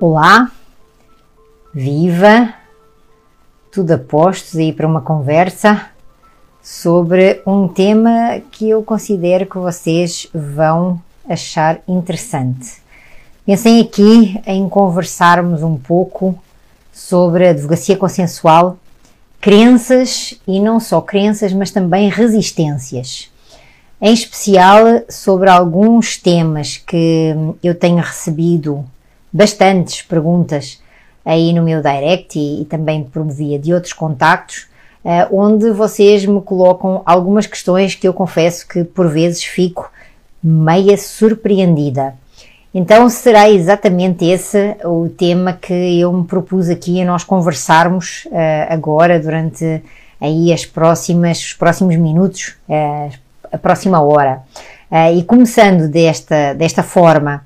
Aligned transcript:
Olá, 0.00 0.50
viva, 1.72 2.52
tudo 3.70 3.92
a 3.92 3.98
postos 3.98 4.56
aí 4.56 4.72
para 4.72 4.88
uma 4.88 5.00
conversa 5.00 5.88
sobre 6.60 7.40
um 7.46 7.68
tema 7.68 8.40
que 8.50 8.68
eu 8.68 8.82
considero 8.82 9.46
que 9.46 9.56
vocês 9.56 10.28
vão 10.34 11.00
achar 11.28 11.80
interessante. 11.86 12.82
Pensem 13.46 13.80
aqui 13.80 14.42
em 14.44 14.68
conversarmos 14.68 15.62
um 15.62 15.76
pouco 15.76 16.36
sobre 16.92 17.46
a 17.46 17.50
advocacia 17.50 17.96
consensual, 17.96 18.76
crenças 19.40 20.34
e 20.44 20.58
não 20.58 20.80
só 20.80 21.00
crenças, 21.00 21.52
mas 21.52 21.70
também 21.70 22.10
resistências. 22.10 23.30
Em 24.02 24.12
especial 24.12 25.04
sobre 25.08 25.48
alguns 25.48 26.16
temas 26.16 26.78
que 26.78 27.32
eu 27.62 27.76
tenho 27.76 27.98
recebido 27.98 28.84
bastantes 29.34 30.00
perguntas 30.02 30.80
aí 31.24 31.52
no 31.52 31.64
meu 31.64 31.82
direct 31.82 32.38
e, 32.38 32.62
e 32.62 32.64
também 32.66 33.02
por 33.02 33.26
via 33.26 33.58
de 33.58 33.74
outros 33.74 33.92
contactos, 33.92 34.68
uh, 35.04 35.36
onde 35.36 35.72
vocês 35.72 36.24
me 36.24 36.40
colocam 36.40 37.02
algumas 37.04 37.46
questões 37.46 37.96
que 37.96 38.06
eu 38.06 38.14
confesso 38.14 38.68
que 38.68 38.84
por 38.84 39.08
vezes 39.08 39.42
fico 39.42 39.90
meia 40.40 40.96
surpreendida. 40.96 42.14
Então 42.72 43.08
será 43.08 43.48
exatamente 43.50 44.24
esse 44.24 44.76
o 44.84 45.08
tema 45.08 45.52
que 45.52 46.00
eu 46.00 46.12
me 46.12 46.24
propus 46.24 46.68
aqui 46.68 47.00
a 47.00 47.04
nós 47.04 47.24
conversarmos 47.24 48.26
uh, 48.26 48.66
agora 48.68 49.18
durante 49.18 49.82
aí 50.20 50.52
as 50.52 50.64
próximas, 50.64 51.38
os 51.38 51.54
próximos 51.54 51.96
minutos, 51.96 52.54
uh, 52.68 53.10
a 53.52 53.58
próxima 53.58 54.00
hora. 54.00 54.42
Uh, 54.90 55.18
e 55.18 55.24
começando 55.24 55.88
desta, 55.88 56.52
desta 56.54 56.82
forma, 56.82 57.44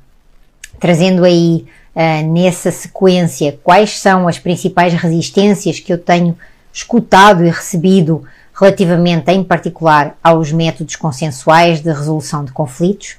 trazendo 0.80 1.24
aí 1.24 1.66
uh, 1.98 2.32
nessa 2.32 2.70
sequência 2.70 3.58
quais 3.64 3.98
são 3.98 4.28
as 4.28 4.38
principais 4.38 4.94
resistências 4.94 5.80
que 5.80 5.92
eu 5.92 5.98
tenho 5.98 6.38
escutado 6.72 7.44
e 7.44 7.50
recebido 7.50 8.22
relativamente, 8.54 9.30
em 9.32 9.42
particular, 9.42 10.16
aos 10.22 10.52
métodos 10.52 10.96
consensuais 10.96 11.80
de 11.80 11.90
resolução 11.90 12.44
de 12.44 12.52
conflitos 12.52 13.16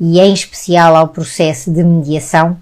e, 0.00 0.18
em 0.18 0.32
especial, 0.32 0.96
ao 0.96 1.08
processo 1.08 1.70
de 1.70 1.84
mediação. 1.84 2.56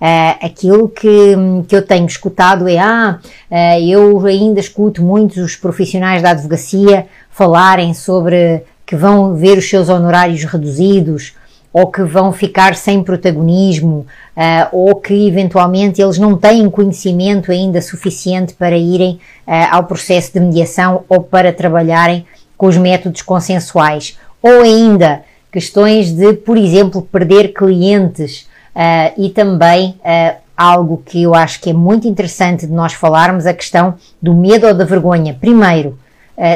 Uh, 0.00 0.46
aquilo 0.46 0.88
que, 0.88 1.34
que 1.66 1.74
eu 1.74 1.80
tenho 1.80 2.06
escutado 2.06 2.68
é: 2.68 2.78
ah, 2.78 3.18
uh, 3.50 3.80
eu 3.80 4.26
ainda 4.26 4.60
escuto 4.60 5.02
muitos 5.02 5.38
os 5.38 5.56
profissionais 5.56 6.20
da 6.20 6.30
advocacia 6.30 7.06
falarem 7.30 7.94
sobre 7.94 8.62
que 8.84 8.96
vão 8.96 9.34
ver 9.34 9.56
os 9.56 9.68
seus 9.68 9.88
honorários 9.88 10.44
reduzidos 10.44 11.34
ou 11.74 11.88
que 11.88 12.04
vão 12.04 12.32
ficar 12.32 12.76
sem 12.76 13.02
protagonismo, 13.02 14.06
uh, 14.36 14.68
ou 14.70 14.94
que 14.94 15.26
eventualmente 15.26 16.00
eles 16.00 16.18
não 16.18 16.36
têm 16.36 16.70
conhecimento 16.70 17.50
ainda 17.50 17.82
suficiente 17.82 18.54
para 18.54 18.76
irem 18.76 19.18
uh, 19.44 19.50
ao 19.72 19.82
processo 19.82 20.32
de 20.32 20.38
mediação 20.38 21.02
ou 21.08 21.20
para 21.20 21.52
trabalharem 21.52 22.24
com 22.56 22.66
os 22.66 22.76
métodos 22.76 23.22
consensuais, 23.22 24.16
ou 24.40 24.60
ainda 24.60 25.22
questões 25.50 26.12
de, 26.12 26.32
por 26.34 26.56
exemplo, 26.56 27.02
perder 27.02 27.52
clientes 27.52 28.42
uh, 28.76 29.20
e 29.20 29.30
também 29.30 29.96
algo 30.56 31.02
que 31.04 31.24
eu 31.24 31.34
acho 31.34 31.60
que 31.60 31.70
é 31.70 31.72
muito 31.72 32.06
interessante 32.06 32.66
de 32.66 32.72
nós 32.72 32.92
falarmos, 32.92 33.46
a 33.46 33.52
questão 33.52 33.94
do 34.22 34.32
medo 34.32 34.68
ou 34.68 34.74
da 34.74 34.84
vergonha. 34.84 35.36
Primeiro, 35.40 35.98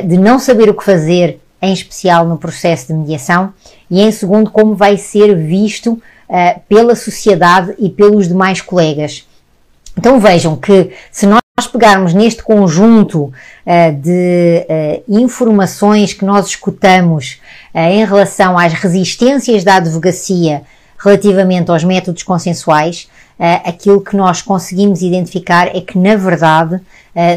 de 0.06 0.16
não 0.16 0.38
saber 0.38 0.69
o 0.69 0.75
que 0.75 0.84
fazer 0.84 1.41
em 1.60 1.72
especial 1.72 2.26
no 2.26 2.38
processo 2.38 2.88
de 2.88 2.94
mediação, 2.94 3.52
e 3.90 4.00
em 4.00 4.10
segundo, 4.12 4.50
como 4.50 4.74
vai 4.74 4.96
ser 4.96 5.34
visto 5.36 5.92
uh, 5.92 6.60
pela 6.68 6.94
sociedade 6.94 7.74
e 7.78 7.88
pelos 7.88 8.28
demais 8.28 8.60
colegas. 8.60 9.26
Então 9.96 10.20
vejam 10.20 10.56
que 10.56 10.92
se 11.10 11.26
nós 11.26 11.40
pegarmos 11.72 12.14
neste 12.14 12.42
conjunto 12.42 13.24
uh, 13.24 13.32
de 14.00 14.64
uh, 14.68 15.02
informações 15.08 16.12
que 16.12 16.24
nós 16.24 16.47
escutamos 16.47 17.41
em 17.74 18.04
relação 18.04 18.58
às 18.58 18.72
resistências 18.72 19.62
da 19.62 19.76
advocacia 19.76 20.62
relativamente 20.98 21.70
aos 21.70 21.84
métodos 21.84 22.24
consensuais, 22.24 23.08
aquilo 23.62 24.00
que 24.00 24.16
nós 24.16 24.42
conseguimos 24.42 25.00
identificar 25.00 25.68
é 25.68 25.80
que, 25.80 25.97
na 25.97 26.16
verdade, 26.16 26.80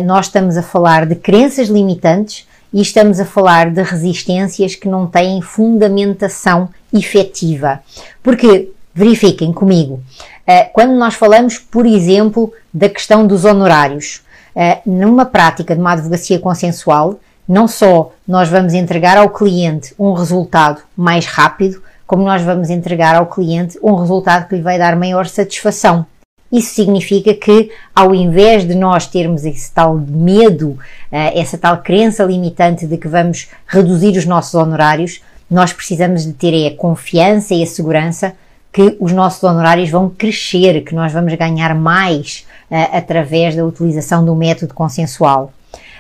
nós 0.04 0.28
estamos 0.28 0.58
a 0.58 0.64
falar 0.64 1.06
de 1.06 1.14
crenças 1.14 1.68
limitantes 1.68 2.48
e 2.74 2.82
estamos 2.82 3.20
a 3.20 3.26
falar 3.26 3.72
de 3.72 3.82
resistências 3.82 4.76
que 4.76 4.88
não 4.88 5.08
têm 5.08 5.42
fundamentação 5.42 6.70
efetiva. 6.94 7.82
Porque, 8.24 8.72
verifiquem 8.94 9.52
comigo, 9.54 10.02
eh, 10.46 10.64
quando 10.66 10.94
nós 10.94 11.14
falamos, 11.14 11.58
por 11.58 11.86
exemplo, 11.86 12.54
da 12.74 12.90
questão 12.90 13.26
dos 13.26 13.46
honorários, 13.46 14.22
eh, 14.56 14.80
numa 14.86 15.26
prática 15.26 15.76
de 15.76 15.82
uma 15.82 15.94
advocacia 15.94 16.40
consensual, 16.40 17.20
não 17.48 17.68
só 17.68 18.12
nós 18.28 18.50
vamos 18.50 18.74
entregar 18.74 19.18
ao 19.18 19.30
cliente 19.30 19.94
um 20.00 20.14
resultado 20.14 20.82
mais 20.96 21.26
rápido, 21.26 21.82
como 22.08 22.24
nós 22.24 22.42
vamos 22.42 22.70
entregar 22.70 23.16
ao 23.16 23.28
cliente 23.28 23.80
um 23.82 23.96
resultado 23.96 24.48
que 24.48 24.56
lhe 24.56 24.62
vai 24.62 24.78
dar 24.78 24.96
maior 24.96 25.26
satisfação. 25.28 26.06
Isso 26.52 26.74
significa 26.74 27.34
que, 27.34 27.72
ao 27.96 28.14
invés 28.14 28.68
de 28.68 28.76
nós 28.76 29.08
termos 29.08 29.46
esse 29.46 29.72
tal 29.72 29.98
medo, 29.98 30.78
eh, 31.10 31.40
essa 31.40 31.58
tal 31.58 31.78
crença 31.78 32.26
limitante 32.26 32.86
de 32.86 32.98
que 32.98 33.08
vamos 33.08 33.48
reduzir 33.66 34.18
os 34.18 34.26
nossos 34.26 34.54
honorários, 34.54 35.22
nós 35.50 35.72
precisamos 35.72 36.26
de 36.26 36.34
ter 36.34 36.68
a 36.68 36.76
confiança 36.76 37.54
e 37.54 37.64
a 37.64 37.66
segurança 37.66 38.34
que 38.72 38.98
os 39.00 39.14
nossos 39.14 39.44
honorários 39.44 39.90
vão 39.90 40.10
crescer, 40.10 40.82
que 40.84 40.96
nós 40.96 41.12
vamos 41.14 41.34
ganhar 41.36 41.74
mais 41.76 42.46
uh, 42.70 42.98
através 42.98 43.56
da 43.56 43.66
utilização 43.66 44.24
do 44.24 44.36
método 44.36 44.74
consensual. 44.74 45.52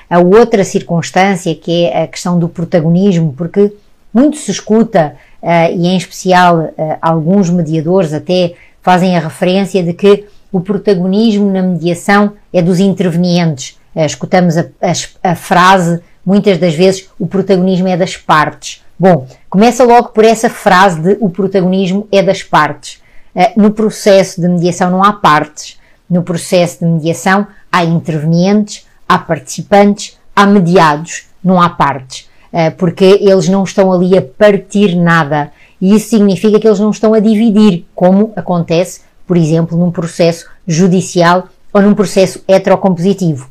A 0.10 0.20
outra 0.20 0.64
circunstância 0.64 1.54
que 1.56 1.86
é 1.86 2.04
a 2.04 2.08
questão 2.08 2.40
do 2.40 2.48
protagonismo, 2.50 3.34
porque 3.38 3.74
muito 4.14 4.38
se 4.38 4.52
escuta, 4.52 5.16
uh, 5.42 5.74
e 5.74 5.88
em 5.88 5.98
especial 5.98 6.74
alguns 7.02 7.50
mediadores 7.50 8.14
até 8.14 8.54
fazem 8.82 9.16
a 9.16 9.20
referência 9.20 9.84
de 9.84 9.94
que 9.94 10.26
o 10.52 10.60
protagonismo 10.60 11.50
na 11.52 11.62
mediação 11.62 12.34
é 12.52 12.62
dos 12.62 12.80
intervenientes. 12.80 13.80
Uh, 13.96 14.06
escutamos 14.06 14.58
a, 14.58 14.66
a, 14.82 15.32
a, 15.32 15.36
frase, 15.36 16.02
muitas 16.26 16.58
das 16.58 16.76
vezes, 16.76 17.10
o 17.18 17.26
protagonismo 17.26 17.88
é 17.88 17.96
das 17.96 18.18
partes. 18.18 18.84
Bom, 19.00 19.26
começa 19.50 19.84
logo 19.84 20.10
por 20.10 20.26
essa 20.26 20.50
frase 20.50 21.02
de 21.02 21.18
o 21.20 21.30
protagonismo 21.30 22.08
é 22.12 22.22
das 22.22 22.44
partes. 22.44 23.02
Uh, 23.34 23.62
no 23.62 23.72
processo 23.72 24.42
de 24.42 24.48
mediação 24.48 24.92
não 24.92 25.04
há 25.04 25.14
partes. 25.14 25.80
No 26.10 26.24
processo 26.24 26.80
de 26.80 26.86
mediação 26.86 27.48
há 27.72 27.86
intervenientes, 27.86 28.86
há 29.08 29.18
participantes, 29.18 30.18
há 30.36 30.46
mediados, 30.46 31.24
não 31.44 31.62
há 31.62 31.70
partes. 31.70 32.30
Uh, 32.52 32.76
porque 32.78 33.06
eles 33.22 33.48
não 33.48 33.64
estão 33.64 33.92
ali 33.92 34.18
a 34.18 34.22
partir 34.22 34.96
nada. 34.96 35.52
E 35.80 35.96
isso 35.96 36.10
significa 36.10 36.60
que 36.60 36.68
eles 36.68 36.80
não 36.80 36.92
estão 36.92 37.14
a 37.14 37.20
dividir, 37.20 37.86
como 37.96 38.34
acontece 38.36 39.02
por 39.32 39.38
exemplo, 39.38 39.78
num 39.78 39.92
processo 39.92 40.46
judicial 40.68 41.48
ou 41.72 41.82
num 41.82 41.94
processo 41.94 42.44
heterocompositivo. 42.46 43.48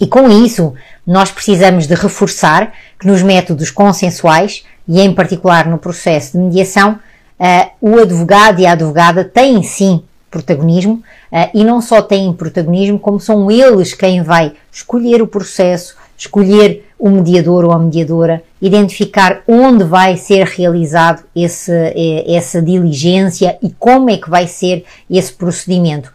E 0.00 0.04
com 0.04 0.28
isso, 0.28 0.74
nós 1.06 1.30
precisamos 1.30 1.86
de 1.86 1.94
reforçar 1.94 2.72
que 2.98 3.06
nos 3.06 3.22
métodos 3.22 3.70
consensuais, 3.70 4.64
e 4.88 5.00
em 5.00 5.14
particular 5.14 5.68
no 5.68 5.78
processo 5.78 6.32
de 6.32 6.38
mediação, 6.38 6.98
uh, 7.38 7.70
o 7.80 8.00
advogado 8.00 8.58
e 8.58 8.66
a 8.66 8.72
advogada 8.72 9.22
têm 9.22 9.62
sim 9.62 10.02
protagonismo 10.28 10.94
uh, 11.30 11.50
e 11.54 11.62
não 11.62 11.80
só 11.80 12.02
têm 12.02 12.32
protagonismo, 12.32 12.98
como 12.98 13.20
são 13.20 13.48
eles 13.48 13.94
quem 13.94 14.24
vai 14.24 14.54
escolher 14.72 15.22
o 15.22 15.28
processo, 15.28 15.94
escolher 16.16 16.84
o 16.98 17.10
mediador 17.10 17.64
ou 17.64 17.72
a 17.72 17.78
mediadora, 17.78 18.42
identificar 18.60 19.42
onde 19.46 19.84
vai 19.84 20.16
ser 20.16 20.46
realizado 20.46 21.22
esse, 21.34 21.70
eh, 21.70 22.24
essa 22.34 22.62
diligência 22.62 23.58
e 23.62 23.70
como 23.70 24.08
é 24.08 24.16
que 24.16 24.30
vai 24.30 24.46
ser 24.46 24.84
esse 25.10 25.32
procedimento. 25.32 26.12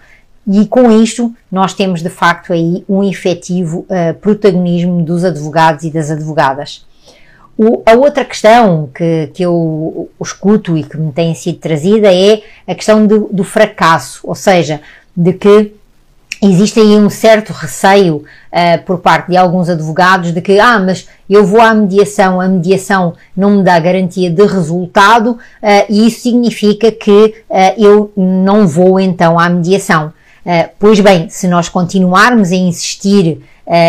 E 0.47 0.65
com 0.65 0.91
isto, 0.91 1.33
nós 1.51 1.73
temos 1.73 2.01
de 2.01 2.09
facto 2.09 2.51
aí 2.51 2.83
um 2.89 3.03
efetivo 3.03 3.81
uh, 3.81 4.13
protagonismo 4.19 5.03
dos 5.03 5.23
advogados 5.23 5.83
e 5.83 5.91
das 5.91 6.09
advogadas. 6.09 6.83
O, 7.55 7.83
a 7.85 7.93
outra 7.93 8.25
questão 8.25 8.89
que, 8.93 9.29
que 9.35 9.43
eu 9.43 10.09
escuto 10.19 10.75
e 10.75 10.83
que 10.83 10.97
me 10.97 11.11
tem 11.11 11.35
sido 11.35 11.59
trazida 11.59 12.11
é 12.11 12.41
a 12.67 12.73
questão 12.73 13.05
do, 13.05 13.29
do 13.31 13.43
fracasso, 13.43 14.21
ou 14.23 14.33
seja, 14.33 14.81
de 15.15 15.33
que 15.33 15.73
existe 16.41 16.79
aí 16.79 16.97
um 16.97 17.09
certo 17.09 17.53
receio 17.53 18.17
uh, 18.17 18.83
por 18.85 18.99
parte 18.99 19.29
de 19.29 19.37
alguns 19.37 19.69
advogados 19.69 20.33
de 20.33 20.41
que, 20.41 20.59
ah, 20.59 20.79
mas 20.79 21.07
eu 21.29 21.45
vou 21.45 21.61
à 21.61 21.73
mediação, 21.73 22.41
a 22.41 22.47
mediação 22.47 23.13
não 23.37 23.57
me 23.57 23.63
dá 23.63 23.79
garantia 23.79 24.29
de 24.29 24.45
resultado 24.45 25.31
uh, 25.31 25.37
e 25.87 26.07
isso 26.07 26.21
significa 26.21 26.91
que 26.91 27.35
uh, 27.49 27.55
eu 27.77 28.11
não 28.17 28.67
vou 28.67 28.99
então 28.99 29.39
à 29.39 29.47
mediação. 29.49 30.11
pois 30.79 30.99
bem, 30.99 31.29
se 31.29 31.47
nós 31.47 31.69
continuarmos 31.69 32.51
a 32.51 32.55
insistir 32.55 33.41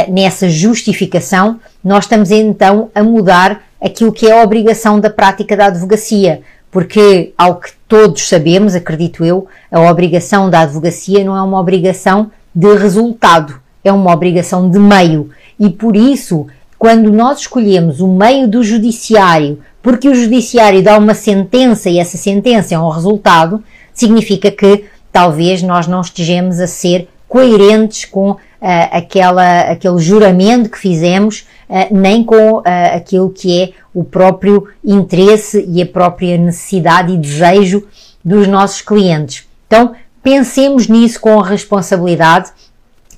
nessa 0.08 0.50
justificação, 0.50 1.58
nós 1.82 2.04
estamos 2.04 2.30
então 2.30 2.90
a 2.94 3.02
mudar 3.02 3.62
aquilo 3.80 4.12
que 4.12 4.28
é 4.28 4.38
a 4.38 4.44
obrigação 4.44 5.00
da 5.00 5.08
prática 5.08 5.56
da 5.56 5.66
advocacia, 5.66 6.42
Porque, 6.70 7.32
ao 7.36 7.56
que 7.56 7.70
todos 7.88 8.28
sabemos, 8.28 8.74
acredito 8.74 9.24
eu, 9.24 9.46
a 9.70 9.80
obrigação 9.80 10.48
da 10.48 10.60
advocacia 10.60 11.24
não 11.24 11.36
é 11.36 11.42
uma 11.42 11.58
obrigação 11.58 12.30
de 12.54 12.74
resultado, 12.76 13.60
é 13.84 13.92
uma 13.92 14.12
obrigação 14.12 14.70
de 14.70 14.78
meio. 14.78 15.30
E 15.58 15.70
por 15.70 15.96
isso, 15.96 16.46
quando 16.78 17.12
nós 17.12 17.40
escolhemos 17.40 18.00
o 18.00 18.08
meio 18.08 18.48
do 18.48 18.62
judiciário, 18.62 19.60
porque 19.82 20.08
o 20.08 20.14
judiciário 20.14 20.82
dá 20.82 20.96
uma 20.96 21.14
sentença 21.14 21.90
e 21.90 21.98
essa 21.98 22.16
sentença 22.16 22.74
é 22.74 22.78
um 22.78 22.88
resultado, 22.88 23.62
significa 23.92 24.50
que 24.50 24.84
talvez 25.12 25.62
nós 25.62 25.86
não 25.86 26.00
estejamos 26.00 26.60
a 26.60 26.66
ser 26.66 27.08
coerentes 27.28 28.04
com 28.04 28.32
uh, 28.32 28.38
aquela, 28.60 29.62
aquele 29.62 29.98
juramento 29.98 30.70
que 30.70 30.78
fizemos, 30.78 31.46
uh, 31.68 31.86
nem 31.90 32.22
com 32.22 32.58
uh, 32.58 32.62
aquilo 32.94 33.30
que 33.30 33.62
é 33.62 33.72
o 33.94 34.04
próprio 34.04 34.68
interesse 34.84 35.64
e 35.68 35.82
a 35.82 35.86
própria 35.86 36.36
necessidade 36.38 37.12
e 37.12 37.16
desejo 37.16 37.86
dos 38.24 38.46
nossos 38.46 38.80
clientes. 38.80 39.46
Então, 39.66 39.92
pensemos 40.22 40.86
nisso 40.88 41.20
com 41.20 41.38
responsabilidade, 41.40 42.50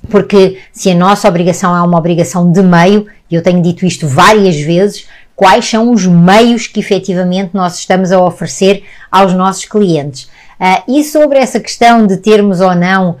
porque 0.09 0.59
se 0.71 0.91
a 0.91 0.95
nossa 0.95 1.27
obrigação 1.27 1.75
é 1.75 1.81
uma 1.81 1.97
obrigação 1.97 2.51
de 2.51 2.61
meio, 2.61 3.07
e 3.29 3.35
eu 3.35 3.41
tenho 3.41 3.61
dito 3.61 3.85
isto 3.85 4.07
várias 4.07 4.55
vezes, 4.55 5.07
quais 5.35 5.65
são 5.65 5.91
os 5.91 6.05
meios 6.05 6.67
que 6.67 6.79
efetivamente 6.79 7.51
nós 7.53 7.77
estamos 7.77 8.11
a 8.11 8.21
oferecer 8.21 8.83
aos 9.11 9.33
nossos 9.33 9.65
clientes. 9.65 10.29
Uh, 10.57 10.99
e 10.99 11.03
sobre 11.03 11.37
essa 11.37 11.59
questão 11.59 12.07
de 12.07 12.15
termos 12.15 12.61
ou 12.61 12.73
não 12.73 13.11
uh, 13.11 13.17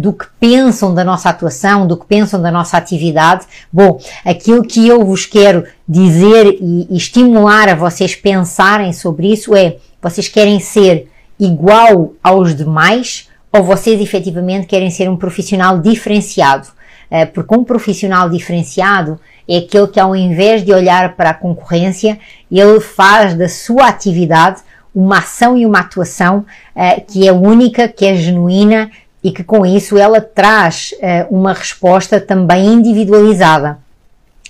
do 0.00 0.12
que 0.12 0.26
pensam 0.40 0.92
da 0.92 1.04
nossa 1.04 1.28
atuação, 1.28 1.86
do 1.86 1.96
que 1.96 2.04
pensam 2.04 2.42
da 2.42 2.50
nossa 2.50 2.76
atividade, 2.76 3.46
bom, 3.72 4.00
aquilo 4.24 4.64
que 4.64 4.88
eu 4.88 5.04
vos 5.04 5.24
quero 5.24 5.64
dizer 5.86 6.58
e, 6.60 6.88
e 6.90 6.96
estimular 6.96 7.68
a 7.68 7.76
vocês 7.76 8.16
pensarem 8.16 8.92
sobre 8.92 9.32
isso 9.32 9.54
é: 9.54 9.76
vocês 10.02 10.26
querem 10.26 10.58
ser 10.58 11.08
igual 11.38 12.12
aos 12.22 12.54
demais 12.54 13.28
ou 13.52 13.62
vocês 13.62 14.00
efetivamente 14.00 14.66
querem 14.66 14.90
ser 14.90 15.08
um 15.08 15.16
profissional 15.16 15.78
diferenciado? 15.78 16.68
Uh, 17.10 17.26
porque 17.32 17.54
um 17.54 17.64
profissional 17.64 18.28
diferenciado 18.28 19.20
é 19.48 19.58
aquele 19.58 19.86
que, 19.88 20.00
ao 20.00 20.16
invés 20.16 20.64
de 20.64 20.72
olhar 20.72 21.14
para 21.16 21.30
a 21.30 21.34
concorrência, 21.34 22.18
ele 22.50 22.80
faz 22.80 23.34
da 23.34 23.48
sua 23.48 23.88
atividade 23.88 24.62
uma 24.94 25.18
ação 25.18 25.56
e 25.56 25.66
uma 25.66 25.80
atuação 25.80 26.46
uh, 26.74 27.04
que 27.06 27.28
é 27.28 27.32
única, 27.32 27.88
que 27.88 28.06
é 28.06 28.16
genuína 28.16 28.90
e 29.22 29.30
que 29.30 29.42
com 29.42 29.64
isso 29.64 29.96
ela 29.98 30.20
traz 30.20 30.92
uh, 30.94 31.34
uma 31.34 31.52
resposta 31.52 32.20
também 32.20 32.66
individualizada. 32.66 33.83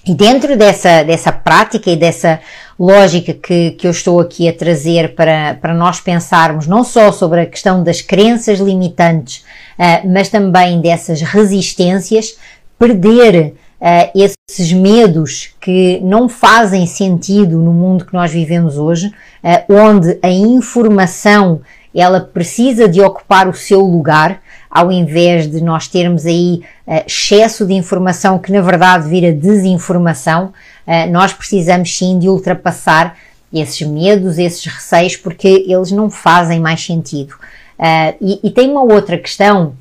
E 0.07 0.15
dentro 0.15 0.55
dessa, 0.57 1.03
dessa 1.03 1.33
prática 1.33 1.91
e 1.91 1.97
dessa 1.97 2.39
lógica 2.79 3.33
que, 3.33 3.71
que 3.71 3.87
eu 3.87 3.91
estou 3.91 4.21
aqui 4.21 4.47
a 4.47 4.53
trazer 4.53 5.15
para, 5.15 5.55
para 5.55 5.73
nós 5.73 5.99
pensarmos 5.99 6.67
não 6.67 6.85
só 6.85 7.11
sobre 7.11 7.41
a 7.41 7.47
questão 7.47 7.83
das 7.83 8.03
crenças 8.03 8.59
limitantes, 8.59 9.39
uh, 9.79 10.07
mas 10.07 10.29
também 10.29 10.81
dessas 10.81 11.23
resistências, 11.23 12.37
perder 12.79 13.55
uh, 13.81 14.35
esses 14.51 14.73
medos 14.75 15.55
que 15.59 16.01
não 16.03 16.29
fazem 16.29 16.87
sentido 16.87 17.59
no 17.59 17.73
mundo 17.73 18.05
que 18.05 18.13
nós 18.13 18.31
vivemos 18.31 18.77
hoje, 18.77 19.07
uh, 19.09 19.73
onde 19.73 20.19
a 20.23 20.29
informação 20.29 21.63
ela 21.95 22.21
precisa 22.21 22.89
de 22.89 23.01
ocupar 23.01 23.49
o 23.49 23.55
seu 23.55 23.81
lugar, 23.81 24.41
ao 24.75 24.91
invés 24.91 25.49
de 25.49 25.63
nós 25.63 25.89
termos 25.89 26.27
aí 26.27 26.63
uh, 26.87 27.05
excesso 27.07 27.65
de 27.65 27.73
informação 27.73 28.39
que 28.39 28.51
na 28.51 28.61
verdade 28.61 29.09
vira 29.09 29.33
desinformação, 29.33 30.53
nós 31.11 31.33
precisamos 31.33 31.97
sim 31.97 32.19
de 32.19 32.29
ultrapassar 32.29 33.17
esses 33.51 33.81
medos, 33.89 34.37
esses 34.37 34.67
receios, 34.67 35.17
porque 35.17 35.65
eles 35.67 35.91
não 35.91 36.11
fazem 36.11 36.61
mais 36.61 36.85
sentido. 36.85 37.35
E, 38.21 38.39
e 38.43 38.51
tem 38.51 38.71
uma 38.71 38.83
outra 38.83 39.17
questão 39.17 39.73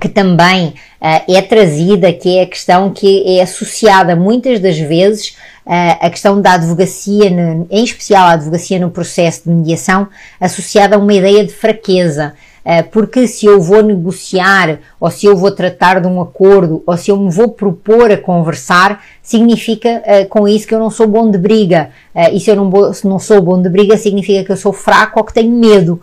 que 0.00 0.08
também 0.08 0.68
uh, 0.68 1.32
é 1.32 1.40
trazida, 1.42 2.12
que 2.12 2.38
é 2.38 2.42
a 2.42 2.46
questão 2.46 2.90
que 2.90 3.38
é 3.38 3.42
associada 3.42 4.16
muitas 4.16 4.58
das 4.58 4.78
vezes 4.78 5.36
uh, 5.64 5.96
a 6.00 6.10
questão 6.10 6.40
da 6.40 6.52
advocacia, 6.52 7.30
em 7.70 7.84
especial 7.84 8.26
a 8.26 8.32
advocacia 8.32 8.78
no 8.78 8.90
processo 8.90 9.42
de 9.44 9.50
mediação, 9.50 10.08
associada 10.40 10.96
a 10.96 10.98
uma 10.98 11.14
ideia 11.14 11.44
de 11.44 11.52
fraqueza. 11.52 12.34
Eh, 12.64 12.82
porque 12.82 13.28
se 13.28 13.44
eu 13.44 13.60
vou 13.60 13.82
negociar, 13.82 14.78
ou 14.98 15.10
se 15.10 15.26
eu 15.26 15.36
vou 15.36 15.50
tratar 15.50 16.00
de 16.00 16.08
um 16.08 16.20
acordo, 16.20 16.82
ou 16.86 16.96
se 16.96 17.10
eu 17.10 17.16
me 17.16 17.30
vou 17.30 17.50
propor 17.50 18.10
a 18.10 18.16
conversar, 18.16 19.04
significa 19.22 20.02
uh, 20.06 20.28
com 20.28 20.48
isso 20.48 20.66
que 20.66 20.74
eu 20.74 20.78
não 20.78 20.90
sou 20.90 21.06
bom 21.06 21.30
de 21.30 21.36
briga. 21.36 21.90
Uh, 22.14 22.34
e 22.34 22.40
se 22.40 22.50
eu 22.50 22.56
não, 22.56 22.92
se 22.92 23.06
não 23.06 23.18
sou 23.18 23.42
bom 23.42 23.60
de 23.60 23.68
briga, 23.68 23.98
significa 23.98 24.44
que 24.44 24.52
eu 24.52 24.56
sou 24.56 24.72
fraco 24.72 25.18
ou 25.18 25.24
que 25.24 25.34
tenho 25.34 25.54
medo. 25.54 26.00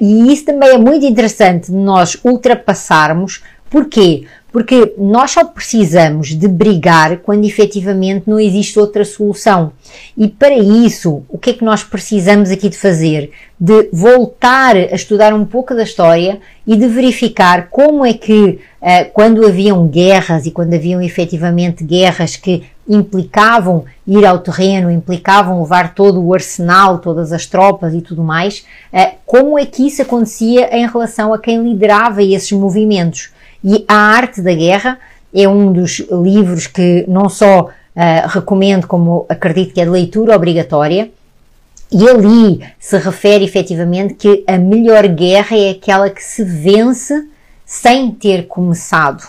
e 0.00 0.32
isso 0.32 0.44
também 0.44 0.70
é 0.70 0.78
muito 0.78 1.06
interessante 1.06 1.70
de 1.70 1.76
nós 1.76 2.16
ultrapassarmos. 2.24 3.42
Porquê? 3.72 4.24
Porque 4.52 4.92
nós 4.98 5.30
só 5.30 5.46
precisamos 5.46 6.28
de 6.28 6.46
brigar 6.46 7.16
quando 7.20 7.46
efetivamente 7.46 8.28
não 8.28 8.38
existe 8.38 8.78
outra 8.78 9.02
solução. 9.02 9.72
E 10.14 10.28
para 10.28 10.54
isso, 10.58 11.22
o 11.26 11.38
que 11.38 11.50
é 11.50 11.52
que 11.54 11.64
nós 11.64 11.82
precisamos 11.82 12.50
aqui 12.50 12.68
de 12.68 12.76
fazer? 12.76 13.30
De 13.58 13.88
voltar 13.90 14.76
a 14.76 14.94
estudar 14.94 15.32
um 15.32 15.46
pouco 15.46 15.74
da 15.74 15.84
história 15.84 16.38
e 16.66 16.76
de 16.76 16.86
verificar 16.86 17.68
como 17.70 18.04
é 18.04 18.12
que, 18.12 18.60
uh, 18.82 19.10
quando 19.14 19.46
haviam 19.46 19.88
guerras 19.88 20.44
e 20.44 20.50
quando 20.50 20.74
haviam 20.74 21.00
efetivamente 21.00 21.82
guerras 21.82 22.36
que 22.36 22.64
implicavam 22.86 23.86
ir 24.06 24.26
ao 24.26 24.40
terreno, 24.40 24.90
implicavam 24.90 25.62
levar 25.62 25.94
todo 25.94 26.22
o 26.22 26.34
arsenal, 26.34 26.98
todas 26.98 27.32
as 27.32 27.46
tropas 27.46 27.94
e 27.94 28.02
tudo 28.02 28.22
mais, 28.22 28.66
uh, 28.92 29.16
como 29.24 29.58
é 29.58 29.64
que 29.64 29.86
isso 29.86 30.02
acontecia 30.02 30.76
em 30.76 30.86
relação 30.86 31.32
a 31.32 31.38
quem 31.38 31.62
liderava 31.62 32.22
esses 32.22 32.52
movimentos? 32.52 33.31
E 33.64 33.84
A 33.86 33.94
Arte 33.94 34.40
da 34.40 34.52
Guerra 34.52 34.98
é 35.32 35.48
um 35.48 35.72
dos 35.72 36.00
livros 36.10 36.66
que 36.66 37.04
não 37.08 37.28
só 37.28 37.62
uh, 37.62 38.28
recomendo, 38.28 38.86
como 38.86 39.24
acredito 39.28 39.72
que 39.72 39.80
é 39.80 39.84
de 39.84 39.90
leitura 39.90 40.34
obrigatória. 40.34 41.10
E 41.90 42.08
ali 42.08 42.64
se 42.78 42.96
refere 42.98 43.44
efetivamente 43.44 44.14
que 44.14 44.42
a 44.46 44.56
melhor 44.56 45.06
guerra 45.08 45.56
é 45.56 45.70
aquela 45.70 46.08
que 46.08 46.24
se 46.24 46.42
vence 46.42 47.28
sem 47.66 48.10
ter 48.10 48.46
começado. 48.46 49.22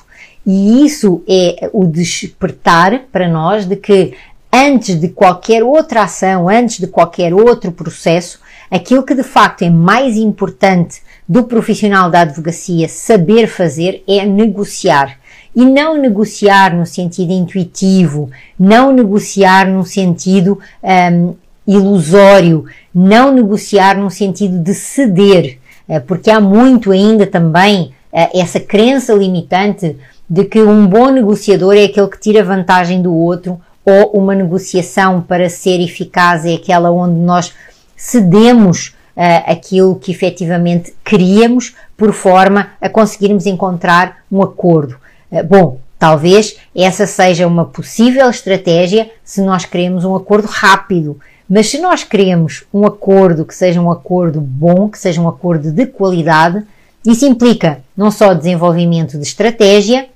E 0.46 0.86
isso 0.86 1.22
é 1.28 1.70
o 1.74 1.86
despertar 1.86 3.04
para 3.12 3.28
nós 3.28 3.66
de 3.66 3.76
que 3.76 4.14
antes 4.52 5.00
de 5.00 5.10
qualquer 5.10 5.64
outra 5.64 6.04
ação, 6.04 6.48
antes 6.48 6.80
de 6.80 6.88
qualquer 6.88 7.34
outro 7.34 7.72
processo, 7.72 8.40
aquilo 8.70 9.04
que 9.04 9.16
de 9.16 9.24
facto 9.24 9.64
é 9.64 9.70
mais 9.70 10.16
importante 10.16 11.02
do 11.34 11.46
profissional 11.46 12.12
da 12.12 12.22
advocacia 12.22 12.88
saber 12.88 13.48
fazer 13.48 14.04
é 14.08 14.24
negociar. 14.24 15.18
E 15.56 15.66
não 15.66 15.98
negociar 15.98 16.76
no 16.76 16.86
sentido 16.86 17.32
intuitivo, 17.32 18.30
não 18.58 18.94
negociar 18.94 19.68
num 19.68 19.84
sentido 19.84 20.60
um, 20.84 21.34
ilusório, 21.66 22.66
não 22.94 23.34
negociar 23.34 23.98
num 23.98 24.12
sentido 24.12 24.60
de 24.60 24.76
ceder, 24.76 25.58
eh, 25.90 26.00
porque 26.00 26.30
há 26.30 26.40
muito 26.40 26.92
ainda 26.92 27.26
também 27.26 27.94
eh, 28.12 28.40
essa 28.40 28.60
crença 28.60 29.12
limitante 29.12 29.98
de 30.30 30.44
que 30.46 30.62
um 30.62 30.86
bom 30.86 31.10
negociador 31.10 31.74
é 31.74 31.86
aquele 31.86 32.10
que 32.10 32.20
tira 32.20 32.44
vantagem 32.44 33.02
do 33.02 33.12
outro 33.12 33.60
ou 33.84 34.12
uma 34.12 34.36
negociação 34.36 35.20
para 35.20 35.50
ser 35.50 35.82
eficaz 35.82 36.46
é 36.46 36.54
aquela 36.54 36.92
onde 36.92 37.20
nós 37.20 37.52
cedemos 37.98 38.94
uh, 39.16 39.52
aquilo 39.52 39.96
que 39.96 40.12
efetivamente 40.12 40.94
queríamos, 41.04 41.76
por 41.96 42.14
forma 42.14 42.72
a 42.82 42.90
conseguirmos 42.90 43.46
encontrar 43.46 44.18
um 44.32 44.42
acordo. 44.42 44.96
Uh, 45.32 45.44
bom, 45.44 45.80
talvez 45.98 46.58
essa 46.76 47.06
seja 47.06 47.48
uma 47.48 47.66
possível 47.66 48.30
estratégia 48.30 49.10
se 49.24 49.42
nós 49.42 49.66
queremos 49.66 50.06
um 50.06 50.16
acordo 50.16 50.48
rápido. 50.48 51.20
Mas 51.50 51.70
se 51.70 51.80
nós 51.80 52.04
queremos 52.04 52.64
um 52.74 52.86
acordo 52.86 53.46
que 53.46 53.54
seja 53.54 53.80
um 53.80 53.92
acordo 53.92 54.42
bom, 54.42 54.90
que 54.90 54.98
seja 54.98 55.22
um 55.22 55.28
acordo 55.28 55.72
de 55.72 55.86
qualidade, 55.86 56.64
isso 57.06 57.26
implica 57.26 57.82
não 57.96 58.10
só 58.10 58.34
desenvolvimento 58.34 59.18
de 59.18 59.24
estratégia, 59.24 60.08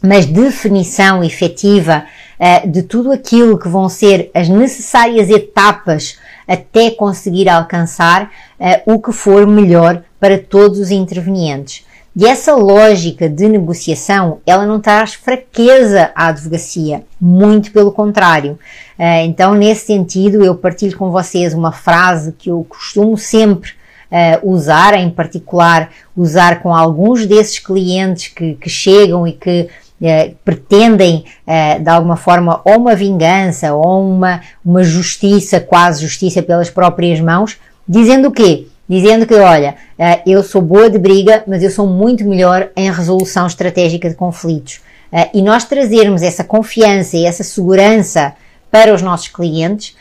mas 0.00 0.26
definição 0.26 1.22
efetiva 1.22 2.04
uh, 2.38 2.68
de 2.68 2.82
tudo 2.82 3.12
aquilo 3.12 3.58
que 3.58 3.68
vão 3.68 3.88
ser 3.88 4.30
as 4.34 4.48
necessárias 4.48 5.30
etapas 5.30 6.18
até 6.52 6.90
conseguir 6.90 7.48
alcançar 7.48 8.30
uh, 8.60 8.94
o 8.94 9.00
que 9.00 9.10
for 9.10 9.46
melhor 9.46 10.02
para 10.20 10.38
todos 10.38 10.78
os 10.78 10.90
intervenientes. 10.90 11.84
E 12.14 12.26
essa 12.26 12.54
lógica 12.54 13.26
de 13.26 13.48
negociação, 13.48 14.40
ela 14.46 14.66
não 14.66 14.78
traz 14.78 15.14
fraqueza 15.14 16.10
à 16.14 16.26
advocacia, 16.26 17.04
muito 17.18 17.72
pelo 17.72 17.90
contrário. 17.90 18.58
Uh, 18.98 19.24
então, 19.24 19.54
nesse 19.54 19.86
sentido, 19.86 20.44
eu 20.44 20.54
partilho 20.54 20.96
com 20.98 21.10
vocês 21.10 21.54
uma 21.54 21.72
frase 21.72 22.32
que 22.32 22.50
eu 22.50 22.66
costumo 22.68 23.16
sempre 23.16 23.70
uh, 23.70 24.50
usar, 24.50 24.92
em 24.92 25.08
particular, 25.08 25.90
usar 26.14 26.60
com 26.60 26.74
alguns 26.74 27.24
desses 27.24 27.58
clientes 27.58 28.28
que, 28.28 28.54
que 28.56 28.68
chegam 28.68 29.26
e 29.26 29.32
que 29.32 29.70
eh, 30.02 30.32
pretendem 30.44 31.24
eh, 31.46 31.78
de 31.78 31.88
alguma 31.88 32.16
forma 32.16 32.60
ou 32.64 32.76
uma 32.76 32.94
vingança 32.94 33.72
ou 33.72 34.10
uma, 34.10 34.40
uma 34.64 34.82
justiça, 34.82 35.60
quase 35.60 36.02
justiça 36.02 36.42
pelas 36.42 36.68
próprias 36.68 37.20
mãos, 37.20 37.58
Dizendo 37.86 38.28
o 38.28 38.32
quê? 38.32 38.68
Dizendo 38.88 39.26
que, 39.26 39.34
olha, 39.34 39.74
uh, 39.98 40.22
eu 40.26 40.42
sou 40.42 40.62
boa 40.62 40.88
de 40.88 40.98
briga, 40.98 41.42
mas 41.46 41.62
eu 41.62 41.70
sou 41.70 41.86
muito 41.86 42.24
melhor 42.24 42.70
em 42.76 42.90
resolução 42.90 43.46
estratégica 43.46 44.08
de 44.08 44.14
conflitos. 44.14 44.76
Uh, 45.12 45.28
e 45.34 45.42
nós 45.42 45.64
trazermos 45.64 46.22
essa 46.22 46.44
confiança 46.44 47.16
e 47.16 47.24
essa 47.24 47.42
segurança 47.42 48.34
para 48.70 48.94
os 48.94 49.02
nossos 49.02 49.28
clientes, 49.28 49.94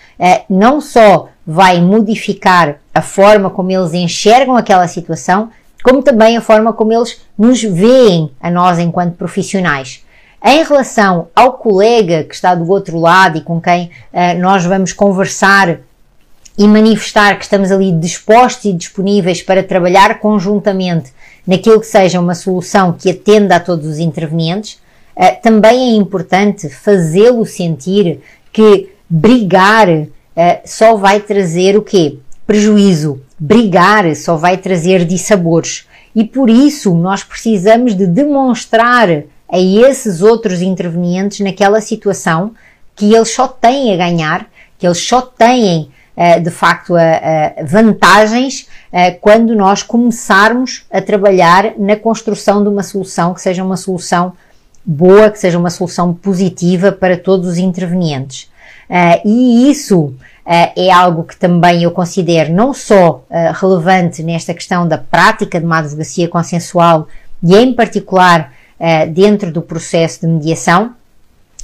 não 0.50 0.80
só 0.80 1.28
vai 1.46 1.82
modificar 1.82 2.78
a 2.96 3.02
forma 3.02 3.50
como 3.50 3.70
eles 3.70 3.94
enxergam 3.94 4.56
aquela 4.56 4.88
situação, 4.88 5.50
como 5.84 6.04
também 6.04 6.38
a 6.38 6.42
forma 6.42 6.74
como 6.74 6.94
eles 6.94 7.22
nos 7.38 7.62
veem 7.62 8.32
a 8.40 8.50
nós 8.50 8.80
enquanto 8.80 9.16
profissionais. 9.16 10.04
Em 10.44 10.64
relação 10.64 11.28
ao 11.36 11.54
colega 11.54 12.24
que 12.24 12.34
está 12.34 12.56
do 12.56 12.68
outro 12.70 12.98
lado 13.00 13.38
e 13.38 13.42
com 13.42 13.62
quem 13.62 13.92
uh, 14.12 14.40
nós 14.40 14.66
vamos 14.66 14.92
conversar 14.92 15.80
e 16.58 16.68
manifestar 16.68 17.38
que 17.38 17.44
estamos 17.44 17.72
ali 17.72 17.92
dispostos 17.92 18.66
e 18.66 18.74
disponíveis 18.74 19.42
para 19.42 19.64
trabalhar 19.64 20.20
conjuntamente 20.20 21.14
naquilo 21.46 21.80
que 21.80 21.88
seja 21.88 22.20
uma 22.20 22.36
solução 22.36 22.94
que 22.94 23.12
atenda 23.12 23.56
a 23.56 23.60
todos 23.60 23.86
os 23.86 24.00
intervenientes, 24.00 24.80
uh, 25.16 25.42
também 25.44 25.94
é 25.94 25.96
importante 25.96 26.70
fazê-lo 26.70 27.46
sentir 27.46 28.22
que 28.52 28.90
brigar 29.08 29.90
uh, 29.90 30.08
só 30.66 30.96
vai 30.96 31.20
trazer 31.20 31.78
o 31.78 31.84
quê? 31.84 32.18
Prejuízo. 32.48 33.22
Brigar 33.44 34.16
só 34.16 34.36
vai 34.36 34.56
trazer 34.56 35.04
dissabores. 35.04 35.88
E 36.16 36.24
por 36.24 36.48
isso 36.48 36.94
nós 36.94 37.24
precisamos 37.24 37.96
de 37.96 38.06
demonstrar 38.06 39.10
a 39.50 39.60
esses 39.60 40.22
outros 40.22 40.62
intervenientes 40.62 41.40
naquela 41.40 41.82
situação 41.82 42.52
que 42.96 43.16
eles 43.16 43.34
só 43.34 43.48
têm 43.48 43.92
a 43.96 43.98
ganhar, 43.98 44.48
que 44.78 44.86
eles 44.86 45.00
só 45.00 45.22
têm 45.22 45.90
uh, 46.16 46.40
de 46.40 46.52
facto 46.52 46.94
vantagens 47.66 48.68
uh, 48.94 49.18
quando 49.20 49.56
nós 49.56 49.82
começarmos 49.82 50.86
a 50.92 51.02
trabalhar 51.02 51.74
na 51.80 51.96
construção 51.96 52.62
de 52.62 52.70
uma 52.70 52.84
solução 52.84 53.34
que 53.34 53.42
seja 53.42 53.64
uma 53.64 53.76
solução 53.76 54.34
boa, 54.86 55.32
que 55.32 55.40
seja 55.40 55.58
uma 55.58 55.72
solução 55.72 56.14
positiva 56.14 56.92
para 56.92 57.18
todos 57.18 57.48
os 57.48 57.58
intervenientes. 57.58 58.52
Uh, 58.88 59.26
e 59.26 59.72
isso 59.72 60.14
é 60.76 60.92
algo 60.92 61.24
que 61.24 61.38
também 61.38 61.84
eu 61.84 61.92
considero 61.92 62.52
não 62.52 62.74
só 62.74 63.24
relevante 63.60 64.22
nesta 64.22 64.54
questão 64.54 64.88
da 64.88 64.98
prática 64.98 65.60
de 65.60 65.66
uma 65.66 65.78
advocacia 65.80 66.28
consensual 66.28 67.08
e 67.42 67.56
em 67.56 67.74
particular 67.74 68.52
uh, 68.80 69.10
dentro 69.10 69.52
do 69.52 69.62
processo 69.62 70.22
de 70.22 70.28
mediação, 70.28 70.94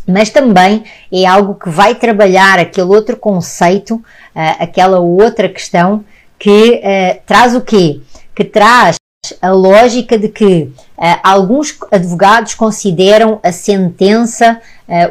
mas 0.07 0.29
também 0.29 0.85
é 1.11 1.25
algo 1.25 1.55
que 1.55 1.69
vai 1.69 1.93
trabalhar 1.95 2.59
aquele 2.59 2.87
outro 2.87 3.17
conceito, 3.17 4.01
aquela 4.33 4.99
outra 4.99 5.49
questão 5.49 6.05
que 6.39 6.81
traz 7.25 7.53
o 7.53 7.59
quê? 7.59 7.99
Que 8.33 8.45
traz 8.45 8.95
a 9.41 9.51
lógica 9.51 10.17
de 10.17 10.29
que 10.29 10.71
alguns 11.21 11.77
advogados 11.91 12.53
consideram 12.53 13.41
a 13.43 13.51
sentença 13.51 14.61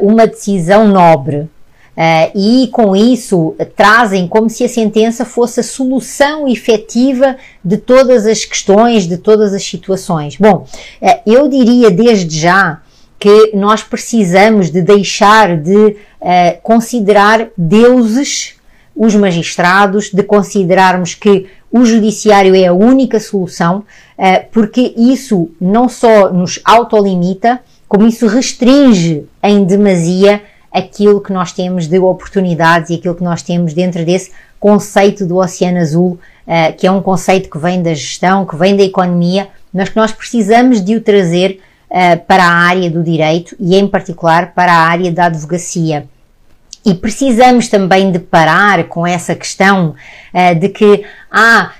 uma 0.01 0.27
decisão 0.27 0.89
nobre. 0.89 1.47
Uh, 1.97 2.31
e 2.39 2.69
com 2.69 2.95
isso 2.95 3.57
trazem 3.75 4.29
como 4.29 4.51
se 4.51 4.63
a 4.63 4.69
sentença 4.69 5.25
fosse 5.25 5.61
a 5.61 5.63
solução 5.63 6.47
efetiva 6.47 7.37
de 7.65 7.79
todas 7.79 8.27
as 8.27 8.45
questões, 8.45 9.09
de 9.09 9.17
todas 9.17 9.55
as 9.55 9.65
situações. 9.65 10.37
Bom, 10.37 10.67
uh, 11.01 11.21
eu 11.25 11.49
diria 11.49 11.91
desde 11.91 12.39
já 12.39 12.83
que 13.19 13.53
nós 13.55 13.83
precisamos 13.83 14.71
de 14.71 14.83
deixar 14.83 15.57
de 15.57 15.75
uh, 15.75 15.97
considerar 16.63 17.49
deuses 17.57 18.57
os 18.95 19.15
magistrados, 19.15 20.11
de 20.11 20.23
considerarmos 20.23 21.15
que 21.15 21.47
o 21.73 21.87
judiciário 21.87 22.55
é 22.55 22.67
a 22.67 22.73
única 22.73 23.21
solução, 23.21 23.85
porque 24.51 24.95
isso 24.97 25.51
não 25.61 25.87
só 25.87 26.33
nos 26.33 26.59
autolimita, 26.65 27.61
como 27.87 28.07
isso 28.07 28.27
restringe 28.27 29.27
em 29.43 29.65
demasia 29.65 30.43
aquilo 30.77 31.23
que 31.23 31.33
nós 31.33 31.53
temos 31.53 31.89
de 31.89 31.99
oportunidades 31.99 32.91
e 32.91 32.97
aquilo 32.97 33.15
que 33.15 33.25
nós 33.25 33.43
temos 33.43 33.73
dentro 33.73 34.05
desse 34.05 34.31
conceito 34.61 35.25
do 35.25 35.39
Oceano 35.39 35.79
Azul, 35.79 36.19
uh, 36.47 36.77
que 36.77 36.87
é 36.87 36.91
um 36.91 37.01
conceito 37.01 37.49
que 37.49 37.57
vem 37.57 37.83
da 37.83 37.95
gestão, 37.95 38.45
que 38.45 38.55
vem 38.57 38.77
da 38.77 38.83
economia, 38.83 39.49
mas 39.73 39.89
que 39.89 39.97
nós 39.97 40.13
precisamos 40.13 40.85
de 40.85 40.95
o 40.95 41.01
trazer 41.01 41.61
uh, 41.91 42.19
para 42.27 42.45
a 42.45 42.53
área 42.53 42.91
do 42.91 43.03
direito 43.03 43.57
e, 43.59 43.75
em 43.75 43.89
particular, 43.89 44.53
para 44.55 44.71
a 44.71 44.87
área 44.87 45.11
da 45.11 45.27
advocacia. 45.27 46.07
E 46.85 46.95
precisamos 46.95 47.69
também 47.69 48.13
de 48.13 48.19
parar 48.19 48.85
com 48.85 49.07
essa 49.07 49.35
questão 49.35 49.95
uh, 50.35 50.61
de 50.61 50.69
que, 50.69 51.05
ah, 51.31 51.73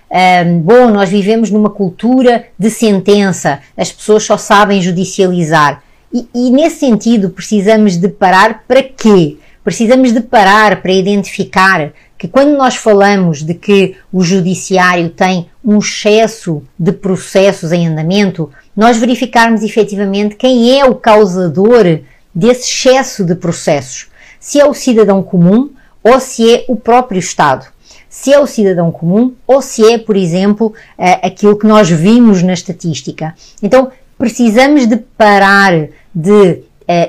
um, 0.47 0.59
bom, 0.61 0.89
nós 0.89 1.11
vivemos 1.11 1.51
numa 1.51 1.71
cultura 1.71 2.47
de 2.59 2.71
sentença, 2.71 3.61
as 3.77 3.93
pessoas 3.93 4.25
só 4.25 4.39
sabem 4.39 4.81
judicializar. 4.81 5.83
E, 6.13 6.27
e 6.35 6.51
nesse 6.51 6.81
sentido, 6.81 7.31
precisamos 7.31 7.97
de 7.97 8.09
parar 8.09 8.65
para 8.67 8.83
quê? 8.83 9.37
Precisamos 9.63 10.13
de 10.13 10.21
parar 10.21 10.81
para 10.81 10.93
identificar 10.93 11.93
que 12.17 12.29
quando 12.29 12.57
nós 12.57 12.77
falamos 12.77 13.43
de 13.43 13.53
que 13.55 13.97
o 14.13 14.23
judiciário 14.23 15.11
tem 15.11 15.49
um 15.65 15.79
excesso 15.79 16.63
de 16.79 16.93
processos 16.93 17.73
em 17.73 17.89
andamento, 17.89 18.51
nós 18.75 18.97
verificarmos 18.97 19.63
efetivamente 19.63 20.37
quem 20.37 20.79
é 20.79 20.85
o 20.85 20.95
causador 20.95 22.01
desse 22.35 22.71
excesso 22.71 23.25
de 23.25 23.35
processos. 23.35 24.09
Se 24.39 24.61
é 24.61 24.65
o 24.65 24.73
cidadão 24.73 25.23
comum 25.23 25.71
ou 26.03 26.21
se 26.21 26.55
é 26.55 26.65
o 26.69 26.77
próprio 26.77 27.19
Estado. 27.19 27.67
Se 28.09 28.33
é 28.33 28.39
o 28.39 28.47
cidadão 28.47 28.91
comum 28.91 29.35
ou 29.47 29.61
se 29.61 29.85
é, 29.93 29.99
por 29.99 30.17
exemplo, 30.17 30.73
aquilo 31.23 31.59
que 31.59 31.67
nós 31.67 31.91
vimos 31.91 32.43
na 32.43 32.55
estatística. 32.55 33.35
Então, 33.63 33.91
precisamos 34.19 34.87
de 34.87 34.97
parar 34.97 35.89
de 36.15 36.33
uh, 36.33 36.63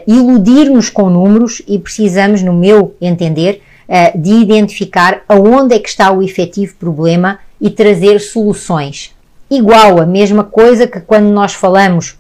iludir-nos 0.06 0.90
com 0.90 1.10
números 1.10 1.62
e 1.68 1.80
precisamos, 1.80 2.42
no 2.42 2.54
meu 2.54 2.96
entender, 3.02 3.62
uh, 3.88 4.20
de 4.20 4.34
identificar 4.34 5.24
aonde 5.28 5.76
é 5.76 5.80
que 5.80 5.90
está 5.90 6.12
o 6.12 6.22
efetivo 6.22 6.76
problema 6.76 7.40
e 7.60 7.70
trazer 7.70 8.20
soluções. 8.20 9.16
Igual 9.50 10.02
a 10.02 10.06
mesma 10.06 10.44
coisa 10.44 10.88
que 10.88 11.00
quando 11.00 11.30
nós 11.30 11.54
falamos 11.54 12.18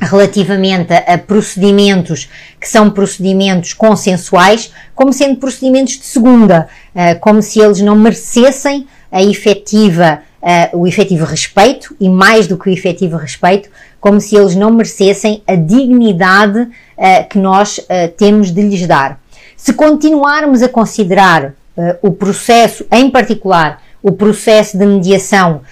relativamente 0.00 0.92
a, 0.92 1.14
a, 1.14 1.18
procedimentos 1.18 2.28
que 2.60 2.68
são 2.68 2.90
procedimentos 2.90 3.72
consensuais, 3.72 4.72
como 4.94 5.12
sendo 5.12 5.36
procedimentos 5.36 5.98
de 5.98 6.04
segunda, 6.06 6.68
uh, 6.94 7.18
como 7.20 7.42
se 7.42 7.60
eles 7.60 7.80
não 7.80 7.96
merecessem 7.96 8.86
a 9.12 9.22
efetiva, 9.22 10.22
uh, 10.42 10.78
o 10.78 10.86
efetivo 10.86 11.24
respeito 11.24 11.94
e 12.00 12.08
mais 12.08 12.46
do 12.46 12.58
que 12.58 12.68
o 12.68 12.72
efetivo 12.72 13.16
respeito, 13.16 13.68
como 14.04 14.20
se 14.20 14.36
eles 14.36 14.54
não 14.54 14.70
merecessem 14.70 15.42
a 15.46 15.54
dignidade 15.54 16.58
uh, 16.60 17.26
que 17.30 17.38
nós 17.38 17.78
uh, 17.78 18.12
temos 18.18 18.50
de 18.50 18.60
lhes 18.60 18.86
dar. 18.86 19.18
Se 19.56 19.72
continuarmos 19.72 20.60
a 20.60 20.68
considerar 20.68 21.46
uh, 21.46 21.54
o 22.02 22.12
processo, 22.12 22.84
em 22.92 23.08
particular 23.08 23.80
o 24.02 24.12
processo 24.12 24.76
de 24.76 24.84
mediação, 24.84 25.62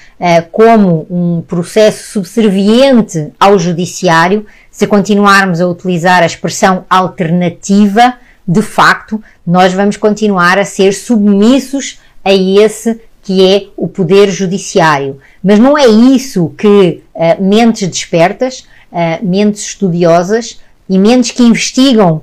como 0.51 1.07
um 1.11 1.43
processo 1.47 2.13
subserviente 2.13 3.31
ao 3.39 3.59
judiciário, 3.59 4.47
se 4.71 4.87
continuarmos 4.87 5.61
a 5.61 5.69
utilizar 5.69 6.23
a 6.23 6.27
expressão 6.27 6.87
alternativa, 6.89 8.15
de 8.49 8.63
facto, 8.63 9.23
nós 9.47 9.75
vamos 9.75 9.99
continuar 9.99 10.59
a 10.59 10.65
ser 10.65 10.95
submissos 10.95 12.01
a 12.25 12.33
esse 12.33 12.99
que 13.23 13.47
é 13.47 13.69
o 13.77 13.87
poder 13.87 14.31
judiciário. 14.31 15.19
Mas 15.43 15.59
não 15.59 15.79
é 15.79 15.87
isso 15.87 16.53
que 16.59 17.03
uh, 17.15 17.43
mentes 17.43 17.89
despertas, 17.89 18.67
uh, 18.91 19.25
mentes 19.25 19.63
estudiosas 19.63 20.61
e 20.89 20.99
mentes 20.99 21.31
que 21.31 21.43
investigam 21.43 22.17
uh, 22.17 22.23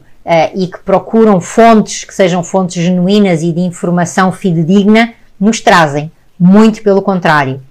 e 0.53 0.67
que 0.67 0.79
procuram 0.79 1.39
fontes 1.39 2.03
que 2.03 2.13
sejam 2.13 2.43
fontes 2.43 2.83
genuínas 2.83 3.41
e 3.41 3.51
de 3.51 3.61
informação 3.61 4.31
fidedigna 4.31 5.13
nos 5.39 5.61
trazem. 5.61 6.11
Muito 6.37 6.83
pelo 6.83 7.01
contrário. 7.01 7.61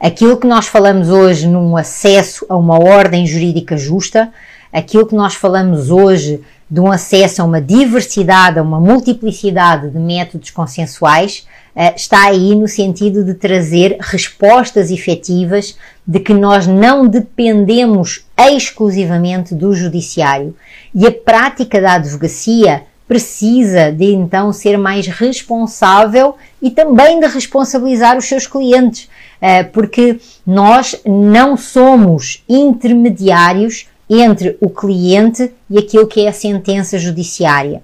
Aquilo 0.00 0.36
que 0.36 0.46
nós 0.46 0.66
falamos 0.66 1.10
hoje 1.10 1.46
num 1.46 1.76
acesso 1.76 2.44
a 2.48 2.56
uma 2.56 2.78
ordem 2.78 3.24
jurídica 3.24 3.76
justa, 3.76 4.32
aquilo 4.72 5.06
que 5.06 5.14
nós 5.14 5.34
falamos 5.34 5.90
hoje 5.90 6.40
de 6.70 6.80
um 6.80 6.90
acesso 6.90 7.42
a 7.42 7.44
uma 7.44 7.60
diversidade, 7.60 8.58
a 8.58 8.62
uma 8.62 8.80
multiplicidade 8.80 9.90
de 9.90 9.98
métodos 9.98 10.50
consensuais, 10.50 11.46
eh, 11.76 11.94
está 11.94 12.24
aí 12.24 12.54
no 12.54 12.66
sentido 12.66 13.22
de 13.22 13.34
trazer 13.34 13.98
respostas 14.00 14.90
efetivas 14.90 15.76
de 16.06 16.18
que 16.18 16.32
nós 16.32 16.66
não 16.66 17.06
dependemos 17.06 18.24
exclusivamente 18.38 19.54
do 19.54 19.74
judiciário. 19.74 20.56
E 20.94 21.06
a 21.06 21.12
prática 21.12 21.78
da 21.78 21.94
advocacia 21.94 22.84
precisa 23.06 23.92
de 23.92 24.06
então 24.06 24.50
ser 24.52 24.78
mais 24.78 25.06
responsável 25.06 26.36
e 26.62 26.70
também 26.70 27.20
de 27.20 27.26
responsabilizar 27.26 28.16
os 28.16 28.24
seus 28.24 28.46
clientes, 28.46 29.10
eh, 29.40 29.62
porque 29.62 30.18
nós 30.46 30.98
não 31.04 31.54
somos 31.54 32.42
intermediários 32.48 33.86
entre 34.20 34.56
o 34.60 34.68
cliente 34.68 35.52
e 35.70 35.78
aquilo 35.78 36.06
que 36.06 36.24
é 36.24 36.28
a 36.28 36.32
sentença 36.32 36.98
judiciária. 36.98 37.82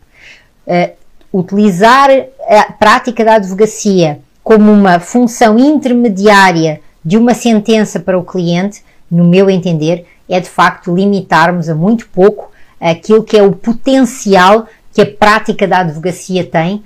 Eh, 0.66 0.92
utilizar 1.32 2.10
a 2.48 2.72
prática 2.72 3.24
da 3.24 3.34
advocacia 3.34 4.20
como 4.42 4.72
uma 4.72 4.98
função 4.98 5.58
intermediária 5.58 6.80
de 7.04 7.16
uma 7.16 7.34
sentença 7.34 8.00
para 8.00 8.18
o 8.18 8.24
cliente, 8.24 8.82
no 9.10 9.24
meu 9.24 9.48
entender, 9.48 10.06
é 10.28 10.40
de 10.40 10.48
facto 10.48 10.94
limitarmos 10.94 11.68
a 11.68 11.74
muito 11.74 12.08
pouco 12.08 12.50
aquilo 12.80 13.22
que 13.22 13.36
é 13.36 13.42
o 13.42 13.52
potencial 13.52 14.66
que 14.92 15.02
a 15.02 15.06
prática 15.06 15.66
da 15.66 15.78
advocacia 15.78 16.44
tem 16.44 16.76
uh, 16.76 16.82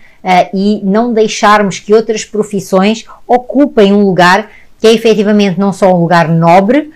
e 0.55 0.81
não 0.85 1.13
deixarmos 1.13 1.79
que 1.79 1.95
outras 1.95 2.25
profissões 2.25 3.05
ocupem 3.27 3.93
um 3.93 4.05
lugar 4.05 4.51
que 4.79 4.87
é 4.87 4.93
efetivamente 4.93 5.59
não 5.61 5.73
só 5.73 5.95
um 5.95 6.01
lugar 6.01 6.29
nobre, 6.29 6.79
uh, 6.81 6.93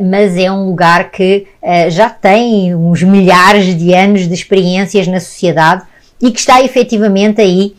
mas 0.00 0.36
é 0.36 0.50
um 0.50 0.66
lugar 0.66 1.10
que 1.10 1.46
uh, 1.62 1.90
já 1.90 2.08
tem 2.08 2.74
uns 2.74 3.02
milhares 3.02 3.76
de 3.76 3.92
anos 3.92 4.26
de 4.26 4.34
experiências 4.34 5.06
na 5.06 5.20
sociedade 5.20 5.84
e 6.20 6.30
que 6.30 6.38
está 6.38 6.62
efetivamente 6.62 7.40
aí 7.40 7.74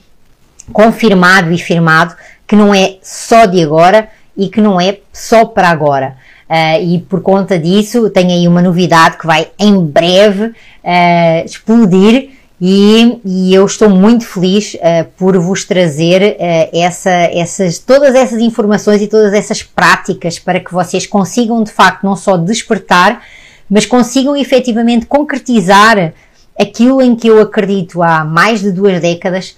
confirmado 0.71 1.51
e 1.51 1.57
firmado 1.57 2.15
que 2.47 2.55
não 2.55 2.73
é 2.73 2.97
só 3.01 3.45
de 3.45 3.61
agora 3.61 4.09
e 4.35 4.47
que 4.47 4.61
não 4.61 4.79
é 4.79 4.99
só 5.11 5.45
para 5.45 5.69
agora. 5.69 6.15
Uh, 6.49 6.81
e 6.81 6.99
por 6.99 7.21
conta 7.21 7.59
disso, 7.59 8.09
tem 8.09 8.31
aí 8.31 8.47
uma 8.47 8.61
novidade 8.61 9.17
que 9.17 9.27
vai 9.27 9.49
em 9.59 9.83
breve 9.83 10.45
uh, 10.45 11.45
explodir. 11.45 12.29
E, 12.59 13.19
e, 13.23 13.53
eu 13.53 13.65
estou 13.65 13.87
muito 13.87 14.25
feliz 14.25 14.73
uh, 14.73 15.05
por 15.15 15.37
vos 15.37 15.63
trazer 15.63 16.37
essa, 16.73 17.11
essas, 17.11 17.77
todas 17.77 18.15
essas 18.15 18.41
informações 18.41 18.99
e 18.99 19.07
todas 19.07 19.31
essas 19.33 19.61
práticas 19.61 20.39
para 20.39 20.59
que 20.59 20.73
vocês 20.73 21.05
consigam 21.05 21.63
de 21.63 21.71
facto 21.71 22.03
não 22.03 22.15
só 22.15 22.35
despertar, 22.35 23.21
mas 23.69 23.85
consigam 23.85 24.35
efetivamente 24.35 25.05
concretizar 25.05 26.13
aquilo 26.59 26.99
em 26.99 27.15
que 27.15 27.27
eu 27.27 27.39
acredito 27.39 28.01
há 28.01 28.23
mais 28.23 28.61
de 28.61 28.71
duas 28.71 28.99
décadas, 28.99 29.55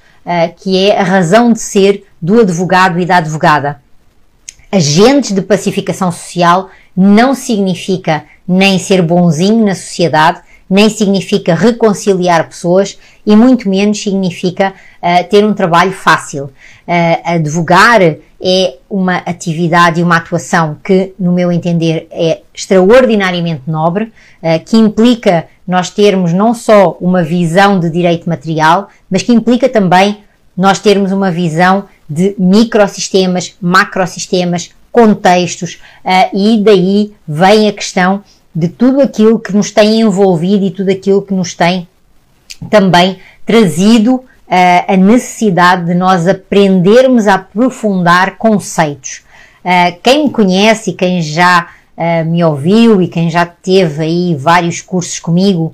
que 0.58 0.78
é 0.86 1.00
a 1.00 1.04
razão 1.04 1.54
de 1.54 1.60
ser 1.60 2.06
do 2.22 2.42
advogado 2.42 3.00
e 3.00 3.06
da 3.06 3.18
advogada. 3.18 3.82
Agentes 4.72 5.32
de 5.32 5.42
pacificação 5.42 6.12
social 6.12 6.70
não 6.96 7.34
significa 7.34 8.26
nem 8.48 8.78
ser 8.78 9.02
bonzinho 9.02 9.66
na 9.66 9.76
sociedade, 9.76 10.42
nem 10.70 10.90
significa 10.90 11.56
reconciliar 11.56 12.48
pessoas 12.48 13.00
e 13.26 13.36
muito 13.36 13.68
menos 13.68 14.02
significa 14.02 14.74
uh, 15.02 15.28
ter 15.30 15.44
um 15.44 15.54
trabalho 15.54 15.92
fácil. 15.92 16.46
Uh, 16.46 17.22
advogar 17.24 18.02
é 18.02 18.78
uma 18.90 19.18
atividade 19.18 20.00
e 20.00 20.04
uma 20.04 20.18
atuação 20.18 20.78
que, 20.84 21.14
no 21.20 21.32
meu 21.32 21.52
entender, 21.52 22.08
é 22.12 22.42
extraordinariamente 22.54 23.64
nobre, 23.66 24.06
uh, 24.06 24.64
que 24.64 24.78
implica 24.78 25.48
nós 25.68 25.90
termos 25.90 26.34
não 26.34 26.54
só 26.54 26.98
uma 27.02 27.24
visão 27.24 27.80
de 27.80 27.90
direito 27.90 28.30
material, 28.30 28.90
mas 29.10 29.24
que 29.24 29.34
implica 29.34 29.68
também 29.68 30.20
nós 30.56 30.80
termos 30.80 31.12
uma 31.12 31.32
visão 31.32 31.86
de 32.10 32.36
microsistemas, 32.38 33.56
macrosistemas, 33.62 34.72
contextos, 34.92 35.80
e 36.34 36.60
daí 36.62 37.14
vem 37.28 37.70
a 37.70 37.72
questão 37.72 38.24
de 38.54 38.68
tudo 38.68 39.02
aquilo 39.02 39.40
que 39.40 39.56
nos 39.56 39.72
tem 39.72 40.02
envolvido 40.02 40.66
e 40.66 40.72
tudo 40.72 40.90
aquilo 40.90 41.22
que 41.22 41.34
nos 41.34 41.54
tem 41.54 41.88
também 42.70 43.20
trazido 43.46 44.16
uh, 44.16 44.26
a 44.88 44.98
necessidade 44.98 45.86
de 45.86 45.94
nós 45.94 46.28
aprendermos 46.28 47.28
a 47.28 47.36
aprofundar 47.36 48.38
conceitos. 48.38 49.22
Uh, 49.64 49.98
quem 50.02 50.26
me 50.26 50.32
conhece 50.32 50.92
e 50.92 50.94
quem 50.94 51.22
já 51.22 51.70
me 52.28 52.42
ouviu 52.46 53.02
e 53.02 53.10
quem 53.10 53.30
já 53.30 53.46
teve 53.46 54.04
aí 54.04 54.34
vários 54.34 54.80
cursos 54.80 55.20
comigo 55.20 55.74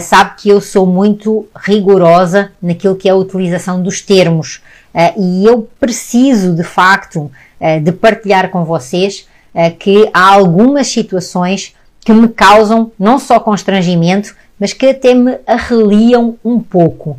sabe 0.00 0.36
que 0.36 0.48
eu 0.48 0.60
sou 0.60 0.86
muito 0.86 1.48
rigorosa 1.52 2.52
naquilo 2.62 2.94
que 2.94 3.08
é 3.08 3.10
a 3.10 3.16
utilização 3.16 3.82
dos 3.82 4.00
termos. 4.00 4.62
Uh, 4.94 5.20
e 5.20 5.44
eu 5.44 5.68
preciso 5.80 6.54
de 6.54 6.62
facto 6.62 7.22
uh, 7.22 7.80
de 7.82 7.90
partilhar 7.90 8.48
com 8.50 8.64
vocês 8.64 9.26
uh, 9.52 9.76
que 9.76 10.08
há 10.14 10.34
algumas 10.34 10.86
situações 10.86 11.74
que 12.04 12.12
me 12.12 12.28
causam 12.28 12.92
não 12.98 13.18
só 13.18 13.40
constrangimento, 13.40 14.34
mas 14.60 14.72
que 14.72 14.86
até 14.86 15.14
me 15.14 15.38
arreliam 15.46 16.36
um 16.44 16.60
pouco, 16.60 17.18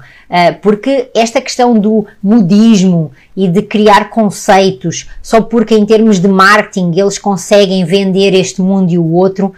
porque 0.61 1.09
esta 1.13 1.41
questão 1.41 1.77
do 1.77 2.05
modismo 2.23 3.11
e 3.35 3.47
de 3.47 3.61
criar 3.61 4.09
conceitos 4.09 5.09
só 5.21 5.41
porque 5.41 5.75
em 5.75 5.85
termos 5.85 6.19
de 6.19 6.29
marketing 6.29 6.97
eles 6.97 7.17
conseguem 7.17 7.83
vender 7.83 8.33
este 8.33 8.61
mundo 8.61 8.91
e 8.91 8.97
o 8.97 9.11
outro, 9.11 9.53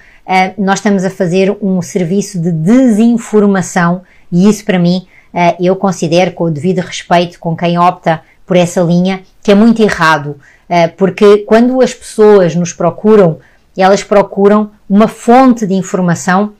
nós 0.57 0.79
estamos 0.79 1.05
a 1.05 1.09
fazer 1.09 1.55
um 1.61 1.79
serviço 1.81 2.39
de 2.39 2.51
desinformação 2.51 4.01
e 4.31 4.49
isso 4.49 4.65
para 4.65 4.79
mim 4.79 5.05
eh, 5.33 5.55
eu 5.59 5.75
considero, 5.75 6.31
com 6.31 6.45
o 6.45 6.51
devido 6.51 6.79
respeito 6.79 7.39
com 7.39 7.55
quem 7.55 7.77
opta 7.77 8.21
por 8.45 8.57
essa 8.57 8.81
linha, 8.81 9.21
que 9.43 9.51
é 9.51 9.55
muito 9.55 9.81
errado, 9.83 10.37
porque 10.95 11.39
quando 11.39 11.81
as 11.81 11.93
pessoas 11.93 12.55
nos 12.55 12.71
procuram, 12.73 13.39
elas 13.81 14.03
procuram 14.03 14.71
uma 14.89 15.07
fonte 15.07 15.65
de 15.65 15.73
informação, 15.73 16.53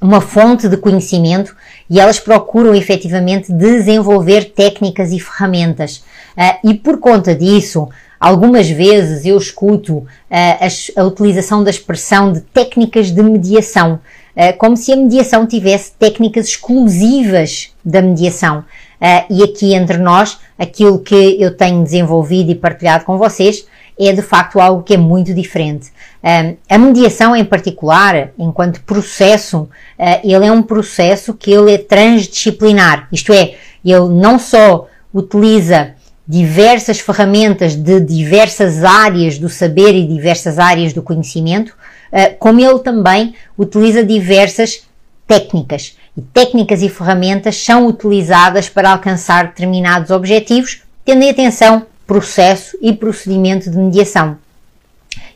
uma 0.00 0.20
fonte 0.20 0.68
de 0.68 0.76
conhecimento 0.76 1.54
e 1.88 2.00
elas 2.00 2.18
procuram 2.18 2.74
efetivamente 2.74 3.52
desenvolver 3.52 4.52
técnicas 4.52 5.12
e 5.12 5.20
ferramentas. 5.20 6.04
Eh, 6.36 6.58
e 6.64 6.74
por 6.74 6.98
conta 6.98 7.34
disso, 7.34 7.88
algumas 8.18 8.68
vezes 8.68 9.24
eu 9.24 9.38
escuto 9.38 10.04
a, 10.30 11.04
utilização 11.04 11.62
da 11.62 11.70
expressão 11.70 12.32
de 12.32 12.40
técnicas 12.40 13.12
de 13.12 13.22
mediação. 13.22 14.00
Eh, 14.34 14.52
como 14.52 14.76
se 14.76 14.92
a 14.92 14.96
mediação 14.96 15.46
tivesse 15.46 15.92
técnicas 15.92 16.46
exclusivas 16.48 17.72
da 17.84 18.02
mediação. 18.02 18.64
E 19.28 19.42
aqui 19.42 19.74
entre 19.74 19.98
nós, 19.98 20.38
aquilo 20.56 21.00
que 21.00 21.36
eu 21.40 21.56
tenho 21.56 21.82
desenvolvido 21.82 22.52
e 22.52 22.54
partilhado 22.54 23.04
com 23.04 23.18
vocês 23.18 23.66
é 23.98 24.12
de 24.12 24.22
facto 24.22 24.60
algo 24.60 24.82
que 24.82 24.94
é 24.94 24.96
muito 24.96 25.34
diferente. 25.34 25.92
A 26.68 26.78
mediação 26.78 27.34
em 27.36 27.44
particular, 27.44 28.30
enquanto 28.38 28.82
processo, 28.82 29.68
ele 30.24 30.46
é 30.46 30.52
um 30.52 30.62
processo 30.62 31.34
que 31.34 31.52
ele 31.52 31.74
é 31.74 31.78
transdisciplinar, 31.78 33.08
isto 33.12 33.32
é, 33.32 33.54
ele 33.84 34.08
não 34.08 34.38
só 34.38 34.88
utiliza 35.12 35.94
diversas 36.26 37.00
ferramentas 37.00 37.74
de 37.74 38.00
diversas 38.00 38.84
áreas 38.84 39.38
do 39.38 39.48
saber 39.48 39.94
e 39.94 40.06
diversas 40.06 40.58
áreas 40.58 40.92
do 40.92 41.02
conhecimento, 41.02 41.76
eh, 42.10 42.28
como 42.28 42.60
ele 42.60 42.78
também 42.78 43.34
utiliza 43.58 44.04
diversas 44.04 44.86
técnicas. 45.26 45.96
E 46.16 46.22
técnicas 46.22 46.82
e 46.82 46.88
ferramentas 46.88 47.56
são 47.56 47.86
utilizadas 47.86 48.68
para 48.68 48.92
alcançar 48.92 49.48
determinados 49.48 50.10
objetivos, 50.10 50.82
tendo 51.04 51.22
em 51.22 51.30
atenção 51.30 51.86
processo 52.12 52.76
e 52.82 52.92
procedimento 52.92 53.70
de 53.70 53.78
mediação. 53.78 54.36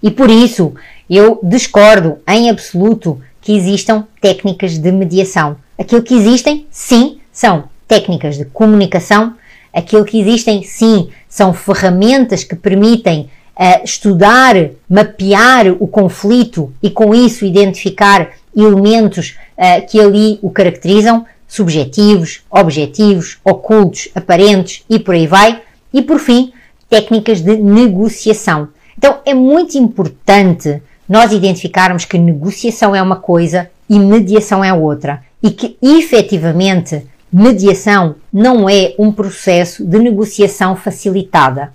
E 0.02 0.10
por 0.10 0.28
isso 0.28 0.74
eu 1.08 1.40
discordo 1.42 2.18
em 2.28 2.50
absoluto 2.50 3.18
que 3.40 3.56
existam 3.56 4.06
técnicas 4.20 4.76
de 4.76 4.92
mediação. 4.92 5.56
Aquilo 5.78 6.02
que 6.02 6.12
existem, 6.12 6.66
sim, 6.70 7.18
são 7.32 7.64
técnicas 7.88 8.36
de 8.36 8.44
comunicação, 8.44 9.36
aquilo 9.72 10.04
que 10.04 10.20
existem, 10.20 10.62
sim, 10.64 11.08
são 11.26 11.54
ferramentas 11.54 12.44
que 12.44 12.54
permitem 12.54 13.30
uh, 13.56 13.82
estudar, 13.82 14.54
mapear 14.86 15.68
o 15.80 15.88
conflito 15.88 16.70
e 16.82 16.90
com 16.90 17.14
isso 17.14 17.46
identificar 17.46 18.32
elementos 18.54 19.34
uh, 19.56 19.86
que 19.86 19.98
ali 19.98 20.38
o 20.42 20.50
caracterizam, 20.50 21.24
subjetivos, 21.48 22.42
objetivos, 22.50 23.38
ocultos, 23.42 24.08
aparentes 24.14 24.84
e 24.90 24.98
por 24.98 25.14
aí 25.14 25.26
vai. 25.26 25.62
E 25.94 26.02
por 26.02 26.18
fim, 26.18 26.52
técnicas 26.88 27.40
de 27.40 27.56
negociação. 27.56 28.68
Então 28.96 29.18
é 29.24 29.34
muito 29.34 29.76
importante 29.76 30.82
nós 31.08 31.32
identificarmos 31.32 32.04
que 32.04 32.18
negociação 32.18 32.94
é 32.94 33.02
uma 33.02 33.16
coisa 33.16 33.70
e 33.88 33.98
mediação 33.98 34.64
é 34.64 34.72
outra 34.72 35.22
e 35.42 35.50
que 35.50 35.76
efetivamente 35.80 37.06
mediação 37.32 38.16
não 38.32 38.68
é 38.68 38.94
um 38.98 39.12
processo 39.12 39.84
de 39.84 39.98
negociação 39.98 40.74
facilitada 40.74 41.72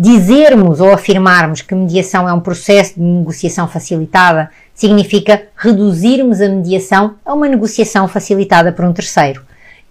dizermos 0.00 0.80
ou 0.80 0.90
afirmarmos 0.92 1.60
que 1.60 1.74
mediação 1.74 2.26
é 2.26 2.32
um 2.32 2.40
processo 2.40 2.94
de 2.94 3.02
negociação 3.02 3.68
facilitada 3.68 4.50
significa 4.74 5.42
reduzirmos 5.54 6.40
a 6.40 6.48
mediação 6.48 7.16
a 7.22 7.34
uma 7.34 7.46
negociação 7.46 8.08
facilitada 8.08 8.72
por 8.72 8.86
um 8.86 8.94
terceiro. 8.94 9.42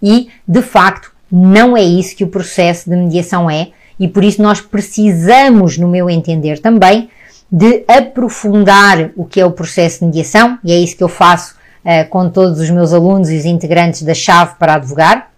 E, 0.02 0.28
de 0.48 0.62
facto, 0.62 1.12
não 1.30 1.76
é 1.76 1.82
isso 1.82 2.16
que 2.16 2.24
o 2.24 2.28
processo 2.28 2.90
de 2.90 2.96
mediação 2.96 3.48
é, 3.48 3.68
e 4.00 4.08
por 4.08 4.24
isso 4.24 4.42
nós 4.42 4.62
precisamos, 4.62 5.76
no 5.76 5.86
meu 5.86 6.08
entender 6.08 6.58
também, 6.58 7.10
de 7.52 7.84
aprofundar 7.86 9.10
o 9.14 9.26
que 9.26 9.38
é 9.38 9.44
o 9.44 9.50
processo 9.50 10.00
de 10.00 10.06
mediação, 10.06 10.58
e 10.64 10.72
é 10.72 10.78
isso 10.78 10.96
que 10.96 11.04
eu 11.04 11.08
faço 11.08 11.54
uh, 11.84 12.08
com 12.08 12.30
todos 12.30 12.58
os 12.58 12.70
meus 12.70 12.94
alunos 12.94 13.30
e 13.30 13.36
os 13.36 13.44
integrantes 13.44 14.02
da 14.02 14.14
Chave 14.14 14.54
para 14.58 14.74
Advogar, 14.74 15.30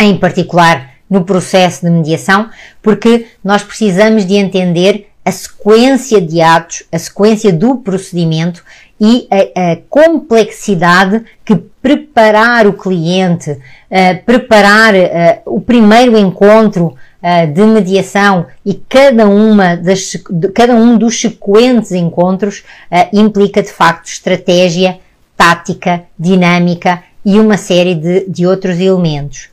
em 0.00 0.16
particular 0.16 0.90
no 1.08 1.24
processo 1.24 1.84
de 1.84 1.90
mediação, 1.90 2.50
porque 2.82 3.26
nós 3.44 3.62
precisamos 3.62 4.26
de 4.26 4.34
entender 4.34 5.08
a 5.24 5.30
sequência 5.30 6.20
de 6.20 6.40
atos, 6.40 6.82
a 6.90 6.98
sequência 6.98 7.52
do 7.52 7.76
procedimento 7.76 8.64
e 8.98 9.28
a, 9.30 9.72
a 9.72 9.76
complexidade 9.88 11.22
que 11.44 11.54
preparar 11.80 12.66
o 12.66 12.72
cliente, 12.72 13.50
uh, 13.52 14.24
preparar 14.24 14.94
uh, 14.94 14.98
o 15.46 15.60
primeiro 15.60 16.18
encontro 16.18 16.96
uh, 17.22 17.52
de 17.52 17.62
mediação 17.62 18.46
e 18.64 18.74
cada, 18.74 19.26
uma 19.26 19.76
das, 19.76 20.16
cada 20.54 20.74
um 20.74 20.98
dos 20.98 21.20
sequentes 21.20 21.92
encontros 21.92 22.64
uh, 22.90 23.08
implica 23.16 23.62
de 23.62 23.70
facto 23.70 24.06
estratégia, 24.06 24.98
tática, 25.36 26.04
dinâmica 26.18 27.02
e 27.24 27.38
uma 27.38 27.56
série 27.56 27.94
de, 27.94 28.28
de 28.28 28.46
outros 28.46 28.78
elementos. 28.78 29.51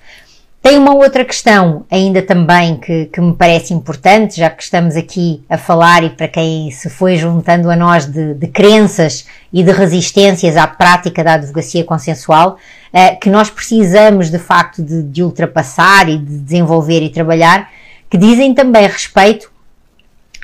Tem 0.62 0.78
uma 0.78 0.94
outra 0.94 1.24
questão 1.24 1.86
ainda 1.90 2.22
também 2.22 2.76
que, 2.76 3.06
que, 3.06 3.22
me 3.22 3.34
parece 3.34 3.74
importante, 3.74 4.38
já 4.38 4.50
que 4.50 4.62
estamos 4.62 4.98
aqui 4.98 5.42
a 5.50 5.58
falar 5.58 6.04
e 6.04 6.10
para 6.10 6.28
quem 6.28 6.70
se 6.70 6.90
foi 6.90 7.16
juntando 7.16 7.72
a 7.72 7.78
nós 7.78 8.06
de, 8.06 8.34
de 8.34 8.48
crenças 8.48 9.26
e 9.54 9.64
de 9.64 9.72
resistências 9.72 10.58
à 10.58 10.68
prática 10.68 11.24
da 11.24 11.36
advocacia 11.36 11.86
consensual, 11.86 12.58
eh, 12.92 13.16
que 13.16 13.30
nós 13.30 13.50
precisamos 13.50 14.30
de 14.30 14.38
facto 14.38 14.84
de, 14.84 15.02
de 15.02 15.24
ultrapassar 15.24 16.10
e 16.10 16.18
de 16.18 16.40
desenvolver 16.40 17.02
e 17.02 17.10
trabalhar, 17.10 17.70
que 18.10 18.18
dizem 18.18 18.54
também 18.54 18.86
respeito 18.86 19.50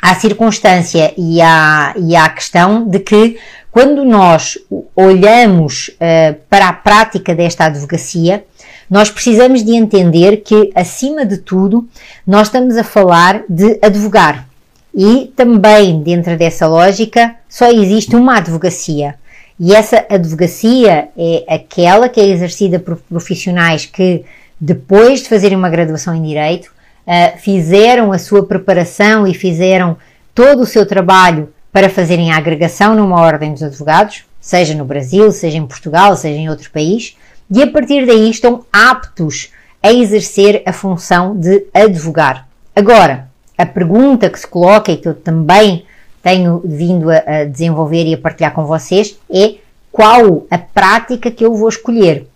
à 0.02 0.16
circunstância 0.16 1.14
e 1.18 1.42
à, 1.42 1.94
e 1.98 2.16
à 2.16 2.30
questão 2.30 2.88
de 2.88 3.00
que 3.00 3.38
quando 3.70 4.06
nós 4.06 4.58
olhamos 4.96 5.90
uh, 5.90 6.34
para 6.50 6.70
a 6.70 6.74
prática 6.74 7.36
desta 7.36 7.66
advocacia, 7.66 8.46
nós 8.90 9.10
precisamos 9.10 9.64
de 9.64 9.74
entender 9.76 10.38
que, 10.38 10.72
acima 10.76 11.26
de 11.26 11.38
tudo, 11.38 11.88
nós 12.26 12.48
estamos 12.48 12.78
a 12.78 12.84
falar 12.84 13.44
de 13.50 13.80
advogar. 13.82 14.48
E 14.94 15.32
também, 15.36 16.02
dentro 16.02 16.38
dessa 16.38 16.68
lógica, 16.68 17.36
só 17.50 17.70
existe 17.70 18.16
uma 18.16 18.38
advocacia. 18.38 19.16
E 19.60 19.74
essa 19.74 20.06
advocacia 20.10 21.10
é 21.18 21.44
aquela 21.48 22.10
que 22.10 22.20
é 22.20 22.28
exercida 22.28 22.80
por 22.80 22.98
profissionais 22.98 23.86
que, 23.86 24.24
depois 24.60 25.22
de 25.22 25.30
fazerem 25.30 25.58
uma 25.58 25.70
graduação 25.70 26.14
em 26.14 26.22
Direito, 26.22 26.72
uh, 27.08 27.38
fizeram 27.40 28.12
a 28.12 28.18
sua 28.18 28.46
preparação 28.46 29.26
e 29.28 29.34
fizeram 29.34 29.98
todo 30.34 30.62
o 30.62 30.66
seu 30.66 30.86
trabalho 30.86 31.50
para 31.72 31.90
fazerem 31.90 32.32
a 32.32 32.38
agregação 32.38 32.96
numa 32.96 33.20
ordem 33.20 33.52
dos 33.52 33.64
advogados, 33.64 34.24
seja 34.40 34.74
no 34.74 34.86
Brasil, 34.86 35.32
seja 35.32 35.58
em 35.58 35.66
Portugal, 35.66 36.16
seja 36.16 36.40
em 36.40 36.50
outro 36.50 36.70
país, 36.72 37.18
e 37.50 37.62
a 37.62 37.68
partir 37.70 38.06
daí 38.06 38.30
estão 38.30 38.66
aptos 38.72 39.52
a 39.82 39.94
exercer 39.94 40.64
a 40.66 40.74
função 40.74 41.36
de 41.36 41.66
advogar. 41.74 42.48
Agora, 42.76 43.30
a 43.58 43.66
pergunta 43.66 44.30
que 44.30 44.40
se 44.40 44.48
coloca 44.48 44.92
e 44.92 44.98
que 44.98 45.08
eu 45.08 45.14
também 45.14 45.86
tenho 46.22 46.62
vindo 46.66 47.10
a, 47.12 47.46
desenvolver 47.46 48.06
e 48.06 48.16
a 48.16 48.18
partilhar 48.18 48.54
com 48.54 48.66
vocês 48.66 49.18
é 49.32 49.56
qual 49.92 50.46
a 50.50 50.58
prática 50.58 51.30
que 51.30 51.46
eu 51.46 51.54
vou 51.54 51.70
escolher? 51.70 52.28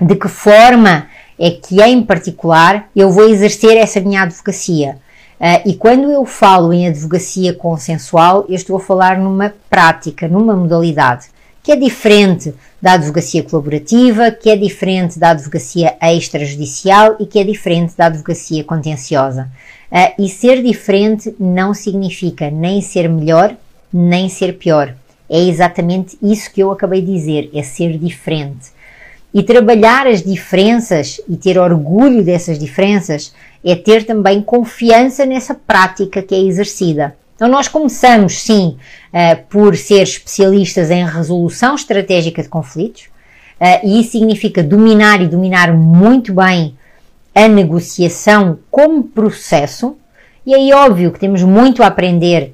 De 0.00 0.16
que 0.16 0.28
forma 0.28 1.06
é 1.38 1.50
que, 1.50 1.82
em 1.82 2.02
particular, 2.02 2.88
eu 2.96 3.10
vou 3.10 3.28
exercer 3.28 3.76
essa 3.76 4.00
minha 4.00 4.22
advocacia? 4.22 4.96
Uh, 5.38 5.68
e 5.68 5.74
quando 5.74 6.10
eu 6.10 6.24
falo 6.24 6.72
em 6.72 6.88
advocacia 6.88 7.54
consensual, 7.54 8.44
eu 8.48 8.54
estou 8.54 8.76
a 8.76 8.80
falar 8.80 9.18
numa 9.18 9.54
prática, 9.68 10.26
numa 10.26 10.56
modalidade 10.56 11.28
que 11.62 11.72
é 11.72 11.76
diferente 11.76 12.54
da 12.80 12.92
advocacia 12.92 13.42
colaborativa, 13.42 14.30
que 14.30 14.48
é 14.48 14.56
diferente 14.56 15.18
da 15.18 15.30
advocacia 15.30 15.96
extrajudicial 16.02 17.16
e 17.20 17.26
que 17.26 17.38
é 17.38 17.44
diferente 17.44 17.94
da 17.96 18.06
advocacia 18.06 18.64
contenciosa. 18.64 19.50
Uh, 19.92 20.22
e 20.22 20.28
ser 20.28 20.62
diferente 20.62 21.34
não 21.38 21.74
significa 21.74 22.50
nem 22.50 22.80
ser 22.80 23.08
melhor, 23.08 23.54
nem 23.92 24.28
ser 24.28 24.56
pior. 24.56 24.94
É 25.28 25.38
exatamente 25.38 26.16
isso 26.22 26.50
que 26.52 26.60
eu 26.60 26.70
acabei 26.70 27.02
de 27.02 27.12
dizer, 27.12 27.50
é 27.54 27.62
ser 27.62 27.98
diferente. 27.98 28.70
E 29.32 29.42
trabalhar 29.42 30.06
as 30.06 30.22
diferenças 30.22 31.20
e 31.28 31.36
ter 31.36 31.56
orgulho 31.58 32.24
dessas 32.24 32.58
diferenças 32.58 33.32
é 33.64 33.76
ter 33.76 34.04
também 34.04 34.42
confiança 34.42 35.24
nessa 35.24 35.54
prática 35.54 36.22
que 36.22 36.34
é 36.34 36.40
exercida. 36.40 37.14
Então, 37.40 37.48
nós 37.48 37.68
começamos, 37.68 38.38
sim, 38.42 38.76
uh, 39.14 39.42
por 39.48 39.74
ser 39.74 40.02
especialistas 40.02 40.90
em 40.90 41.06
resolução 41.06 41.74
estratégica 41.74 42.42
de 42.42 42.50
conflitos, 42.50 43.04
uh, 43.58 43.80
e 43.82 43.98
isso 43.98 44.10
significa 44.10 44.62
dominar 44.62 45.22
e 45.22 45.26
dominar 45.26 45.72
muito 45.72 46.34
bem 46.34 46.76
a 47.34 47.48
negociação 47.48 48.58
como 48.70 49.04
processo. 49.04 49.96
E 50.44 50.54
aí, 50.54 50.70
óbvio 50.74 51.10
que 51.10 51.18
temos 51.18 51.42
muito 51.42 51.82
a 51.82 51.86
aprender 51.86 52.52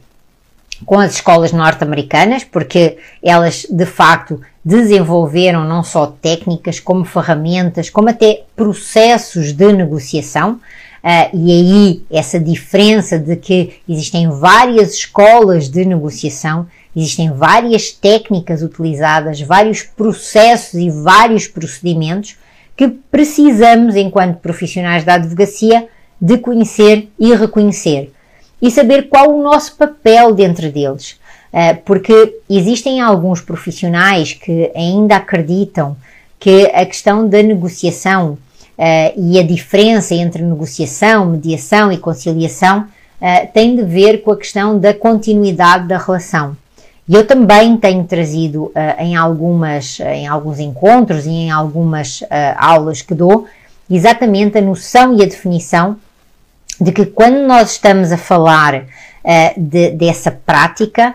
com 0.85 1.01
as 1.01 1.15
escolas 1.15 1.51
norte-americanas, 1.51 2.45
porque 2.45 2.97
elas 3.21 3.67
de 3.69 3.87
facto 3.87 4.41
desenvolveram 4.65 5.65
não 5.65 5.83
só 5.83 6.07
técnicas, 6.07 6.79
como 6.79 7.05
ferramentas, 7.05 7.91
como 7.91 8.09
até 8.09 8.45
processos 8.55 9.53
de 9.53 9.73
negociação. 9.73 10.61
Uh, 11.07 11.37
e 11.37 11.53
aí, 11.53 12.03
essa 12.11 12.41
diferença 12.41 13.17
de 13.17 13.37
que 13.37 13.75
existem 13.89 14.29
várias 14.29 14.93
escolas 14.93 15.69
de 15.69 15.85
negociação, 15.85 16.67
existem 16.97 17.31
várias 17.31 17.93
técnicas 17.93 18.61
utilizadas, 18.61 19.41
vários 19.41 19.83
processos 19.83 20.75
e 20.75 20.91
vários 20.91 21.47
procedimentos 21.47 22.37
que 22.77 22.89
precisamos, 22.89 23.95
enquanto 23.95 24.41
profissionais 24.41 25.05
da 25.05 25.15
advocacia, 25.15 25.87
de 26.21 26.39
conhecer 26.39 27.09
e 27.21 27.33
reconhecer 27.37 28.13
e 28.61 28.69
saber 28.69 29.09
qual 29.09 29.33
o 29.33 29.43
nosso 29.45 29.77
papel 29.77 30.35
dentro 30.35 30.73
deles. 30.73 31.21
Uh, 31.53 31.81
porque 31.85 32.41
existem 32.51 33.01
alguns 33.01 33.41
profissionais 33.41 34.33
que 34.33 34.73
ainda 34.75 35.15
acreditam 35.15 35.97
que 36.41 36.67
a 36.75 36.85
questão 36.85 37.29
da 37.29 37.41
negociação 37.45 38.37
uh, 38.79 39.13
e 39.17 39.39
a 39.39 39.43
diferença 39.43 40.15
entre 40.15 40.43
negociação, 40.43 41.27
mediação 41.27 41.91
e 41.91 41.99
conciliação 41.99 42.81
uh, 42.81 43.53
tem 43.53 43.75
de 43.77 43.83
ver 43.83 44.23
com 44.23 44.33
a 44.33 44.37
questão 44.37 44.79
da 44.79 44.93
continuidade 44.95 45.89
da 45.89 45.99
relação. 45.99 46.57
E 47.09 47.15
eu 47.15 47.27
também 47.27 47.77
tenho 47.77 48.05
trazido 48.05 48.65
uh, 48.65 48.73
em, 48.99 49.17
algumas, 49.17 50.01
em 50.01 50.27
alguns 50.27 50.59
encontros 50.59 51.27
e 51.27 51.31
em 51.31 51.51
algumas 51.51 52.23
aulas 52.57 53.01
que 53.01 53.15
dou 53.15 53.47
exatamente 53.89 54.59
a 54.59 54.63
noção 54.63 55.17
e 55.17 55.23
a 55.23 55.27
definição 55.27 55.97
de 56.81 56.93
que 56.93 57.07
quando 57.07 57.47
nós 57.47 57.73
estamos 57.73 58.13
a 58.13 58.19
falar 58.19 58.85
de, 59.57 59.91
dessa 59.91 60.31
prática, 60.31 61.15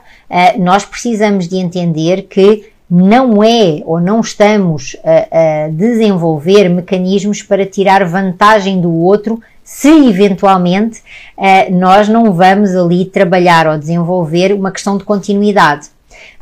nós 0.58 0.84
precisamos 0.84 1.48
de 1.48 1.58
entender 1.58 2.24
que 2.24 2.71
não 2.94 3.42
é 3.42 3.82
ou 3.86 4.02
não 4.02 4.20
estamos 4.20 4.98
a, 5.02 5.66
a, 5.66 5.70
desenvolver 5.70 6.68
mecanismos 6.68 7.42
para 7.42 7.66
tirar 7.66 8.04
vantagem 8.04 8.82
do 8.82 8.94
outro 8.94 9.40
se 9.64 9.88
eventualmente 10.10 11.00
uh, 11.38 11.74
nós 11.74 12.10
não 12.10 12.34
vamos 12.34 12.76
ali 12.76 13.06
trabalhar 13.06 13.66
ou 13.66 13.78
desenvolver 13.78 14.52
uma 14.52 14.72
questão 14.72 14.98
de 14.98 15.06
continuidade. 15.06 15.88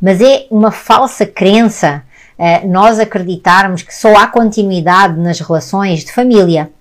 Mas 0.01 0.19
é 0.21 0.47
uma 0.49 0.71
falsa 0.71 1.23
crença 1.23 2.01
uh, 2.39 2.67
nós 2.67 2.99
acreditarmos 2.99 3.83
que 3.83 3.93
só 3.93 4.15
há 4.17 4.25
continuidade 4.25 5.19
nas 5.19 5.39
relações 5.39 6.03
de 6.03 6.12
família. 6.12 6.71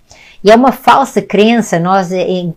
E 0.42 0.50
é 0.50 0.56
uma 0.56 0.72
falsa 0.72 1.20
crença 1.20 1.78
nós 1.78 2.08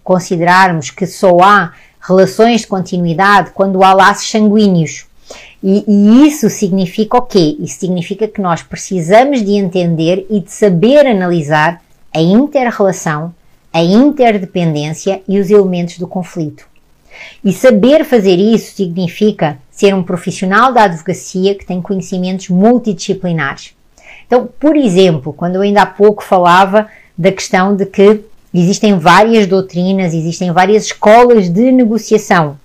considerarmos 0.02 0.92
que 0.92 1.06
só 1.06 1.38
há 1.42 1.74
relações 2.00 2.62
de 2.62 2.68
continuidade 2.68 3.52
quando 3.54 3.84
há 3.84 3.92
laços 3.92 4.30
sanguíneos. 4.30 5.11
E, 5.64 5.84
e, 5.88 6.28
isso 6.28 6.50
significa 6.50 7.18
o 7.18 7.22
quê? 7.22 7.56
Isso 7.60 7.80
significa 7.80 8.28
que 8.28 8.42
nós 8.42 8.64
precisamos 8.64 9.44
de 9.44 9.52
entender 9.52 10.26
e 10.30 10.40
de 10.40 10.52
saber 10.52 11.06
analisar 11.06 11.82
a 12.14 12.20
inter-relação, 12.20 13.34
a 13.72 13.82
interdependência 13.84 15.22
e 15.28 15.40
os 15.40 15.52
elementos 15.52 16.00
do 16.00 16.08
conflito. 16.08 16.66
E 17.44 17.54
saber 17.54 18.04
fazer 18.04 18.38
isso 18.38 18.76
significa 18.76 19.60
ser 19.70 19.94
um 19.94 20.02
profissional 20.02 20.74
da 20.74 20.84
advocacia 20.84 21.54
que 21.54 21.66
tem 21.66 21.82
conhecimentos 21.82 22.50
multidisciplinares. 22.50 23.74
Então, 24.26 24.50
por 24.60 24.76
exemplo, 24.76 25.32
quando 25.32 25.56
eu 25.56 25.62
ainda 25.62 25.84
há 25.84 25.86
pouco 25.86 26.24
falava 26.24 26.88
da 27.16 27.32
questão 27.32 27.76
de 27.76 27.86
que 27.86 28.22
existem 28.52 28.98
várias 28.98 29.46
doutrinas, 29.46 30.14
existem 30.14 30.52
várias 30.52 30.86
escolas 30.86 31.50
de 31.50 31.72
negociação 31.72 32.58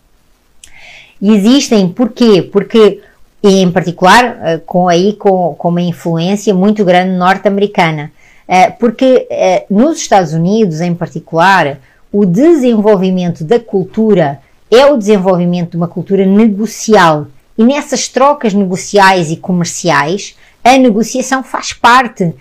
existem 1.21 1.89
porquê? 1.89 2.43
Porque, 2.43 3.01
em 3.43 3.71
particular, 3.71 4.39
eh, 4.43 4.61
com 4.65 4.89
aí 4.89 5.13
com, 5.15 5.55
com 5.55 5.69
uma 5.69 5.83
influência 5.83 6.55
muito 6.55 6.85
grande 6.85 7.17
norte-americana. 7.17 8.11
Eh, 8.49 8.71
porque 8.71 9.27
eh, 9.31 9.65
nos 9.71 9.99
Estados 9.99 10.33
Unidos, 10.33 10.81
em 10.81 10.95
particular, 10.95 11.79
o 12.13 12.25
desenvolvimento 12.25 13.45
da 13.45 13.59
cultura 13.59 14.41
é 14.71 14.87
o 14.87 14.97
desenvolvimento 14.97 15.73
de 15.73 15.77
uma 15.77 15.89
cultura 15.89 16.25
negocial. 16.27 17.27
E 17.57 17.65
nessas 17.65 18.09
trocas 18.09 18.53
negociais 18.53 19.31
e 19.31 19.37
comerciais, 19.37 20.37
a 20.63 20.77
negociação 20.77 21.43
faz 21.43 21.73
parte 21.73 22.35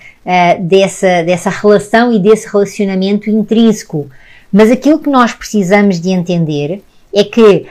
dessa, 0.59 1.23
dessa 1.23 1.49
relação 1.49 2.11
e 2.11 2.19
desse 2.19 2.47
relacionamento 2.47 3.29
intrínseco. 3.29 4.09
Mas 4.51 4.71
aquilo 4.71 4.99
que 4.99 5.09
nós 5.09 5.33
precisamos 5.33 6.01
de 6.01 6.09
entender 6.09 6.81
é 7.13 7.23
que 7.23 7.65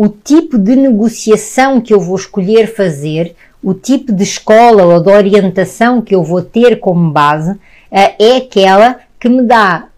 o 0.00 0.08
tipo 0.08 0.56
de 0.56 0.74
negociação 0.76 1.78
que 1.78 1.92
eu 1.92 2.00
vou 2.00 2.16
escolher 2.16 2.74
fazer, 2.74 3.36
o 3.62 3.74
tipo 3.74 4.14
de 4.14 4.22
escola 4.22 4.82
ou 4.82 4.98
de 4.98 5.10
orientação 5.10 6.00
que 6.00 6.14
eu 6.14 6.24
vou 6.24 6.40
ter 6.40 6.80
como 6.80 7.10
base, 7.10 7.54
eh, 7.92 8.14
é 8.18 8.36
aquela 8.38 9.00
que 9.20 9.28
me 9.28 9.42
dá 9.42 9.88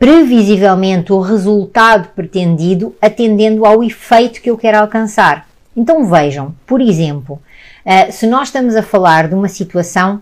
previsivelmente 0.00 1.12
o 1.12 1.20
resultado 1.20 2.08
pretendido 2.08 2.92
atendendo 3.00 3.64
ao 3.64 3.84
efeito 3.84 4.42
que 4.42 4.50
eu 4.50 4.58
quero 4.58 4.80
alcançar. 4.80 5.46
Então 5.76 6.04
vejam, 6.04 6.52
por 6.66 6.80
exemplo, 6.80 7.40
uh, 7.84 8.10
se 8.10 8.26
nós 8.26 8.48
estamos 8.48 8.74
a 8.74 8.82
falar 8.82 9.28
de 9.28 9.36
uma 9.36 9.48
situação 9.48 10.20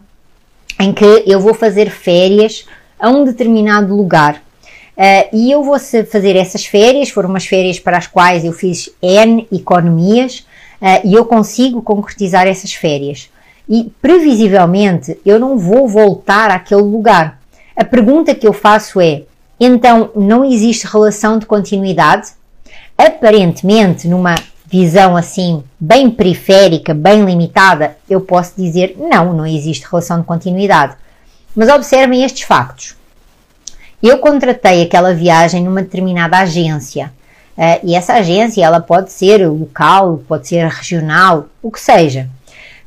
em 0.78 0.92
que 0.92 1.24
eu 1.26 1.40
vou 1.40 1.54
fazer 1.54 1.88
férias 1.88 2.66
a 2.98 3.08
um 3.08 3.24
determinado 3.24 3.96
lugar 3.96 4.42
uh, 4.96 5.28
e 5.32 5.50
eu 5.50 5.62
vou 5.62 5.78
fazer 5.78 6.36
essas 6.36 6.64
férias, 6.66 7.10
foram 7.10 7.28
umas 7.28 7.46
férias 7.46 7.78
para 7.78 7.98
as 7.98 8.06
quais 8.06 8.44
eu 8.44 8.52
fiz 8.52 8.90
N 9.02 9.46
economias 9.52 10.46
uh, 10.80 11.06
e 11.06 11.14
eu 11.14 11.24
consigo 11.24 11.82
concretizar 11.82 12.46
essas 12.46 12.72
férias. 12.74 13.30
E 13.68 13.90
previsivelmente 14.00 15.18
eu 15.24 15.38
não 15.38 15.58
vou 15.58 15.88
voltar 15.88 16.50
àquele 16.50 16.82
lugar. 16.82 17.40
A 17.76 17.84
pergunta 17.84 18.34
que 18.34 18.46
eu 18.46 18.52
faço 18.52 19.00
é: 19.00 19.22
então 19.58 20.10
não 20.14 20.44
existe 20.44 20.86
relação 20.86 21.38
de 21.38 21.46
continuidade? 21.46 22.32
Aparentemente, 22.96 24.06
numa 24.06 24.34
visão 24.66 25.16
assim 25.16 25.62
bem 25.78 26.10
periférica, 26.10 26.92
bem 26.92 27.24
limitada, 27.24 27.96
eu 28.08 28.20
posso 28.20 28.54
dizer 28.56 28.96
não, 28.98 29.32
não 29.32 29.46
existe 29.46 29.86
relação 29.90 30.20
de 30.20 30.26
continuidade. 30.26 30.96
Mas 31.54 31.68
observem 31.68 32.24
estes 32.24 32.42
factos. 32.42 32.96
Eu 34.04 34.18
contratei 34.18 34.82
aquela 34.82 35.14
viagem 35.14 35.64
numa 35.64 35.80
determinada 35.80 36.36
agência. 36.36 37.10
Uh, 37.56 37.80
e 37.82 37.94
essa 37.94 38.12
agência 38.12 38.62
ela 38.62 38.78
pode 38.78 39.10
ser 39.10 39.48
local, 39.48 40.20
pode 40.28 40.46
ser 40.46 40.68
regional, 40.68 41.46
o 41.62 41.70
que 41.70 41.80
seja. 41.80 42.28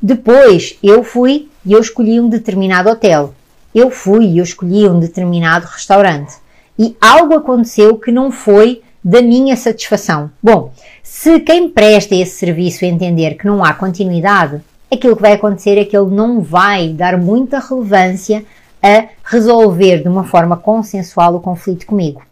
Depois 0.00 0.78
eu 0.80 1.02
fui 1.02 1.48
e 1.66 1.72
eu 1.72 1.80
escolhi 1.80 2.20
um 2.20 2.28
determinado 2.28 2.88
hotel. 2.88 3.34
Eu 3.74 3.90
fui 3.90 4.26
e 4.26 4.38
eu 4.38 4.44
escolhi 4.44 4.88
um 4.88 5.00
determinado 5.00 5.66
restaurante. 5.66 6.36
E 6.78 6.96
algo 7.00 7.34
aconteceu 7.34 7.96
que 7.96 8.12
não 8.12 8.30
foi 8.30 8.80
da 9.02 9.20
minha 9.20 9.56
satisfação. 9.56 10.30
Bom, 10.40 10.72
se 11.02 11.40
quem 11.40 11.68
presta 11.68 12.14
esse 12.14 12.36
serviço 12.36 12.84
entender 12.84 13.34
que 13.34 13.44
não 13.44 13.64
há 13.64 13.74
continuidade, 13.74 14.60
aquilo 14.88 15.16
que 15.16 15.22
vai 15.22 15.32
acontecer 15.32 15.78
é 15.78 15.84
que 15.84 15.96
ele 15.96 16.14
não 16.14 16.40
vai 16.40 16.90
dar 16.90 17.18
muita 17.18 17.58
relevância 17.58 18.44
a 18.82 19.06
resolver 19.24 20.02
de 20.02 20.08
uma 20.08 20.24
forma 20.24 20.56
consensual 20.56 21.34
o 21.34 21.40
conflito 21.40 21.86
comigo. 21.86 22.22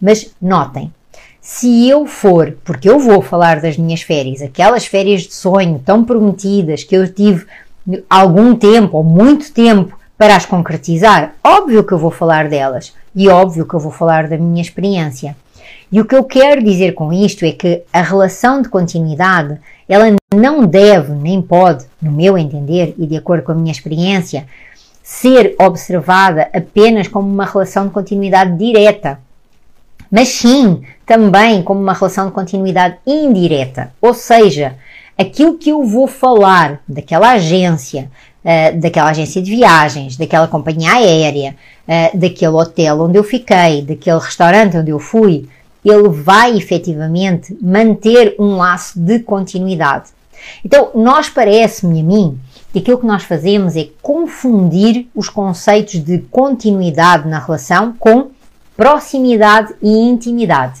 Mas 0.00 0.34
notem, 0.40 0.92
se 1.40 1.88
eu 1.88 2.06
for, 2.06 2.56
porque 2.64 2.88
eu 2.88 2.98
vou 2.98 3.22
falar 3.22 3.60
das 3.60 3.76
minhas 3.76 4.02
férias, 4.02 4.42
aquelas 4.42 4.86
férias 4.86 5.22
de 5.22 5.34
sonho 5.34 5.82
tão 5.84 6.04
prometidas 6.04 6.84
que 6.84 6.94
eu 6.94 7.12
tive 7.12 7.46
algum 8.08 8.54
tempo 8.54 8.98
ou 8.98 9.04
muito 9.04 9.52
tempo 9.52 9.98
para 10.16 10.36
as 10.36 10.44
concretizar, 10.44 11.34
óbvio 11.42 11.82
que 11.82 11.92
eu 11.92 11.98
vou 11.98 12.10
falar 12.10 12.48
delas 12.48 12.94
e 13.14 13.28
óbvio 13.28 13.66
que 13.66 13.74
eu 13.74 13.80
vou 13.80 13.90
falar 13.90 14.28
da 14.28 14.36
minha 14.36 14.60
experiência. 14.60 15.34
E 15.90 16.00
o 16.00 16.04
que 16.04 16.14
eu 16.14 16.22
quero 16.24 16.62
dizer 16.62 16.92
com 16.92 17.12
isto 17.12 17.44
é 17.44 17.52
que 17.52 17.82
a 17.92 18.02
relação 18.02 18.62
de 18.62 18.68
continuidade, 18.68 19.58
ela 19.88 20.04
não 20.32 20.64
deve, 20.64 21.12
nem 21.12 21.42
pode, 21.42 21.84
no 22.00 22.12
meu 22.12 22.38
entender 22.38 22.94
e 22.96 23.06
de 23.06 23.16
acordo 23.16 23.42
com 23.42 23.52
a 23.52 23.56
minha 23.56 23.72
experiência, 23.72 24.46
ser 25.10 25.56
observada 25.58 26.48
apenas 26.54 27.08
como 27.08 27.28
uma 27.28 27.44
relação 27.44 27.88
de 27.88 27.92
continuidade 27.92 28.56
direta, 28.56 29.18
mas 30.08 30.28
sim 30.28 30.84
também 31.04 31.64
como 31.64 31.80
uma 31.80 31.92
relação 31.92 32.26
de 32.26 32.32
continuidade 32.32 32.96
indireta, 33.04 33.92
ou 34.00 34.14
seja, 34.14 34.76
aquilo 35.18 35.58
que 35.58 35.70
eu 35.70 35.82
vou 35.82 36.06
falar 36.06 36.80
daquela 36.86 37.32
agência, 37.32 38.08
uh, 38.44 38.80
daquela 38.80 39.10
agência 39.10 39.42
de 39.42 39.50
viagens, 39.50 40.16
daquela 40.16 40.46
companhia 40.46 40.92
aérea, 40.92 41.56
uh, 41.88 42.16
daquele 42.16 42.52
hotel 42.52 43.00
onde 43.00 43.18
eu 43.18 43.24
fiquei, 43.24 43.82
daquele 43.82 44.20
restaurante 44.20 44.76
onde 44.76 44.90
eu 44.92 45.00
fui, 45.00 45.48
ele 45.84 46.08
vai 46.08 46.56
efetivamente 46.56 47.58
manter 47.60 48.36
um 48.38 48.56
laço 48.56 48.98
de 48.98 49.18
continuidade. 49.18 50.10
Então, 50.64 50.90
nós 50.94 51.28
parece-me 51.28 52.00
a 52.00 52.04
mim 52.04 52.38
que 52.72 52.78
aquilo 52.78 52.98
que 52.98 53.06
nós 53.06 53.24
fazemos 53.24 53.76
é 53.76 53.88
confundir 54.00 55.08
os 55.14 55.28
conceitos 55.28 56.02
de 56.02 56.18
continuidade 56.30 57.28
na 57.28 57.38
relação 57.38 57.94
com 57.98 58.30
proximidade 58.76 59.74
e 59.82 59.90
intimidade. 59.90 60.80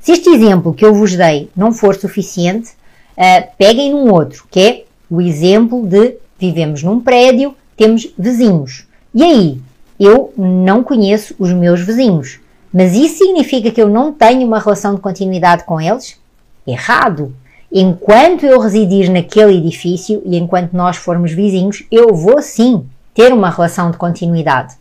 Se 0.00 0.12
este 0.12 0.30
exemplo 0.30 0.72
que 0.72 0.84
eu 0.84 0.94
vos 0.94 1.14
dei 1.14 1.50
não 1.54 1.72
for 1.72 1.94
suficiente, 1.94 2.70
uh, 3.16 3.48
peguem 3.58 3.92
num 3.92 4.10
outro, 4.12 4.46
que 4.50 4.60
é 4.60 4.84
o 5.10 5.20
exemplo 5.20 5.86
de 5.86 6.16
vivemos 6.38 6.82
num 6.82 7.00
prédio, 7.00 7.54
temos 7.76 8.08
vizinhos. 8.18 8.86
E 9.14 9.22
aí, 9.22 9.60
eu 9.98 10.32
não 10.36 10.82
conheço 10.82 11.34
os 11.38 11.52
meus 11.52 11.80
vizinhos. 11.80 12.38
Mas 12.72 12.94
isso 12.94 13.18
significa 13.18 13.70
que 13.70 13.80
eu 13.80 13.88
não 13.88 14.12
tenho 14.12 14.46
uma 14.46 14.58
relação 14.58 14.94
de 14.94 15.00
continuidade 15.00 15.64
com 15.64 15.80
eles? 15.80 16.18
Errado! 16.66 17.34
Enquanto 17.70 18.44
eu 18.44 18.58
residir 18.60 19.10
naquele 19.10 19.58
edifício 19.58 20.22
e 20.24 20.38
enquanto 20.38 20.72
nós 20.72 20.96
formos 20.96 21.32
vizinhos, 21.32 21.84
eu 21.90 22.14
vou 22.14 22.40
sim 22.40 22.86
ter 23.12 23.32
uma 23.32 23.50
relação 23.50 23.90
de 23.90 23.98
continuidade. 23.98 24.74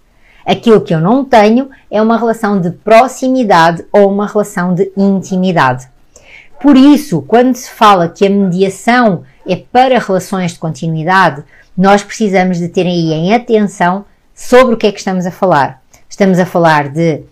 Aquilo 0.46 0.80
que 0.80 0.94
eu 0.94 1.02
não 1.02 1.26
tenho 1.26 1.70
é 1.92 2.02
uma 2.02 2.18
relação 2.18 2.62
de 2.62 2.72
proximidade 2.72 3.84
ou 3.92 4.10
uma 4.10 4.26
relação 4.26 4.74
de 4.74 4.90
intimidade. 4.96 5.90
Por 6.62 6.78
isso, 6.78 7.22
quando 7.24 7.56
se 7.56 7.70
fala 7.70 8.08
que 8.08 8.26
a 8.26 8.30
mediação 8.30 9.24
é 9.46 9.58
para 9.58 10.00
relações 10.00 10.54
de 10.54 10.60
continuidade, 10.60 11.44
nós 11.78 12.02
precisamos 12.02 12.58
de 12.58 12.70
ter 12.70 12.88
aí 12.88 13.12
em 13.12 13.34
atenção 13.34 14.06
sobre 14.34 14.76
o 14.76 14.78
que 14.78 14.88
é 14.88 14.92
que 14.94 15.00
estamos 15.00 15.26
a 15.26 15.32
falar. 15.32 15.82
Estamos 16.10 16.40
a 16.40 16.46
falar 16.46 16.88
de 16.88 17.24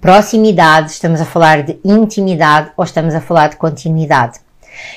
proximidade, 0.00 0.92
estamos 0.92 1.20
a 1.20 1.24
falar 1.24 1.64
de 1.64 1.78
intimidade 1.84 2.70
ou 2.76 2.84
estamos 2.84 3.14
a 3.14 3.20
falar 3.20 3.48
de 3.48 3.56
continuidade. 3.56 4.38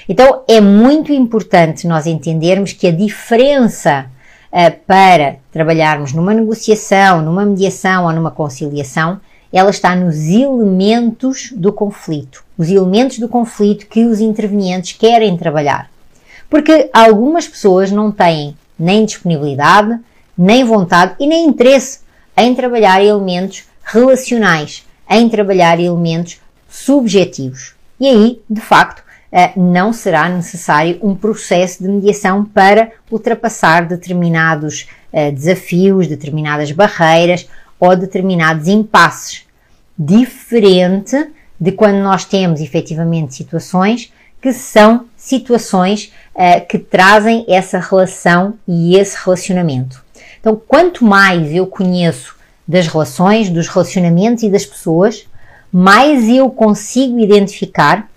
Então 0.08 0.44
é 0.48 0.60
muito 0.60 1.12
importante 1.12 1.88
nós 1.88 2.08
entendermos 2.08 2.74
que 2.74 2.88
a 2.88 2.92
diferença 2.92 4.06
uh, 4.52 4.80
para 4.86 5.38
trabalharmos 5.52 6.14
numa 6.14 6.34
negociação, 6.34 7.22
numa 7.22 7.46
mediação 7.46 8.06
ou 8.06 8.14
numa 8.14 8.32
conciliação, 8.32 9.20
ela 9.52 9.70
está 9.70 9.96
nos 9.96 10.28
elementos 10.28 11.52
do 11.54 11.74
conflito, 11.74 12.44
os 12.58 12.70
elementos 12.70 13.20
do 13.20 13.28
conflito 13.28 13.88
que 13.88 14.06
os 14.06 14.22
intervenientes 14.22 14.94
querem 14.94 15.36
trabalhar. 15.36 15.90
Porque 16.50 16.90
algumas 16.94 17.48
pessoas 17.48 17.92
não 17.92 18.12
têm 18.12 18.56
nem 18.80 19.06
disponibilidade, 19.06 20.00
nem 20.38 20.64
vontade 20.64 21.16
e 21.20 21.28
nem 21.28 21.48
interesse 21.48 22.00
em 22.36 22.56
trabalhar 22.56 23.04
elementos 23.04 23.64
relacionais, 23.84 24.86
em 25.10 25.28
trabalhar 25.28 25.80
elementos 25.80 26.40
subjetivos. 26.70 27.74
E 28.00 28.08
aí, 28.08 28.42
de 28.50 28.62
facto, 28.62 29.04
não 29.56 29.94
será 29.94 30.28
necessário 30.28 31.00
um 31.02 31.16
processo 31.16 31.82
de 31.82 31.90
mediação 31.90 32.44
para 32.44 32.92
ultrapassar 33.10 33.86
determinados 33.86 34.88
eh, 35.14 35.32
desafios, 35.32 36.08
determinadas 36.08 36.72
barreiras 36.72 37.48
ou 37.80 37.96
determinados 37.96 38.68
impasses. 38.68 39.46
Diferente 39.98 41.32
de 41.60 41.72
quando 41.72 41.98
nós 41.98 42.26
temos 42.26 42.60
efetivamente 42.60 43.36
situações 43.36 44.12
que 44.42 44.52
são 44.52 45.06
situações 45.16 46.12
uh, 46.34 46.66
que 46.68 46.80
trazem 46.80 47.46
essa 47.48 47.78
relação 47.78 48.56
e 48.68 48.98
esse 48.98 49.16
relacionamento. 49.24 50.04
Então, 50.40 50.60
quanto 50.68 51.06
mais 51.06 51.54
eu 51.54 51.68
conheço 51.68 52.36
das 52.68 52.88
relações, 52.88 53.50
dos 53.50 53.68
relacionamentos 53.68 54.44
e 54.44 54.50
das 54.50 54.66
pessoas, 54.66 55.28
mais 55.72 56.28
eu 56.28 56.50
consigo 56.50 57.20
identificar 57.20 58.10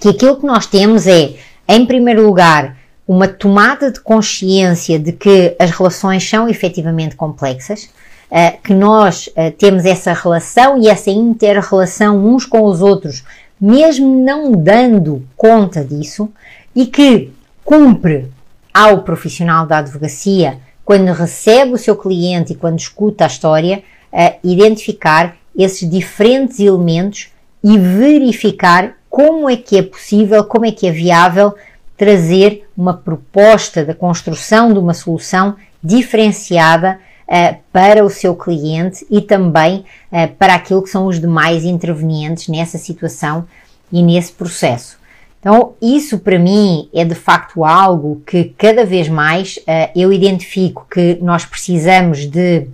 que 0.00 0.08
aquilo 0.08 0.36
que 0.36 0.46
nós 0.46 0.66
temos 0.66 1.06
é, 1.06 1.34
em 1.68 1.86
primeiro 1.86 2.26
lugar, 2.26 2.76
uma 3.06 3.28
tomada 3.28 3.90
de 3.90 4.00
consciência 4.00 4.98
de 4.98 5.12
que 5.12 5.54
as 5.58 5.70
relações 5.70 6.28
são 6.28 6.48
efetivamente 6.48 7.16
complexas, 7.16 7.84
uh, 8.30 8.62
que 8.62 8.72
nós 8.72 9.28
uh, 9.28 9.50
temos 9.58 9.84
essa 9.84 10.12
relação 10.12 10.80
e 10.80 10.88
essa 10.88 11.10
inter-relação 11.10 12.24
uns 12.24 12.46
com 12.46 12.62
os 12.64 12.80
outros, 12.80 13.24
mesmo 13.60 14.24
não 14.24 14.52
dando 14.52 15.26
conta 15.36 15.84
disso, 15.84 16.30
e 16.74 16.86
que 16.86 17.32
cumpre 17.64 18.26
ao 18.72 19.02
profissional 19.02 19.66
da 19.66 19.78
advocacia 19.78 20.58
quando 20.84 21.12
recebe 21.12 21.72
o 21.72 21.78
seu 21.78 21.96
cliente 21.96 22.52
e 22.52 22.56
quando 22.56 22.78
escuta 22.78 23.24
a 23.24 23.26
história, 23.26 23.82
a 24.12 24.34
identificar 24.42 25.36
esses 25.56 25.88
diferentes 25.88 26.58
elementos 26.60 27.28
e 27.62 27.78
verificar 27.78 28.94
como 29.14 29.48
é 29.48 29.56
que 29.56 29.78
é 29.78 29.82
possível, 29.84 30.42
como 30.42 30.66
é 30.66 30.72
que 30.72 30.88
é 30.88 30.90
viável 30.90 31.54
trazer 31.96 32.68
uma 32.76 32.92
proposta 32.92 33.84
da 33.84 33.94
construção 33.94 34.72
de 34.72 34.78
uma 34.80 34.92
solução 34.92 35.54
diferenciada 35.80 36.98
uh, 37.28 37.56
para 37.72 38.04
o 38.04 38.10
seu 38.10 38.34
cliente 38.34 39.06
e 39.08 39.20
também 39.20 39.84
uh, 40.10 40.34
para 40.36 40.56
aquilo 40.56 40.82
que 40.82 40.90
são 40.90 41.06
os 41.06 41.20
demais 41.20 41.64
intervenientes 41.64 42.48
nessa 42.48 42.76
situação 42.76 43.46
e 43.92 44.02
nesse 44.02 44.32
processo. 44.32 44.98
Então, 45.38 45.74
isso 45.80 46.18
para 46.18 46.36
mim 46.36 46.88
é 46.92 47.04
de 47.04 47.14
facto 47.14 47.64
algo 47.64 48.20
que 48.26 48.52
cada 48.58 48.84
vez 48.84 49.08
mais 49.08 49.58
uh, 49.58 49.92
eu 49.94 50.12
identifico 50.12 50.88
que 50.90 51.20
nós 51.22 51.44
precisamos 51.44 52.26
de 52.26 52.66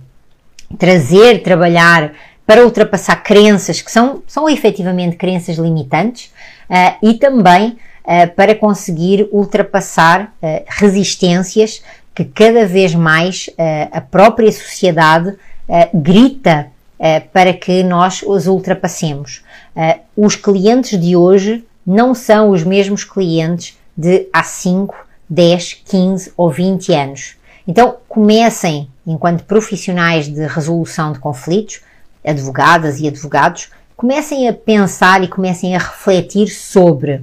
trazer, 0.79 1.43
trabalhar 1.43 2.13
para 2.51 2.65
ultrapassar 2.65 3.23
crenças 3.23 3.81
que 3.81 3.89
são, 3.89 4.21
são 4.27 4.49
efetivamente 4.49 5.15
crenças 5.15 5.55
limitantes 5.55 6.33
uh, 6.69 6.97
e 7.01 7.13
também 7.13 7.77
uh, 8.03 8.35
para 8.35 8.53
conseguir 8.53 9.29
ultrapassar 9.31 10.33
uh, 10.43 10.63
resistências 10.67 11.81
que 12.13 12.25
cada 12.25 12.65
vez 12.65 12.93
mais 12.93 13.49
a 13.89 14.01
própria 14.01 14.51
sociedade 14.51 15.33
grita 15.93 16.67
para 17.31 17.53
que 17.53 17.83
nós 17.83 18.21
os 18.21 18.47
ultrapassemos. 18.47 19.41
os 20.15 20.35
clientes 20.35 20.99
de 20.99 21.15
hoje 21.15 21.63
não 21.87 22.13
são 22.13 22.49
os 22.49 22.65
mesmos 22.65 23.05
clientes 23.05 23.79
de 23.95 24.27
há 24.33 24.43
5, 24.43 24.93
10, 25.29 25.81
15 25.85 26.33
ou 26.35 26.51
20 26.51 26.93
anos. 26.93 27.35
Então 27.65 27.95
comecem, 28.09 28.89
enquanto 29.07 29.45
profissionais 29.45 30.27
de 30.27 30.45
resolução 30.45 31.13
de 31.13 31.19
conflitos, 31.19 31.79
advogadas 32.23 32.99
e 32.99 33.07
advogados, 33.07 33.69
comecem 33.95 34.47
a 34.47 34.53
pensar 34.53 35.23
e 35.23 35.27
comecem 35.27 35.75
a 35.75 35.79
refletir 35.79 36.47
sobre 36.47 37.21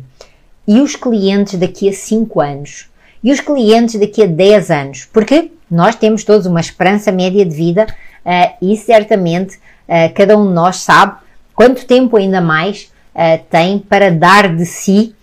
e 0.66 0.80
os 0.80 0.94
clientes 0.94 1.58
daqui 1.58 1.88
a 1.88 1.92
5 1.92 2.40
anos 2.40 2.88
e 3.24 3.32
os 3.32 3.40
clientes 3.40 3.98
daqui 3.98 4.22
a 4.22 4.26
10 4.26 4.70
anos, 4.70 5.08
porque 5.12 5.50
nós 5.70 5.96
temos 5.96 6.24
todos 6.24 6.46
uma 6.46 6.60
esperança 6.60 7.10
média 7.10 7.44
de 7.44 7.54
vida 7.54 7.86
uh, 8.24 8.54
e 8.62 8.76
certamente 8.76 9.56
uh, 9.56 10.12
cada 10.14 10.36
um 10.36 10.46
de 10.46 10.52
nós 10.52 10.76
sabe 10.76 11.16
quanto 11.54 11.86
tempo 11.86 12.16
ainda 12.16 12.40
mais 12.40 12.92
uh, 13.14 13.42
tem 13.50 13.78
para 13.78 14.10
dar 14.10 14.54
de 14.54 14.64
si 14.64 15.14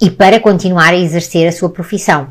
e 0.00 0.10
para 0.10 0.40
continuar 0.40 0.94
a 0.94 0.98
exercer 0.98 1.46
a 1.46 1.52
sua 1.52 1.68
profissão. 1.68 2.28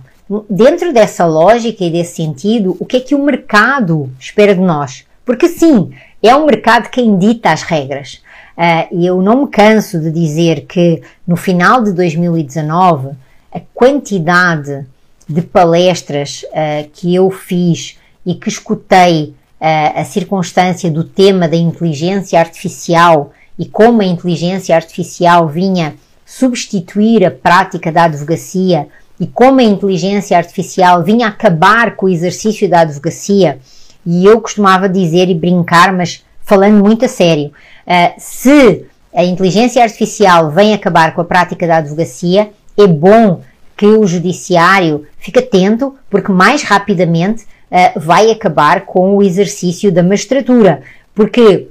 Dentro 0.49 0.93
dessa 0.93 1.25
lógica 1.25 1.83
e 1.83 1.91
desse 1.91 2.15
sentido, 2.15 2.75
o 2.79 2.85
que 2.85 2.97
é 2.97 2.99
que 3.01 3.13
o 3.13 3.23
mercado 3.23 4.09
espera 4.19 4.55
de 4.55 4.61
nós? 4.61 5.05
Porque 5.25 5.47
sim, 5.47 5.91
é 6.27 6.35
o 6.35 6.45
mercado 6.45 6.89
quem 6.89 7.17
dita 7.17 7.51
as 7.51 7.63
regras. 7.63 8.21
Uh, 8.57 8.95
e 8.99 9.05
eu 9.05 9.21
não 9.21 9.45
me 9.45 9.47
canso 9.49 9.99
de 9.99 10.11
dizer 10.11 10.65
que 10.67 11.01
no 11.25 11.35
final 11.35 11.83
de 11.83 11.93
2019 11.93 13.09
a 13.51 13.59
quantidade 13.73 14.85
de 15.27 15.41
palestras 15.41 16.43
uh, 16.49 16.89
que 16.93 17.15
eu 17.15 17.31
fiz 17.31 17.97
e 18.25 18.35
que 18.35 18.49
escutei 18.49 19.33
uh, 19.59 19.99
a 19.99 20.03
circunstância 20.03 20.91
do 20.91 21.03
tema 21.03 21.47
da 21.47 21.55
inteligência 21.55 22.39
artificial 22.39 23.31
e 23.57 23.65
como 23.65 24.01
a 24.01 24.05
inteligência 24.05 24.75
artificial 24.75 25.47
vinha 25.47 25.95
substituir 26.25 27.25
a 27.25 27.31
prática 27.31 27.91
da 27.91 28.03
advocacia 28.03 28.87
e 29.19 29.27
como 29.27 29.59
a 29.59 29.63
inteligência 29.63 30.37
artificial 30.37 31.03
vinha 31.03 31.27
acabar 31.27 31.95
com 31.95 32.05
o 32.05 32.09
exercício 32.09 32.69
da 32.69 32.81
advocacia 32.81 33.59
e 34.05 34.25
eu 34.25 34.41
costumava 34.41 34.89
dizer 34.89 35.29
e 35.29 35.35
brincar, 35.35 35.93
mas 35.93 36.23
falando 36.41 36.83
muito 36.83 37.05
a 37.05 37.07
sério, 37.07 37.51
uh, 37.87 38.13
se 38.17 38.85
a 39.13 39.23
inteligência 39.23 39.83
artificial 39.83 40.51
vem 40.51 40.73
acabar 40.73 41.13
com 41.13 41.21
a 41.21 41.25
prática 41.25 41.67
da 41.67 41.77
advocacia, 41.77 42.51
é 42.77 42.87
bom 42.87 43.41
que 43.75 43.85
o 43.85 44.05
judiciário 44.05 45.05
fique 45.17 45.39
atento, 45.39 45.95
porque 46.09 46.31
mais 46.31 46.63
rapidamente 46.63 47.43
uh, 47.43 47.99
vai 47.99 48.31
acabar 48.31 48.81
com 48.81 49.17
o 49.17 49.23
exercício 49.23 49.91
da 49.91 50.03
magistratura, 50.03 50.81
porque 51.13 51.67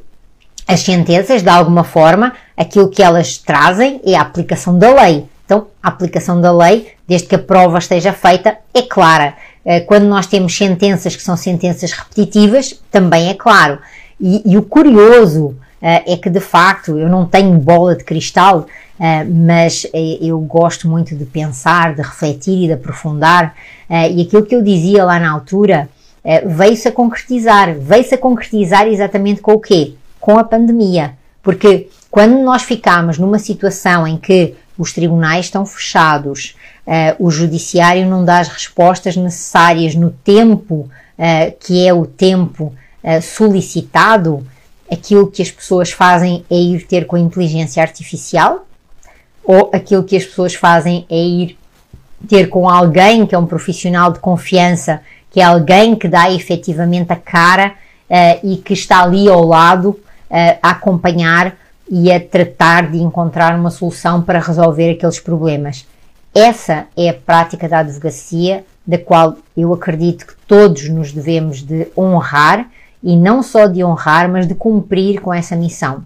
as 0.66 0.80
sentenças, 0.80 1.42
de 1.42 1.48
alguma 1.48 1.82
forma, 1.82 2.32
aquilo 2.56 2.88
que 2.88 3.02
elas 3.02 3.38
trazem 3.38 4.00
é 4.04 4.14
a 4.14 4.20
aplicação 4.20 4.78
da 4.78 5.02
lei. 5.02 5.26
Então, 5.44 5.66
a 5.82 5.88
aplicação 5.88 6.40
da 6.40 6.52
lei, 6.52 6.92
desde 7.08 7.26
que 7.26 7.34
a 7.34 7.38
prova 7.40 7.78
esteja 7.78 8.12
feita, 8.12 8.56
é 8.72 8.82
clara. 8.82 9.34
Eh, 9.64 9.80
quando 9.80 10.04
nós 10.04 10.26
temos 10.26 10.56
sentenças 10.56 11.14
que 11.14 11.22
são 11.22 11.36
sentenças 11.36 11.92
repetitivas, 11.92 12.80
também 12.90 13.28
é 13.28 13.34
claro. 13.34 13.78
E, 14.20 14.42
e 14.52 14.56
o 14.56 14.62
curioso 14.62 15.56
é 15.82 16.14
que, 16.14 16.28
de 16.28 16.40
facto, 16.40 16.98
eu 16.98 17.08
não 17.08 17.24
tenho 17.24 17.58
bola 17.58 17.96
de 17.96 18.04
cristal, 18.04 18.66
mas 19.46 19.86
eu 20.20 20.38
gosto 20.40 20.86
muito 20.86 21.16
de 21.16 21.24
pensar, 21.24 21.94
de 21.94 22.02
refletir 22.02 22.64
e 22.64 22.66
de 22.66 22.74
aprofundar. 22.74 23.54
E 23.88 24.20
aquilo 24.20 24.44
que 24.44 24.54
eu 24.54 24.62
dizia 24.62 25.02
lá 25.06 25.18
na 25.18 25.30
altura 25.30 25.88
veio-se 26.44 26.86
a 26.86 26.92
concretizar. 26.92 27.74
Veio-se 27.78 28.14
a 28.14 28.18
concretizar 28.18 28.86
exatamente 28.88 29.40
com 29.40 29.52
o 29.52 29.58
quê? 29.58 29.94
Com 30.20 30.38
a 30.38 30.44
pandemia. 30.44 31.14
Porque 31.42 31.88
quando 32.10 32.42
nós 32.42 32.62
ficamos 32.62 33.16
numa 33.16 33.38
situação 33.38 34.06
em 34.06 34.18
que 34.18 34.54
os 34.76 34.92
tribunais 34.92 35.46
estão 35.46 35.64
fechados, 35.64 36.56
uh, 36.90 37.24
o 37.24 37.30
judiciário 37.30 38.04
não 38.06 38.24
dá 38.24 38.40
as 38.40 38.48
respostas 38.48 39.16
necessárias 39.16 39.94
no 39.94 40.10
tempo 40.10 40.90
uh, 41.16 41.56
que 41.60 41.86
é 41.86 41.94
o 41.94 42.04
tempo 42.04 42.74
uh, 43.04 43.22
solicitado, 43.22 44.44
aquilo 44.90 45.30
que 45.30 45.40
as 45.40 45.50
pessoas 45.50 45.92
fazem 45.92 46.44
é 46.50 46.56
ir 46.56 46.84
ter 46.86 47.06
com 47.06 47.14
a 47.14 47.20
inteligência 47.20 47.80
artificial, 47.80 48.66
ou 49.44 49.70
aquilo 49.72 50.02
que 50.02 50.16
as 50.16 50.24
pessoas 50.24 50.54
fazem 50.54 51.06
é 51.08 51.16
ir 51.16 51.58
ter 52.28 52.48
com 52.48 52.68
alguém 52.68 53.24
que 53.24 53.34
é 53.34 53.38
um 53.38 53.46
profissional 53.46 54.12
de 54.12 54.18
confiança, 54.18 55.00
que 55.30 55.40
é 55.40 55.44
alguém 55.44 55.94
que 55.94 56.08
dá 56.08 56.30
efetivamente 56.30 57.12
a 57.12 57.16
cara 57.16 57.72
e 58.42 58.56
que 58.56 58.74
está 58.74 59.02
ali 59.02 59.28
ao 59.28 59.44
lado 59.44 59.98
a 60.60 60.70
acompanhar 60.70 61.56
e 61.88 62.12
a 62.12 62.20
tratar 62.20 62.90
de 62.90 62.98
encontrar 62.98 63.58
uma 63.58 63.70
solução 63.70 64.20
para 64.20 64.38
resolver 64.38 64.90
aqueles 64.90 65.18
problemas. 65.18 65.86
Essa 66.34 66.86
é 66.96 67.08
a 67.08 67.14
prática 67.14 67.68
da 67.68 67.80
advocacia 67.80 68.64
da 68.86 68.98
qual 68.98 69.36
eu 69.56 69.72
acredito 69.72 70.26
que 70.26 70.34
todos 70.46 70.88
nos 70.88 71.12
devemos 71.12 71.62
de 71.62 71.88
honrar 71.96 72.68
e 73.02 73.16
não 73.16 73.42
só 73.42 73.66
de 73.66 73.82
honrar, 73.82 74.28
mas 74.28 74.46
de 74.46 74.54
cumprir 74.54 75.20
com 75.20 75.32
essa 75.32 75.56
missão. 75.56 76.04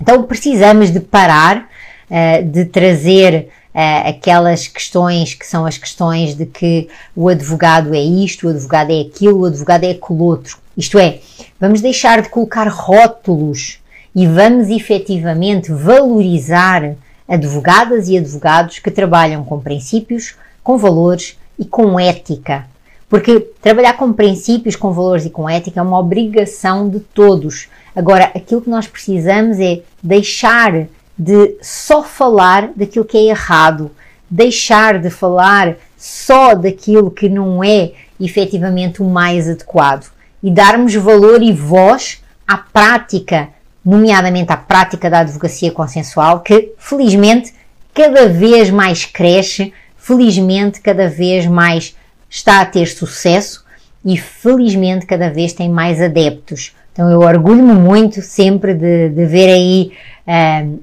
Então 0.00 0.22
precisamos 0.24 0.90
de 0.90 1.00
parar 1.00 1.68
uh, 2.10 2.44
de 2.44 2.66
trazer 2.66 3.48
uh, 3.74 4.08
aquelas 4.08 4.68
questões 4.68 5.34
que 5.34 5.46
são 5.46 5.64
as 5.64 5.78
questões 5.78 6.34
de 6.34 6.44
que 6.44 6.88
o 7.14 7.28
advogado 7.28 7.94
é 7.94 8.00
isto, 8.00 8.46
o 8.46 8.50
advogado 8.50 8.90
é 8.90 9.00
aquilo, 9.00 9.40
o 9.40 9.44
advogado 9.46 9.84
é 9.84 9.90
aquilo 9.90 10.22
outro. 10.22 10.58
Isto 10.76 10.98
é, 10.98 11.20
vamos 11.58 11.80
deixar 11.80 12.20
de 12.20 12.28
colocar 12.28 12.68
rótulos 12.68 13.78
e 14.14 14.26
vamos 14.26 14.68
efetivamente 14.68 15.72
valorizar 15.72 16.94
advogadas 17.28 18.08
e 18.08 18.16
advogados 18.16 18.78
que 18.78 18.90
trabalham 18.90 19.44
com 19.44 19.60
princípios, 19.60 20.36
com 20.62 20.78
valores 20.78 21.38
e 21.58 21.64
com 21.64 21.98
ética. 21.98 22.66
Porque 23.08 23.40
trabalhar 23.62 23.94
com 23.94 24.12
princípios, 24.12 24.74
com 24.74 24.92
valores 24.92 25.24
e 25.26 25.30
com 25.30 25.48
ética 25.48 25.80
é 25.80 25.82
uma 25.82 25.98
obrigação 25.98 26.88
de 26.88 27.00
todos. 27.00 27.68
Agora, 27.94 28.30
aquilo 28.34 28.60
que 28.60 28.70
nós 28.70 28.86
precisamos 28.86 29.60
é 29.60 29.80
deixar 30.02 30.86
de 31.18 31.56
só 31.62 32.02
falar 32.02 32.70
daquilo 32.74 33.04
que 33.04 33.16
é 33.16 33.30
errado, 33.30 33.90
deixar 34.28 34.98
de 34.98 35.08
falar 35.08 35.76
só 35.96 36.54
daquilo 36.54 37.10
que 37.10 37.28
não 37.28 37.62
é 37.62 37.92
efetivamente 38.20 39.02
o 39.02 39.04
mais 39.04 39.48
adequado 39.48 40.10
e 40.42 40.50
darmos 40.50 40.94
valor 40.94 41.42
e 41.42 41.52
voz 41.52 42.22
à 42.46 42.58
prática 42.58 43.48
nomeadamente 43.86 44.52
à 44.52 44.56
prática 44.56 45.08
da 45.08 45.20
advocacia 45.20 45.70
consensual, 45.70 46.40
que 46.40 46.72
felizmente 46.76 47.54
cada 47.94 48.28
vez 48.28 48.68
mais 48.68 49.04
cresce, 49.04 49.72
felizmente 49.96 50.80
cada 50.80 51.08
vez 51.08 51.46
mais 51.46 51.96
está 52.28 52.60
a 52.60 52.66
ter 52.66 52.86
sucesso 52.86 53.64
e 54.04 54.18
felizmente 54.18 55.06
cada 55.06 55.30
vez 55.30 55.52
tem 55.52 55.70
mais 55.70 56.02
adeptos. 56.02 56.74
Então 56.92 57.08
eu 57.08 57.20
orgulho-me 57.20 57.74
muito 57.74 58.20
sempre 58.22 58.74
de, 58.74 59.10
de 59.10 59.24
ver 59.24 59.50
aí 59.50 59.92
uh, 60.26 60.80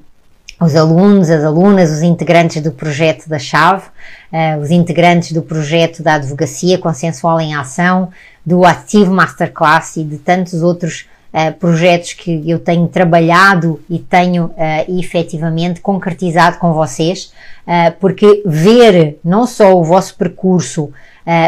os 0.63 0.75
alunos, 0.75 1.29
as 1.29 1.43
alunas, 1.43 1.91
os 1.91 2.03
integrantes 2.03 2.61
do 2.61 2.71
projeto 2.71 3.27
da 3.27 3.37
Chave, 3.37 3.83
uh, 4.31 4.61
os 4.61 4.71
integrantes 4.71 5.33
do 5.33 5.41
projeto 5.41 6.01
da 6.01 6.13
Advocacia 6.13 6.77
Consensual 6.77 7.41
em 7.41 7.53
Ação, 7.53 8.09
do 8.45 8.63
Ativo 8.63 9.13
Masterclass 9.13 9.97
e 9.97 10.03
de 10.03 10.17
tantos 10.17 10.61
outros 10.61 11.05
uh, 11.33 11.53
projetos 11.53 12.13
que 12.13 12.49
eu 12.49 12.59
tenho 12.59 12.87
trabalhado 12.87 13.81
e 13.89 13.99
tenho 13.99 14.45
uh, 14.45 14.99
efetivamente 14.99 15.81
concretizado 15.81 16.57
com 16.59 16.73
vocês, 16.73 17.33
uh, 17.67 17.93
porque 17.99 18.43
ver 18.45 19.19
não 19.23 19.47
só 19.47 19.73
o 19.75 19.83
vosso 19.83 20.15
percurso, 20.15 20.91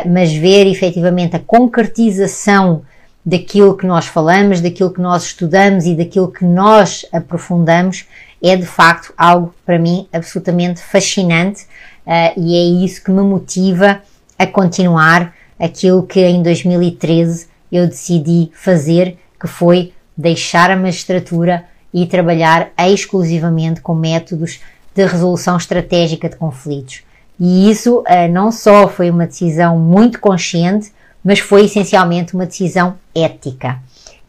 mas 0.09 0.33
ver 0.33 0.67
efetivamente 0.67 1.35
a 1.35 1.39
concretização 1.39 2.83
daquilo 3.25 3.75
que 3.75 3.85
nós 3.85 4.05
falamos, 4.05 4.61
daquilo 4.61 4.89
que 4.89 5.01
nós 5.01 5.25
estudamos 5.25 5.85
e 5.85 5.95
daquilo 5.95 6.31
que 6.31 6.45
nós 6.45 7.05
aprofundamos 7.11 8.05
é 8.41 8.55
de 8.55 8.65
facto 8.65 9.11
algo 9.17 9.53
para 9.65 9.79
mim 9.79 10.07
absolutamente 10.13 10.81
fascinante 10.81 11.63
uh, 12.05 12.39
e 12.39 12.55
é 12.55 12.85
isso 12.85 13.03
que 13.03 13.09
me 13.09 13.23
motiva 13.23 14.01
a 14.37 14.45
continuar 14.45 15.33
aquilo 15.59 16.03
que 16.03 16.19
em 16.19 16.43
2013 16.43 17.47
eu 17.71 17.87
decidi 17.87 18.51
fazer 18.53 19.17
que 19.45 19.51
foi 19.51 19.93
deixar 20.17 20.71
a 20.71 20.75
magistratura 20.75 21.65
e 21.93 22.07
trabalhar 22.07 22.71
exclusivamente 22.77 23.79
com 23.79 23.93
métodos 23.93 24.59
de 24.93 25.05
resolução 25.05 25.55
estratégica 25.55 26.27
de 26.27 26.35
conflitos. 26.35 27.03
E 27.39 27.69
isso 27.69 27.99
uh, 27.99 28.31
não 28.31 28.51
só 28.51 28.87
foi 28.87 29.09
uma 29.09 29.27
decisão 29.27 29.77
muito 29.77 30.19
consciente, 30.19 30.91
mas 31.23 31.39
foi 31.39 31.65
essencialmente 31.65 32.33
uma 32.33 32.45
decisão 32.45 32.95
ética. 33.13 33.79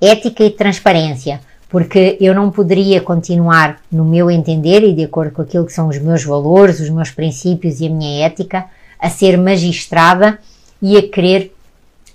Ética 0.01 0.45
e 0.45 0.51
transparência. 0.51 1.41
porque 1.69 2.17
eu 2.21 2.33
não 2.33 2.51
poderia 2.51 3.01
continuar, 3.01 3.81
no 3.91 4.05
meu 4.05 4.31
entender 4.31 4.85
e 4.85 4.95
de 4.95 5.05
acordo 5.05 5.33
com 5.33 5.43
aquilo 5.43 5.67
que 5.67 5.73
são 5.73 5.89
os 5.89 5.99
meus 5.99 6.23
valores, 6.25 6.79
os 6.79 6.91
meus 6.91 7.11
princípios 7.11 7.81
e 7.81 7.87
a 7.87 7.91
minha 7.91 8.25
ética, 8.25 8.67
a 9.01 9.11
ser 9.11 9.37
magistrada 9.37 10.39
e 10.81 10.97
a 10.97 11.03
querer 11.09 11.56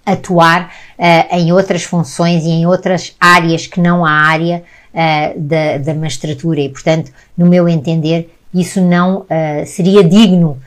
atuar 0.05 0.73
uh, 0.97 1.35
em 1.35 1.51
outras 1.51 1.83
funções 1.83 2.43
e 2.43 2.49
em 2.49 2.65
outras 2.65 3.15
áreas 3.19 3.67
que 3.67 3.79
não 3.79 4.05
a 4.05 4.11
área 4.11 4.63
uh, 4.93 5.39
da, 5.39 5.77
da 5.77 5.93
magistratura. 5.93 6.59
E, 6.59 6.69
portanto, 6.69 7.11
no 7.37 7.45
meu 7.45 7.67
entender, 7.67 8.33
isso 8.53 8.81
não 8.81 9.19
uh, 9.19 9.65
seria 9.65 10.03
digno. 10.03 10.59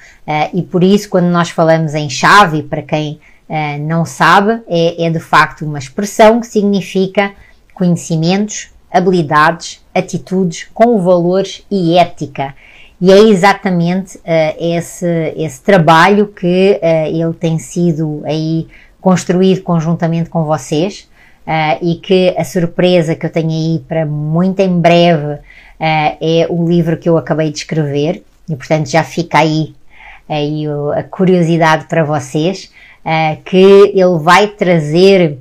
e 0.55 0.63
por 0.63 0.83
isso, 0.83 1.09
quando 1.09 1.27
nós 1.27 1.51
falamos 1.51 1.95
em 1.95 2.09
chave, 2.09 2.63
para 2.63 2.83
quem 2.83 3.21
não 3.81 4.07
sabe, 4.07 4.63
é, 4.67 5.05
é 5.05 5.11
de 5.11 5.21
facto 5.21 5.67
uma 5.67 5.79
expressão 5.79 6.41
que 6.41 6.47
significa 6.47 7.33
conhecimentos, 7.75 8.71
habilidades, 8.91 9.85
atitudes 9.95 10.67
com 10.73 10.99
valores 11.03 11.63
e 11.71 11.99
ética. 11.99 12.55
E 13.01 13.13
é 13.13 13.19
exatamente 13.19 14.17
uh, 14.19 14.23
esse, 14.59 15.35
esse 15.37 15.61
trabalho 15.61 16.29
que 16.29 16.81
uh, 16.81 17.07
ele 17.07 17.35
tem 17.35 17.59
sido 17.59 18.23
aí 18.25 18.69
construído 19.05 19.61
conjuntamente 19.61 20.31
com 20.31 20.45
vocês 20.45 21.07
uh, 21.47 21.79
e 21.83 21.97
que 21.97 22.35
a 22.39 22.43
surpresa 22.43 23.15
que 23.15 23.27
eu 23.27 23.31
tenho 23.31 23.51
aí 23.51 23.85
para 23.87 24.07
muito 24.07 24.61
em 24.61 24.81
breve 24.81 25.41
é 25.79 26.47
o 26.49 26.67
livro 26.67 26.97
que 26.97 27.09
eu 27.09 27.19
acabei 27.19 27.51
de 27.51 27.59
escrever 27.59 28.25
e 28.49 28.57
portanto 28.57 28.89
já 28.89 29.05
fica 29.05 29.39
aí, 29.39 29.75
aí 30.27 30.65
a 30.97 31.03
curiosidade 31.03 31.87
para 31.87 32.05
vocês 32.05 32.71
que 33.45 33.93
ele 33.93 34.19
vai 34.21 34.47
trazer 34.47 35.37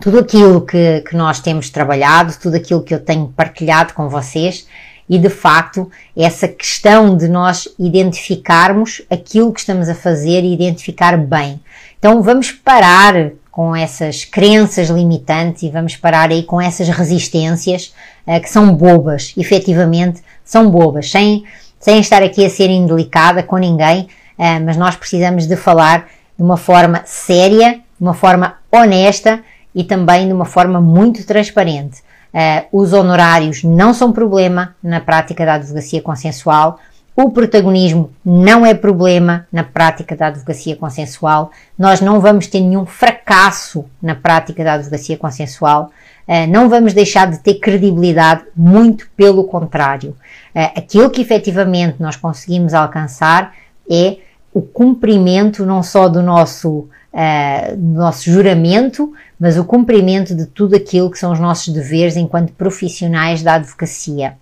tudo 0.00 0.18
aquilo 0.18 0.60
que, 0.60 1.02
que 1.08 1.16
nós 1.16 1.40
temos 1.40 1.70
trabalhado, 1.70 2.34
tudo 2.42 2.56
aquilo 2.56 2.82
que 2.82 2.92
eu 2.92 3.00
tenho 3.00 3.28
partilhado 3.28 3.94
com 3.94 4.08
vocês 4.08 4.66
e 5.08 5.18
de 5.18 5.28
facto 5.28 5.90
essa 6.16 6.48
questão 6.48 7.16
de 7.16 7.28
nós 7.28 7.68
identificarmos 7.78 9.02
aquilo 9.10 9.52
que 9.52 9.60
estamos 9.60 9.88
a 9.88 9.94
fazer 9.94 10.42
e 10.42 10.52
identificar 10.52 11.16
bem. 11.16 11.60
Então 12.02 12.20
vamos 12.20 12.50
parar 12.50 13.30
com 13.48 13.76
essas 13.76 14.24
crenças 14.24 14.90
limitantes 14.90 15.62
e 15.62 15.70
vamos 15.70 15.94
parar 15.94 16.32
aí 16.32 16.42
com 16.42 16.60
essas 16.60 16.88
resistências 16.88 17.94
uh, 18.26 18.40
que 18.40 18.50
são 18.50 18.74
bobas, 18.74 19.32
efetivamente 19.36 20.20
são 20.44 20.68
bobas, 20.68 21.08
sem, 21.08 21.44
sem 21.78 22.00
estar 22.00 22.20
aqui 22.20 22.44
a 22.44 22.50
ser 22.50 22.70
indelicada 22.70 23.44
com 23.44 23.56
ninguém, 23.56 24.08
uh, 24.36 24.60
mas 24.66 24.76
nós 24.76 24.96
precisamos 24.96 25.46
de 25.46 25.54
falar 25.54 26.08
de 26.36 26.42
uma 26.42 26.56
forma 26.56 27.02
séria, 27.04 27.74
de 27.74 27.80
uma 28.00 28.14
forma 28.14 28.56
honesta 28.72 29.38
e 29.72 29.84
também 29.84 30.26
de 30.26 30.32
uma 30.32 30.44
forma 30.44 30.80
muito 30.80 31.24
transparente. 31.24 32.00
Uh, 32.34 32.80
os 32.82 32.92
honorários 32.92 33.62
não 33.62 33.94
são 33.94 34.10
problema 34.10 34.74
na 34.82 34.98
prática 34.98 35.46
da 35.46 35.54
advocacia 35.54 36.02
consensual. 36.02 36.80
O 37.14 37.30
protagonismo 37.30 38.10
não 38.24 38.64
é 38.64 38.72
problema 38.72 39.46
na 39.52 39.62
prática 39.62 40.16
da 40.16 40.28
advocacia 40.28 40.74
consensual. 40.74 41.50
Nós 41.78 42.00
não 42.00 42.20
vamos 42.20 42.46
ter 42.46 42.60
nenhum 42.60 42.86
fracasso 42.86 43.84
na 44.00 44.14
prática 44.14 44.64
da 44.64 44.74
advocacia 44.74 45.18
consensual. 45.18 45.90
Uh, 46.26 46.46
não 46.50 46.70
vamos 46.70 46.94
deixar 46.94 47.30
de 47.30 47.38
ter 47.38 47.54
credibilidade, 47.54 48.44
muito 48.56 49.08
pelo 49.14 49.44
contrário. 49.44 50.16
Uh, 50.54 50.72
aquilo 50.76 51.10
que 51.10 51.20
efetivamente 51.20 51.96
nós 52.00 52.16
conseguimos 52.16 52.72
alcançar 52.72 53.54
é 53.90 54.16
o 54.54 54.62
cumprimento 54.62 55.66
não 55.66 55.82
só 55.82 56.08
do 56.08 56.22
nosso 56.22 56.88
uh, 57.12 57.76
nosso 57.76 58.30
juramento, 58.30 59.12
mas 59.38 59.58
o 59.58 59.64
cumprimento 59.64 60.34
de 60.34 60.46
tudo 60.46 60.76
aquilo 60.76 61.10
que 61.10 61.18
são 61.18 61.32
os 61.32 61.40
nossos 61.40 61.68
deveres 61.74 62.16
enquanto 62.16 62.52
profissionais 62.52 63.42
da 63.42 63.54
advocacia. 63.54 64.34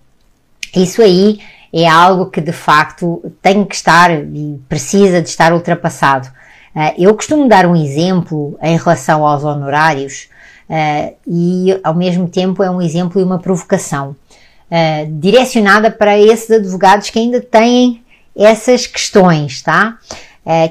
Isso 0.73 1.01
aí 1.01 1.39
é 1.73 1.87
algo 1.87 2.25
que 2.27 2.41
de 2.41 2.51
facto 2.51 3.31
tem 3.41 3.63
que 3.63 3.75
estar 3.75 4.11
e 4.11 4.59
precisa 4.67 5.21
de 5.21 5.29
estar 5.29 5.53
ultrapassado. 5.53 6.27
Uh, 6.75 6.93
eu 6.97 7.13
costumo 7.15 7.47
dar 7.47 7.65
um 7.65 7.75
exemplo 7.75 8.57
em 8.61 8.77
relação 8.77 9.25
aos 9.25 9.43
honorários 9.43 10.29
uh, 10.69 11.13
e 11.27 11.79
ao 11.83 11.93
mesmo 11.93 12.27
tempo 12.27 12.63
é 12.63 12.69
um 12.69 12.81
exemplo 12.81 13.19
e 13.19 13.23
uma 13.23 13.39
provocação 13.39 14.15
uh, 14.69 15.19
direcionada 15.19 15.91
para 15.91 16.17
esses 16.17 16.49
advogados 16.49 17.09
que 17.09 17.19
ainda 17.19 17.41
têm 17.41 18.01
essas 18.35 18.87
questões, 18.87 19.61
tá? 19.61 19.97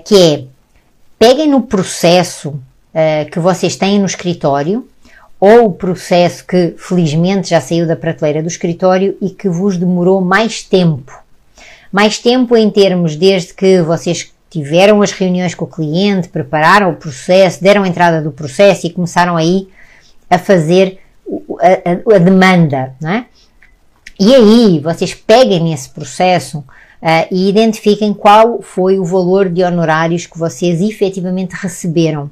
que 0.07 0.17
é 0.17 0.45
peguem 1.19 1.47
no 1.47 1.61
processo 1.61 2.59
que 3.31 3.39
vocês 3.39 3.77
têm 3.77 3.99
no 3.99 4.07
escritório 4.07 4.89
ou 5.41 5.67
o 5.67 5.73
processo 5.73 6.47
que 6.47 6.75
felizmente 6.77 7.49
já 7.49 7.61
saiu 7.61 7.87
da 7.87 7.97
prateleira 7.97 8.43
do 8.43 8.49
escritório 8.49 9.17
e 9.23 9.31
que 9.31 9.49
vos 9.49 9.79
demorou 9.79 10.21
mais 10.21 10.63
tempo. 10.63 11.19
Mais 11.91 12.19
tempo 12.19 12.57
em 12.57 12.71
termos 12.71 13.17
desde 13.17 13.55
que 13.55 13.81
vocês 13.81 14.33
tiveram 14.51 15.01
as 15.01 15.13
reuniões 15.13 15.55
com 15.55 15.65
o 15.65 15.69
cliente, 15.69 16.29
prepararam 16.29 16.91
o 16.91 16.97
processo, 16.97 17.63
deram 17.63 17.85
a 17.85 17.89
entrada 17.89 18.21
do 18.21 18.31
processo 18.31 18.87
e 18.87 18.91
começaram 18.91 19.37
aí 19.37 19.69
a 20.29 20.39
fazer 20.39 20.99
a, 21.61 22.13
a, 22.13 22.17
a 22.17 22.19
demanda, 22.19 22.95
não 23.01 23.11
é? 23.11 23.27
E 24.19 24.35
aí 24.35 24.81
vocês 24.81 25.15
peguem 25.15 25.65
nesse 25.65 25.89
processo 25.89 26.59
uh, 26.59 27.27
e 27.31 27.49
identifiquem 27.49 28.13
qual 28.13 28.61
foi 28.61 28.99
o 28.99 29.05
valor 29.05 29.49
de 29.49 29.63
honorários 29.63 30.27
que 30.27 30.39
vocês 30.39 30.83
efetivamente 30.83 31.53
receberam. 31.53 32.31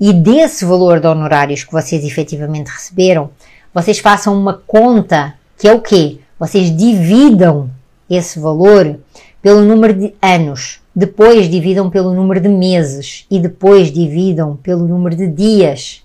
E 0.00 0.12
desse 0.12 0.64
valor 0.64 0.98
de 0.98 1.06
honorários 1.06 1.62
que 1.62 1.72
vocês 1.72 2.02
efetivamente 2.04 2.68
receberam, 2.68 3.30
vocês 3.74 3.98
façam 3.98 4.34
uma 4.34 4.54
conta 4.66 5.34
que 5.58 5.68
é 5.68 5.74
o 5.74 5.80
quê? 5.80 6.18
Vocês 6.38 6.74
dividam 6.74 7.68
esse 8.08 8.40
valor 8.40 8.98
pelo 9.42 9.60
número 9.60 9.92
de 9.92 10.14
anos, 10.22 10.80
depois 10.96 11.50
dividam 11.50 11.90
pelo 11.90 12.14
número 12.14 12.40
de 12.40 12.48
meses 12.48 13.26
e 13.30 13.38
depois 13.38 13.92
dividam 13.92 14.56
pelo 14.56 14.88
número 14.88 15.14
de 15.14 15.26
dias. 15.26 16.02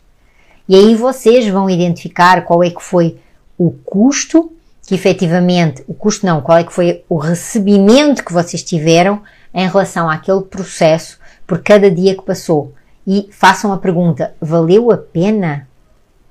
E 0.67 0.75
aí 0.75 0.93
vocês 0.93 1.47
vão 1.47 1.69
identificar 1.69 2.43
qual 2.43 2.63
é 2.63 2.69
que 2.69 2.83
foi 2.83 3.17
o 3.57 3.71
custo 3.71 4.51
que 4.85 4.93
efetivamente 4.93 5.83
o 5.87 5.93
custo 5.93 6.25
não, 6.25 6.41
qual 6.41 6.57
é 6.57 6.63
que 6.63 6.73
foi 6.73 7.03
o 7.09 7.17
recebimento 7.17 8.23
que 8.23 8.33
vocês 8.33 8.61
tiveram 8.61 9.21
em 9.53 9.67
relação 9.67 10.09
àquele 10.09 10.41
processo 10.41 11.17
por 11.47 11.59
cada 11.63 11.89
dia 11.89 12.13
que 12.13 12.21
passou. 12.21 12.73
E 13.07 13.29
façam 13.31 13.71
a 13.71 13.77
pergunta: 13.77 14.33
valeu 14.41 14.91
a 14.91 14.97
pena? 14.97 15.67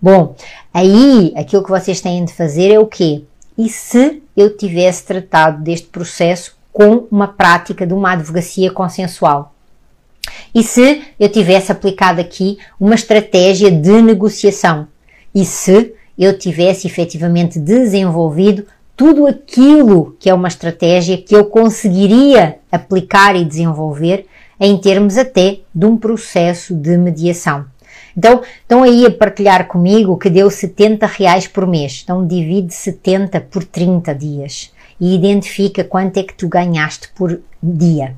Bom, 0.00 0.34
aí 0.72 1.32
aquilo 1.36 1.62
que 1.62 1.70
vocês 1.70 2.00
têm 2.00 2.24
de 2.24 2.32
fazer 2.32 2.70
é 2.70 2.78
o 2.78 2.86
quê? 2.86 3.24
E 3.56 3.68
se 3.68 4.22
eu 4.36 4.56
tivesse 4.56 5.04
tratado 5.04 5.62
deste 5.62 5.86
processo 5.86 6.56
com 6.72 7.06
uma 7.10 7.28
prática 7.28 7.86
de 7.86 7.94
uma 7.94 8.12
advocacia 8.12 8.70
consensual? 8.70 9.54
E 10.54 10.62
se 10.62 11.02
eu 11.18 11.28
tivesse 11.28 11.70
aplicado 11.70 12.20
aqui 12.20 12.58
uma 12.78 12.94
estratégia 12.94 13.70
de 13.70 14.02
negociação? 14.02 14.88
E 15.34 15.44
se 15.44 15.94
eu 16.18 16.36
tivesse 16.38 16.86
efetivamente 16.86 17.58
desenvolvido 17.58 18.66
tudo 18.96 19.26
aquilo 19.26 20.16
que 20.18 20.30
é 20.30 20.34
uma 20.34 20.48
estratégia 20.48 21.18
que 21.18 21.34
eu 21.34 21.46
conseguiria 21.46 22.58
aplicar 22.70 23.34
e 23.34 23.44
desenvolver 23.44 24.26
em 24.58 24.76
termos 24.76 25.16
até 25.16 25.60
de 25.74 25.86
um 25.86 25.96
processo 25.96 26.74
de 26.74 26.96
mediação. 26.96 27.66
Então, 28.16 28.42
estão 28.60 28.82
aí 28.82 29.06
a 29.06 29.10
partilhar 29.10 29.66
comigo 29.66 30.16
que 30.16 30.30
deu 30.30 30.48
70 30.50 31.06
reais 31.06 31.48
por 31.48 31.66
mês. 31.66 32.00
Então, 32.04 32.26
divide 32.26 32.72
70 32.72 33.40
por 33.40 33.64
30 33.64 34.14
dias 34.14 34.72
e 35.00 35.14
identifica 35.14 35.82
quanto 35.82 36.18
é 36.18 36.22
que 36.22 36.34
tu 36.34 36.48
ganhaste 36.48 37.08
por 37.14 37.40
dia. 37.62 38.14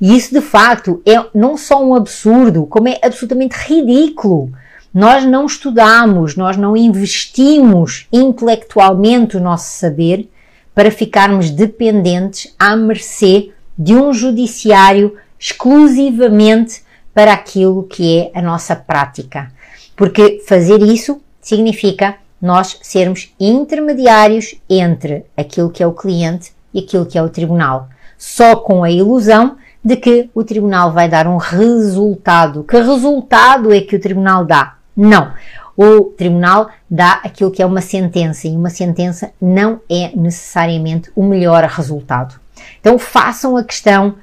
E 0.00 0.16
isso, 0.16 0.34
de 0.34 0.40
facto, 0.40 1.00
é 1.06 1.24
não 1.34 1.56
só 1.56 1.82
um 1.84 1.94
absurdo, 1.94 2.66
como 2.66 2.88
é 2.88 2.98
absolutamente 3.02 3.54
ridículo. 3.56 4.50
Nós 4.92 5.24
não 5.24 5.46
estudamos, 5.46 6.36
nós 6.36 6.56
não 6.56 6.76
investimos 6.76 8.06
intelectualmente 8.12 9.36
o 9.36 9.40
nosso 9.40 9.78
saber 9.78 10.28
para 10.74 10.90
ficarmos 10.90 11.50
dependentes 11.50 12.54
à 12.58 12.74
mercê 12.74 13.50
de 13.78 13.94
um 13.94 14.12
judiciário 14.12 15.16
exclusivamente 15.46 16.82
para 17.14 17.32
aquilo 17.32 17.84
que 17.84 18.18
é 18.18 18.38
a 18.38 18.42
nossa 18.42 18.74
prática. 18.74 19.52
Porque 19.94 20.42
fazer 20.46 20.82
isso 20.82 21.20
significa 21.40 22.16
nós 22.42 22.78
sermos 22.82 23.32
intermediários 23.38 24.56
entre 24.68 25.24
aquilo 25.36 25.70
que 25.70 25.82
é 25.82 25.86
o 25.86 25.92
cliente 25.92 26.52
e 26.74 26.80
aquilo 26.80 27.06
que 27.06 27.16
é 27.16 27.22
o 27.22 27.28
tribunal, 27.28 27.88
só 28.18 28.56
com 28.56 28.82
a 28.82 28.90
ilusão 28.90 29.56
de 29.82 29.96
que 29.96 30.28
o 30.34 30.42
tribunal 30.42 30.92
vai 30.92 31.08
dar 31.08 31.28
um 31.28 31.36
resultado. 31.36 32.64
Que 32.64 32.78
resultado 32.78 33.72
é 33.72 33.80
que 33.80 33.94
o 33.94 34.00
tribunal 34.00 34.44
dá? 34.44 34.74
Não. 34.96 35.32
O 35.76 36.06
tribunal 36.06 36.70
dá 36.90 37.20
aquilo 37.22 37.52
que 37.52 37.62
é 37.62 37.66
uma 37.66 37.80
sentença 37.80 38.48
e 38.48 38.56
uma 38.56 38.70
sentença 38.70 39.30
não 39.40 39.80
é 39.88 40.10
necessariamente 40.16 41.10
o 41.14 41.22
melhor 41.22 41.62
resultado. 41.64 42.34
Então 42.80 42.98
façam 42.98 43.56
a 43.56 43.62
questão, 43.62 44.16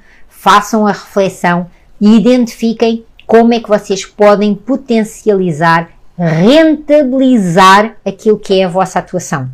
façam 0.44 0.86
a 0.86 0.92
reflexão 0.92 1.70
e 1.98 2.16
identifiquem 2.16 3.02
como 3.26 3.54
é 3.54 3.60
que 3.60 3.68
vocês 3.68 4.04
podem 4.04 4.54
potencializar 4.54 5.88
rentabilizar 6.18 7.96
aquilo 8.04 8.38
que 8.38 8.60
é 8.60 8.64
a 8.64 8.68
vossa 8.68 8.98
atuação. 8.98 9.48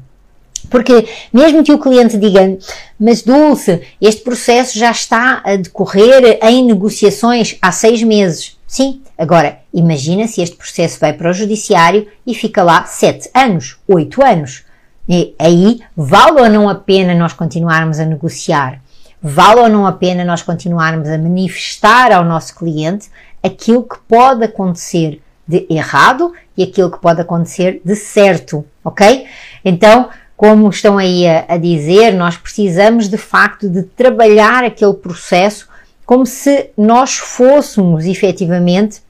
Porque 0.68 1.06
mesmo 1.32 1.62
que 1.62 1.72
o 1.72 1.78
cliente 1.78 2.18
diga, 2.18 2.58
mas 2.98 3.22
Dulce, 3.22 3.82
este 4.00 4.22
processo 4.22 4.76
já 4.76 4.90
está 4.90 5.40
a 5.44 5.54
decorrer 5.54 6.40
em 6.42 6.64
negociações 6.64 7.56
há 7.62 7.70
seis 7.70 8.02
meses. 8.02 8.58
Sim, 8.66 9.00
agora 9.16 9.60
imagina 9.72 10.26
se 10.26 10.42
este 10.42 10.56
processo 10.56 10.98
vai 10.98 11.12
para 11.12 11.30
o 11.30 11.32
judiciário 11.32 12.08
e 12.26 12.34
fica 12.34 12.64
lá 12.64 12.84
sete 12.84 13.30
anos, 13.32 13.78
oito 13.86 14.22
anos. 14.22 14.64
E 15.08 15.34
aí 15.38 15.80
vale 15.96 16.40
ou 16.40 16.50
não 16.50 16.68
a 16.68 16.74
pena 16.74 17.14
nós 17.14 17.32
continuarmos 17.32 18.00
a 18.00 18.04
negociar? 18.04 18.82
Vale 19.22 19.60
ou 19.60 19.68
não 19.68 19.86
a 19.86 19.92
pena 19.92 20.24
nós 20.24 20.42
continuarmos 20.42 21.08
a 21.08 21.18
manifestar 21.18 22.10
ao 22.12 22.24
nosso 22.24 22.54
cliente 22.54 23.10
aquilo 23.42 23.82
que 23.82 23.98
pode 24.08 24.44
acontecer 24.44 25.20
de 25.46 25.66
errado 25.68 26.32
e 26.56 26.62
aquilo 26.62 26.90
que 26.90 27.00
pode 27.00 27.20
acontecer 27.20 27.82
de 27.84 27.96
certo, 27.96 28.64
ok? 28.84 29.26
Então, 29.64 30.08
como 30.36 30.70
estão 30.70 30.96
aí 30.96 31.26
a, 31.26 31.44
a 31.48 31.56
dizer, 31.58 32.12
nós 32.12 32.36
precisamos 32.36 33.08
de 33.08 33.18
facto 33.18 33.68
de 33.68 33.82
trabalhar 33.82 34.64
aquele 34.64 34.94
processo 34.94 35.68
como 36.06 36.24
se 36.24 36.70
nós 36.76 37.18
fôssemos 37.18 38.04
efetivamente 38.04 39.02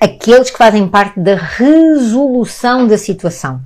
aqueles 0.00 0.50
que 0.50 0.58
fazem 0.58 0.88
parte 0.88 1.20
da 1.20 1.36
resolução 1.36 2.86
da 2.86 2.98
situação. 2.98 3.60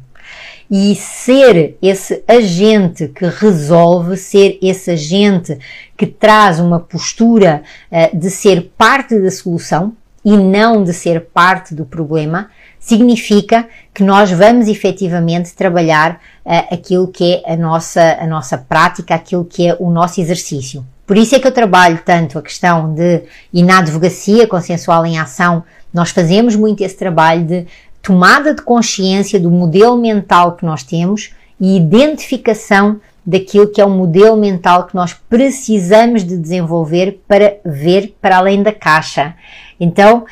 E 0.70 0.94
ser 0.94 1.76
esse 1.82 2.22
agente 2.26 3.08
que 3.08 3.26
resolve, 3.26 4.16
ser 4.16 4.58
esse 4.62 4.90
agente 4.90 5.58
que 5.96 6.06
traz 6.06 6.58
uma 6.58 6.80
postura 6.80 7.62
uh, 7.90 8.16
de 8.16 8.30
ser 8.30 8.72
parte 8.76 9.18
da 9.18 9.30
solução 9.30 9.92
e 10.24 10.36
não 10.36 10.82
de 10.82 10.92
ser 10.92 11.20
parte 11.20 11.74
do 11.74 11.84
problema, 11.84 12.50
significa 12.80 13.68
que 13.92 14.02
nós 14.02 14.30
vamos 14.30 14.68
efetivamente 14.68 15.54
trabalhar 15.54 16.20
uh, 16.44 16.74
aquilo 16.74 17.08
que 17.08 17.42
é 17.44 17.52
a 17.52 17.56
nossa, 17.56 18.18
a 18.20 18.26
nossa 18.26 18.58
prática, 18.58 19.14
aquilo 19.14 19.44
que 19.44 19.68
é 19.68 19.76
o 19.78 19.90
nosso 19.90 20.20
exercício. 20.20 20.84
Por 21.06 21.18
isso 21.18 21.34
é 21.34 21.38
que 21.38 21.46
eu 21.46 21.52
trabalho 21.52 22.00
tanto 22.04 22.38
a 22.38 22.42
questão 22.42 22.94
de, 22.94 23.22
e 23.52 23.62
na 23.62 23.78
advocacia 23.78 24.46
consensual 24.46 25.04
em 25.04 25.18
ação, 25.18 25.62
nós 25.92 26.10
fazemos 26.10 26.56
muito 26.56 26.82
esse 26.82 26.96
trabalho 26.96 27.44
de 27.44 27.66
tomada 28.04 28.54
de 28.54 28.62
consciência 28.62 29.40
do 29.40 29.50
modelo 29.50 29.96
mental 29.96 30.52
que 30.52 30.64
nós 30.64 30.82
temos 30.82 31.32
e 31.58 31.76
identificação 31.76 33.00
daquilo 33.26 33.68
que 33.68 33.80
é 33.80 33.84
o 33.84 33.90
modelo 33.90 34.36
mental 34.36 34.86
que 34.86 34.94
nós 34.94 35.14
precisamos 35.14 36.22
de 36.22 36.36
desenvolver 36.36 37.22
para 37.26 37.56
ver 37.64 38.14
para 38.20 38.36
além 38.36 38.62
da 38.62 38.72
caixa. 38.72 39.34
Então, 39.80 40.18
uh, 40.18 40.24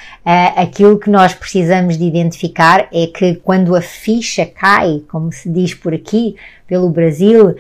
aquilo 0.57 0.99
que 0.99 1.09
nós 1.09 1.35
precisamos 1.35 1.97
de 1.97 2.05
identificar 2.05 2.87
é 2.93 3.07
que 3.07 3.37
quando 3.37 3.75
a 3.75 3.81
ficha 3.81 4.45
cai, 4.45 5.03
como 5.09 5.33
se 5.33 5.49
diz 5.49 5.73
por 5.73 5.95
aqui, 5.95 6.37
pelo 6.67 6.91
Brasil, 6.91 7.49
uh, 7.49 7.57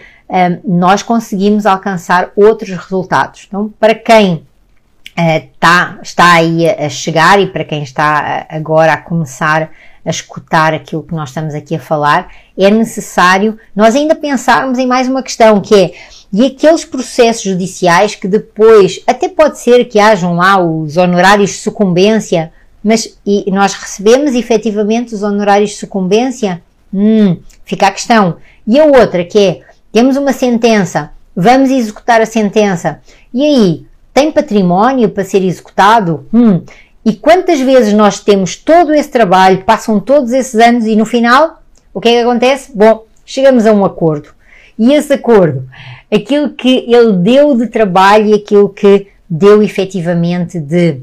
nós 0.65 1.03
conseguimos 1.03 1.65
alcançar 1.65 2.31
outros 2.37 2.71
resultados. 2.71 3.47
Então, 3.49 3.73
para 3.81 3.95
quem 3.95 4.35
uh, 4.35 5.49
tá, 5.59 5.99
está 6.03 6.35
aí 6.35 6.69
a 6.69 6.91
chegar 6.91 7.41
e 7.41 7.47
para 7.47 7.65
quem 7.65 7.83
está 7.83 8.47
agora 8.51 8.93
a 8.93 8.99
começar 8.99 9.63
a 9.63 9.69
escutar 10.11 10.75
aquilo 10.75 11.03
que 11.03 11.15
nós 11.15 11.29
estamos 11.29 11.55
aqui 11.55 11.77
a 11.77 11.81
falar, 11.81 12.29
é 12.59 12.71
necessário 12.71 13.59
nós 13.75 13.95
ainda 13.95 14.15
pensarmos 14.15 14.79
em 14.79 14.87
mais 14.87 15.09
uma 15.09 15.23
questão 15.23 15.61
que 15.61 15.75
é 15.75 15.93
e 16.33 16.47
aqueles 16.47 16.85
processos 16.85 17.43
judiciais 17.43 18.15
que 18.15 18.27
depois, 18.27 19.01
até 19.07 19.29
pode 19.29 19.59
ser 19.59 19.85
que 19.85 20.01
hajam 20.01 20.35
lá 20.35 20.59
os 20.59 20.97
honorários 20.97 21.51
de 21.51 21.57
sucumbência, 21.57 22.51
mas 22.83 23.19
e 23.25 23.51
nós 23.51 23.75
recebemos 23.75 24.35
efetivamente 24.35 25.15
os 25.15 25.23
honorários 25.23 25.71
de 25.71 25.77
sucumbência? 25.77 26.63
Hum, 26.93 27.37
fica 27.65 27.89
a 27.89 27.93
questão. 27.93 28.39
E 28.67 28.81
a 28.81 28.85
outra 28.87 29.25
que 29.25 29.39
é, 29.39 29.61
temos 29.93 30.17
uma 30.17 30.33
sentença, 30.33 31.11
vamos 31.37 31.71
executar 31.71 32.23
a 32.23 32.27
sentença, 32.27 33.01
e 33.33 33.43
aí, 33.45 33.87
tem 34.15 34.33
património 34.33 35.11
para 35.11 35.25
ser 35.25 35.43
executado? 35.45 36.27
Hum, 36.33 36.63
e 37.05 37.15
quantas 37.15 37.61
vezes 37.61 37.93
nós 37.93 38.21
temos 38.21 38.57
todo 38.57 38.95
esse 38.95 39.09
trabalho, 39.09 39.65
passam 39.65 39.99
todos 39.99 40.33
esses 40.33 40.55
anos 40.61 40.85
e 40.87 40.95
no 40.95 41.05
final, 41.05 41.61
o 41.93 42.01
que 42.01 42.09
é 42.09 42.13
que 42.13 42.19
acontece? 42.19 42.71
Bom, 42.75 43.05
chegamos 43.27 43.67
a 43.67 43.73
um 43.73 43.85
acordo. 43.85 44.29
E 44.79 44.93
esse 44.93 45.13
acordo, 45.13 45.69
aquilo 46.13 46.51
que 46.51 46.85
ele 46.89 47.13
deu 47.15 47.57
de 47.57 47.67
trabalho 47.67 48.27
e 48.27 48.35
aquilo 48.35 48.69
que 48.69 49.09
deu 49.29 49.63
efetivamente 49.63 50.61
de 50.61 51.01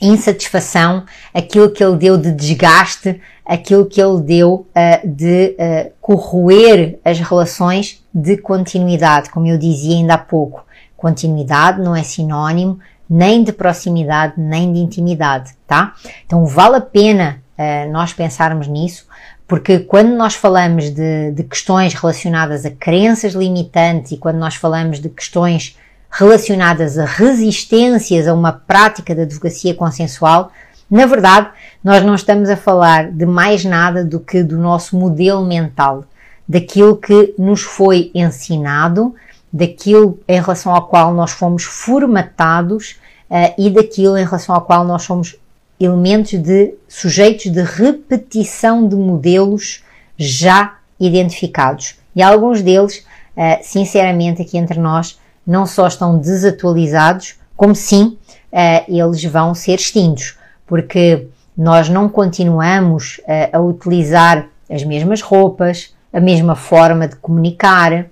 insatisfação, 0.00 1.04
aquilo 1.32 1.70
que 1.70 1.82
ele 1.82 1.96
deu 1.96 2.18
de 2.18 2.30
desgaste, 2.32 3.20
aquilo 3.46 3.86
que 3.86 4.00
ele 4.00 4.20
deu 4.20 4.66
uh, 4.76 5.08
de 5.08 5.56
uh, 5.58 5.92
corroer 6.00 6.98
as 7.04 7.18
relações 7.18 8.02
de 8.12 8.36
continuidade, 8.36 9.30
como 9.30 9.46
eu 9.46 9.56
dizia 9.56 9.96
ainda 9.96 10.14
há 10.14 10.18
pouco. 10.18 10.64
Continuidade 10.96 11.80
não 11.80 11.94
é 11.94 12.02
sinónimo 12.02 12.78
nem 13.08 13.44
de 13.44 13.52
proximidade, 13.52 14.34
nem 14.36 14.72
de 14.72 14.78
intimidade, 14.78 15.52
tá? 15.66 15.94
Então 16.26 16.46
vale 16.46 16.76
a 16.76 16.80
pena 16.80 17.42
uh, 17.58 17.90
nós 17.92 18.12
pensarmos 18.12 18.66
nisso, 18.66 19.06
porque 19.46 19.80
quando 19.80 20.14
nós 20.14 20.34
falamos 20.34 20.90
de, 20.90 21.32
de 21.32 21.42
questões 21.44 21.92
relacionadas 21.94 22.64
a 22.64 22.70
crenças 22.70 23.34
limitantes 23.34 24.12
e 24.12 24.16
quando 24.16 24.36
nós 24.36 24.54
falamos 24.54 25.00
de 25.00 25.08
questões 25.08 25.78
relacionadas 26.10 26.98
a 26.98 27.04
resistências 27.04 28.26
a 28.26 28.32
uma 28.32 28.52
prática 28.52 29.14
de 29.14 29.22
advocacia 29.22 29.74
consensual, 29.74 30.50
na 30.90 31.06
verdade, 31.06 31.48
nós 31.82 32.02
não 32.04 32.14
estamos 32.14 32.48
a 32.48 32.56
falar 32.56 33.10
de 33.10 33.26
mais 33.26 33.64
nada 33.64 34.04
do 34.04 34.20
que 34.20 34.42
do 34.42 34.56
nosso 34.56 34.96
modelo 34.96 35.44
mental, 35.44 36.04
daquilo 36.48 36.96
que 36.96 37.34
nos 37.38 37.62
foi 37.62 38.10
ensinado, 38.14 39.14
daquilo 39.54 40.18
em 40.26 40.40
relação 40.40 40.74
ao 40.74 40.88
qual 40.88 41.14
nós 41.14 41.30
fomos 41.30 41.62
formatados 41.62 42.96
uh, 43.30 43.54
e 43.56 43.70
daquilo 43.70 44.18
em 44.18 44.24
relação 44.24 44.52
ao 44.52 44.62
qual 44.62 44.84
nós 44.84 45.04
somos 45.04 45.36
elementos 45.78 46.32
de 46.32 46.74
sujeitos 46.88 47.52
de 47.52 47.62
repetição 47.62 48.88
de 48.88 48.96
modelos 48.96 49.84
já 50.18 50.74
identificados. 50.98 51.94
E 52.16 52.22
alguns 52.22 52.62
deles, 52.62 53.06
uh, 53.36 53.62
sinceramente, 53.62 54.42
aqui 54.42 54.58
entre 54.58 54.80
nós, 54.80 55.20
não 55.46 55.66
só 55.66 55.86
estão 55.86 56.18
desatualizados, 56.18 57.36
como 57.56 57.76
sim, 57.76 58.18
uh, 58.52 58.84
eles 58.88 59.22
vão 59.24 59.54
ser 59.54 59.76
extintos, 59.76 60.36
porque 60.66 61.28
nós 61.56 61.88
não 61.88 62.08
continuamos 62.08 63.20
a 63.52 63.60
utilizar 63.60 64.48
as 64.68 64.82
mesmas 64.82 65.20
roupas, 65.20 65.94
a 66.12 66.18
mesma 66.18 66.56
forma 66.56 67.06
de 67.06 67.14
comunicar, 67.14 68.06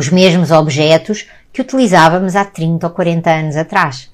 os 0.00 0.10
mesmos 0.10 0.50
objetos 0.50 1.26
que 1.52 1.62
utilizávamos 1.62 2.36
há 2.36 2.44
30 2.44 2.86
ou 2.86 2.92
40 2.92 3.30
anos 3.30 3.56
atrás. 3.56 4.10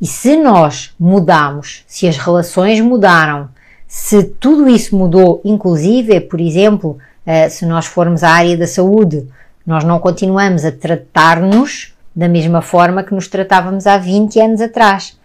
E 0.00 0.06
se 0.06 0.36
nós 0.36 0.94
mudamos, 0.98 1.84
se 1.86 2.08
as 2.08 2.16
relações 2.16 2.80
mudaram, 2.80 3.48
se 3.86 4.22
tudo 4.22 4.68
isso 4.68 4.96
mudou, 4.96 5.40
inclusive, 5.44 6.20
por 6.20 6.40
exemplo, 6.40 6.96
eh, 7.26 7.48
se 7.48 7.66
nós 7.66 7.86
formos 7.86 8.22
à 8.22 8.30
área 8.30 8.56
da 8.56 8.66
saúde, 8.66 9.26
nós 9.66 9.84
não 9.84 9.98
continuamos 9.98 10.64
a 10.64 10.72
tratar-nos 10.72 11.92
da 12.14 12.28
mesma 12.28 12.62
forma 12.62 13.02
que 13.02 13.14
nos 13.14 13.28
tratávamos 13.28 13.86
há 13.86 13.98
20 13.98 14.40
anos 14.40 14.60
atrás. 14.60 15.18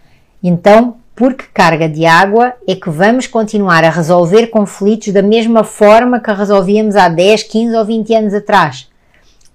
Então, 0.44 0.98
por 1.16 1.34
que 1.34 1.46
carga 1.54 1.88
de 1.88 2.06
água 2.06 2.54
é 2.68 2.76
que 2.76 2.90
vamos 2.90 3.26
continuar 3.28 3.84
a 3.84 3.90
resolver 3.90 4.48
conflitos 4.48 5.14
da 5.14 5.22
mesma 5.22 5.64
forma 5.64 6.20
que 6.20 6.32
resolvíamos 6.32 6.96
há 6.96 7.08
10, 7.08 7.44
15 7.44 7.76
ou 7.76 7.86
20 7.86 8.14
anos 8.16 8.34
atrás? 8.34 8.90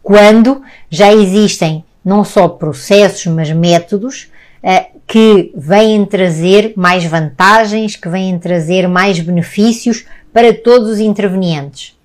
Quando 0.02 0.62
já 0.88 1.12
existem 1.12 1.84
não 2.04 2.24
só 2.24 2.48
processos, 2.48 3.26
mas 3.26 3.50
métodos 3.50 4.30
uh, 4.62 4.98
que 5.06 5.52
vêm 5.54 6.04
trazer 6.04 6.72
mais 6.76 7.04
vantagens, 7.04 7.96
que 7.96 8.08
vêm 8.08 8.38
trazer 8.38 8.88
mais 8.88 9.20
benefícios 9.20 10.04
para 10.32 10.54
todos 10.54 10.88
os 10.88 11.00
intervenientes. 11.00 11.98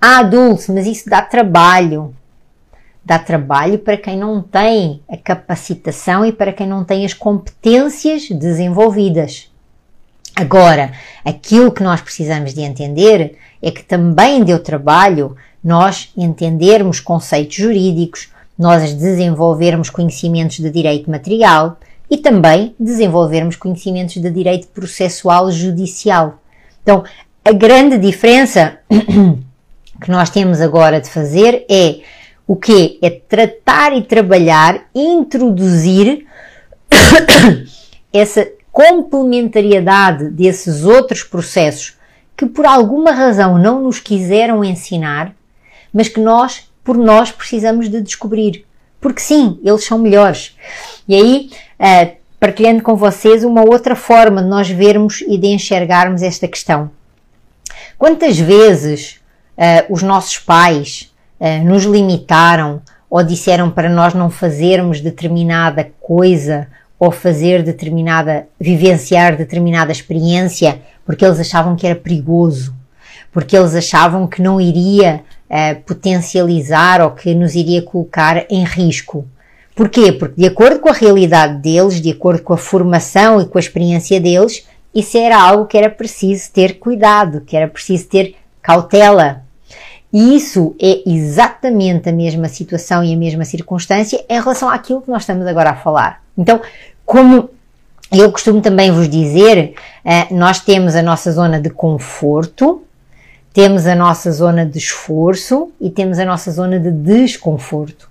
Ah, 0.00 0.22
Dulce, 0.22 0.72
mas 0.72 0.86
isso 0.86 1.08
dá 1.08 1.22
trabalho. 1.22 2.14
Dá 3.04 3.18
trabalho 3.18 3.78
para 3.78 3.96
quem 3.96 4.16
não 4.16 4.42
tem 4.42 5.00
a 5.08 5.16
capacitação 5.16 6.24
e 6.24 6.32
para 6.32 6.52
quem 6.52 6.66
não 6.66 6.84
tem 6.84 7.04
as 7.04 7.14
competências 7.14 8.28
desenvolvidas. 8.28 9.50
Agora, 10.36 10.92
aquilo 11.24 11.72
que 11.72 11.82
nós 11.82 12.00
precisamos 12.00 12.54
de 12.54 12.62
entender 12.62 13.36
é 13.62 13.70
que 13.70 13.82
também 13.82 14.42
deu 14.42 14.62
trabalho 14.62 15.36
nós 15.62 16.10
entendermos 16.16 17.00
conceitos 17.00 17.56
jurídicos, 17.56 18.28
nós 18.58 18.92
desenvolvermos 18.92 19.90
conhecimentos 19.90 20.56
de 20.56 20.70
direito 20.70 21.10
material 21.10 21.78
e 22.10 22.18
também 22.18 22.74
desenvolvermos 22.78 23.56
conhecimentos 23.56 24.14
de 24.14 24.30
direito 24.30 24.66
processual 24.68 25.50
judicial. 25.50 26.40
Então, 26.82 27.04
a 27.44 27.52
grande 27.52 27.96
diferença 27.96 28.78
que 30.00 30.10
nós 30.10 30.30
temos 30.30 30.60
agora 30.60 31.00
de 31.00 31.08
fazer 31.08 31.64
é 31.70 32.00
o 32.46 32.56
que 32.56 32.98
é 33.00 33.10
tratar 33.10 33.96
e 33.96 34.02
trabalhar, 34.02 34.82
introduzir 34.94 36.26
essa 38.12 38.46
complementariedade 38.72 40.30
desses 40.30 40.84
outros 40.84 41.22
processos 41.22 41.96
que 42.36 42.46
por 42.46 42.66
alguma 42.66 43.12
razão 43.12 43.58
não 43.58 43.82
nos 43.82 44.00
quiseram 44.00 44.64
ensinar, 44.64 45.34
mas 45.92 46.08
que 46.08 46.20
nós, 46.20 46.70
por 46.84 46.96
nós, 46.96 47.30
precisamos 47.30 47.88
de 47.88 48.00
descobrir. 48.00 48.64
Porque 49.00 49.20
sim, 49.20 49.58
eles 49.64 49.84
são 49.84 49.98
melhores. 49.98 50.56
E 51.08 51.14
aí, 51.14 51.50
uh, 51.78 52.16
partilhando 52.38 52.82
com 52.82 52.96
vocês 52.96 53.44
uma 53.44 53.62
outra 53.62 53.96
forma 53.96 54.42
de 54.42 54.48
nós 54.48 54.68
vermos 54.68 55.22
e 55.22 55.36
de 55.38 55.48
enxergarmos 55.48 56.22
esta 56.22 56.46
questão. 56.46 56.90
Quantas 57.98 58.38
vezes 58.38 59.20
uh, 59.56 59.92
os 59.92 60.02
nossos 60.02 60.38
pais 60.38 61.12
uh, 61.38 61.64
nos 61.64 61.84
limitaram 61.84 62.82
ou 63.08 63.22
disseram 63.22 63.70
para 63.70 63.88
nós 63.88 64.14
não 64.14 64.30
fazermos 64.30 65.00
determinada 65.00 65.90
coisa 66.00 66.68
ou 66.98 67.10
fazer 67.10 67.62
determinada, 67.62 68.46
vivenciar 68.58 69.36
determinada 69.36 69.90
experiência 69.90 70.80
porque 71.04 71.24
eles 71.24 71.40
achavam 71.40 71.74
que 71.74 71.86
era 71.86 71.96
perigoso, 71.96 72.74
porque 73.32 73.56
eles 73.56 73.74
achavam 73.74 74.28
que 74.28 74.40
não 74.40 74.60
iria 74.60 75.24
uh, 75.50 75.80
potencializar 75.82 77.00
ou 77.00 77.10
que 77.10 77.34
nos 77.34 77.54
iria 77.54 77.82
colocar 77.82 78.46
em 78.48 78.64
risco. 78.64 79.26
Porquê? 79.74 80.12
Porque 80.12 80.40
de 80.40 80.46
acordo 80.46 80.80
com 80.80 80.88
a 80.88 80.94
realidade 80.94 81.60
deles, 81.60 82.00
de 82.00 82.10
acordo 82.10 82.42
com 82.42 82.52
a 82.52 82.58
formação 82.58 83.40
e 83.40 83.46
com 83.46 83.58
a 83.58 83.60
experiência 83.60 84.20
deles, 84.20 84.66
isso 84.94 85.16
era 85.16 85.40
algo 85.40 85.66
que 85.66 85.78
era 85.78 85.88
preciso 85.88 86.50
ter 86.52 86.78
cuidado, 86.78 87.40
que 87.42 87.56
era 87.56 87.68
preciso 87.68 88.06
ter 88.08 88.36
cautela. 88.62 89.42
E 90.12 90.34
isso 90.36 90.74
é 90.80 91.02
exatamente 91.06 92.08
a 92.08 92.12
mesma 92.12 92.48
situação 92.48 93.02
e 93.04 93.14
a 93.14 93.16
mesma 93.16 93.44
circunstância 93.44 94.24
em 94.28 94.40
relação 94.40 94.68
àquilo 94.68 95.00
que 95.00 95.10
nós 95.10 95.22
estamos 95.22 95.46
agora 95.46 95.70
a 95.70 95.76
falar. 95.76 96.20
Então, 96.36 96.60
como 97.06 97.48
eu 98.10 98.30
costumo 98.32 98.60
também 98.60 98.90
vos 98.90 99.08
dizer, 99.08 99.74
eh, 100.04 100.26
nós 100.32 100.58
temos 100.58 100.96
a 100.96 101.02
nossa 101.02 101.30
zona 101.30 101.60
de 101.60 101.70
conforto, 101.70 102.82
temos 103.52 103.86
a 103.86 103.94
nossa 103.94 104.30
zona 104.30 104.64
de 104.64 104.78
esforço 104.78 105.72
e 105.80 105.90
temos 105.90 106.18
a 106.18 106.24
nossa 106.24 106.50
zona 106.50 106.78
de 106.78 106.90
desconforto. 106.90 108.08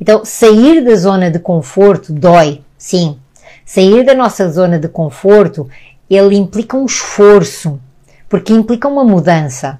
Então, 0.00 0.24
sair 0.24 0.82
da 0.82 0.94
zona 0.96 1.30
de 1.30 1.38
conforto 1.38 2.12
dói, 2.12 2.62
sim. 2.78 3.18
Sair 3.64 4.04
da 4.04 4.14
nossa 4.14 4.50
zona 4.50 4.78
de 4.78 4.88
conforto, 4.88 5.68
ele 6.08 6.36
implica 6.36 6.76
um 6.76 6.86
esforço, 6.86 7.78
porque 8.28 8.52
implica 8.52 8.88
uma 8.88 9.04
mudança. 9.04 9.78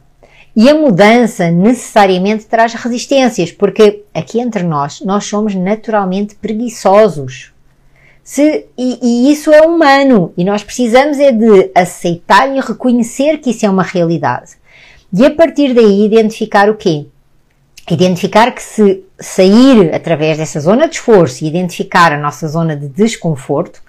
E 0.54 0.68
a 0.68 0.74
mudança 0.74 1.50
necessariamente 1.50 2.44
traz 2.46 2.74
resistências, 2.74 3.50
porque 3.50 4.04
aqui 4.12 4.40
entre 4.40 4.62
nós, 4.62 5.00
nós 5.00 5.24
somos 5.24 5.54
naturalmente 5.54 6.34
preguiçosos. 6.34 7.52
Se, 8.22 8.66
e, 8.76 8.98
e, 9.02 9.32
isso 9.32 9.50
é 9.50 9.62
humano 9.62 10.32
e 10.36 10.44
nós 10.44 10.62
precisamos 10.62 11.18
é 11.18 11.32
de 11.32 11.70
aceitar 11.74 12.54
e 12.54 12.60
reconhecer 12.60 13.38
que 13.38 13.50
isso 13.50 13.64
é 13.64 13.70
uma 13.70 13.82
realidade. 13.82 14.59
E 15.12 15.26
a 15.26 15.30
partir 15.34 15.74
daí 15.74 16.04
identificar 16.04 16.68
o 16.70 16.76
quê? 16.76 17.06
Identificar 17.90 18.52
que 18.52 18.62
se 18.62 19.02
sair 19.18 19.92
através 19.92 20.38
dessa 20.38 20.60
zona 20.60 20.88
de 20.88 20.94
esforço 20.94 21.44
e 21.44 21.48
identificar 21.48 22.12
a 22.12 22.18
nossa 22.18 22.46
zona 22.46 22.76
de 22.76 22.88
desconforto 22.88 23.82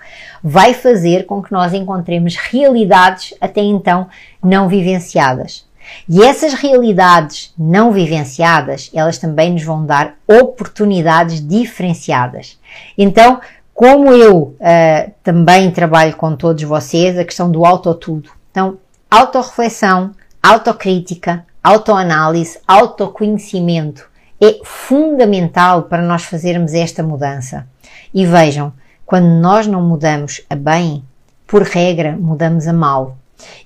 vai 0.44 0.74
fazer 0.74 1.26
com 1.26 1.42
que 1.42 1.52
nós 1.52 1.74
encontremos 1.74 2.36
realidades 2.36 3.34
até 3.40 3.62
então 3.62 4.10
não 4.44 4.68
vivenciadas. 4.68 5.66
E 6.08 6.24
essas 6.24 6.54
realidades 6.54 7.54
não 7.58 7.92
vivenciadas, 7.92 8.90
elas 8.94 9.18
também 9.18 9.52
nos 9.54 9.64
vão 9.64 9.86
dar 9.86 10.16
oportunidades 10.28 11.46
diferenciadas. 11.46 12.60
Então, 12.98 13.40
como 13.74 14.12
eu 14.12 14.56
uh, 14.60 15.12
também 15.24 15.72
trabalho 15.72 16.16
com 16.16 16.36
todos 16.36 16.64
vocês, 16.64 17.18
a 17.18 17.26
questão 17.26 17.52
do 17.52 17.66
auto-tudo. 17.66 18.30
Então, 18.52 18.78
autorreflexão, 19.10 20.12
autocrítica, 20.42 21.46
autoanálise, 21.64 22.60
autoconhecimento 22.68 24.10
é 24.42 24.60
fundamental 24.64 25.84
para 25.84 26.02
nós 26.02 26.24
fazermos 26.24 26.74
esta 26.74 27.04
mudança. 27.04 27.68
E 28.12 28.26
vejam, 28.26 28.74
quando 29.06 29.28
nós 29.28 29.68
não 29.68 29.82
mudamos 29.84 30.42
a 30.50 30.56
bem, 30.56 31.04
por 31.46 31.62
regra, 31.62 32.18
mudamos 32.20 32.68
a 32.68 32.74
mal. 32.74 33.18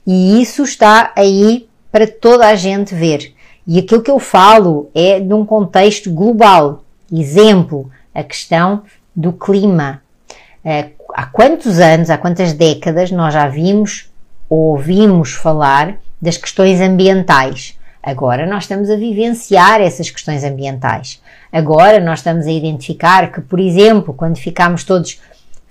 E 0.06 0.42
isso 0.42 0.64
está 0.64 1.14
aí 1.16 1.70
para 1.92 2.06
toda 2.06 2.48
a 2.48 2.56
gente 2.56 2.94
ver. 2.94 3.34
E 3.66 3.80
aquilo 3.80 4.02
que 4.02 4.12
eu 4.12 4.20
falo 4.20 4.90
é 4.94 5.20
de 5.20 5.34
um 5.34 5.46
contexto 5.46 6.12
global. 6.12 6.84
Exemplo, 7.12 7.90
a 8.14 8.24
questão 8.24 8.84
do 9.16 9.32
clima. 9.32 10.02
Eh, 10.64 10.90
há 11.14 11.26
quantos 11.26 11.80
anos, 11.80 12.10
há 12.10 12.18
quantas 12.18 12.52
décadas 12.52 13.12
nós 13.12 13.34
já 13.34 13.48
vimos 13.48 14.10
ou 14.50 14.72
ouvimos 14.72 15.34
falar 15.34 16.00
das 16.22 16.38
questões 16.38 16.82
ambientais? 16.82 17.78
Agora 18.02 18.46
nós 18.46 18.64
estamos 18.64 18.90
a 18.90 18.96
vivenciar 18.96 19.82
essas 19.82 20.10
questões 20.10 20.44
ambientais. 20.44 21.22
Agora 21.52 22.00
nós 22.00 22.20
estamos 22.20 22.46
a 22.46 22.52
identificar 22.52 23.32
que, 23.32 23.42
por 23.42 23.60
exemplo, 23.60 24.14
quando 24.14 24.38
ficamos 24.38 24.84
todos 24.84 25.20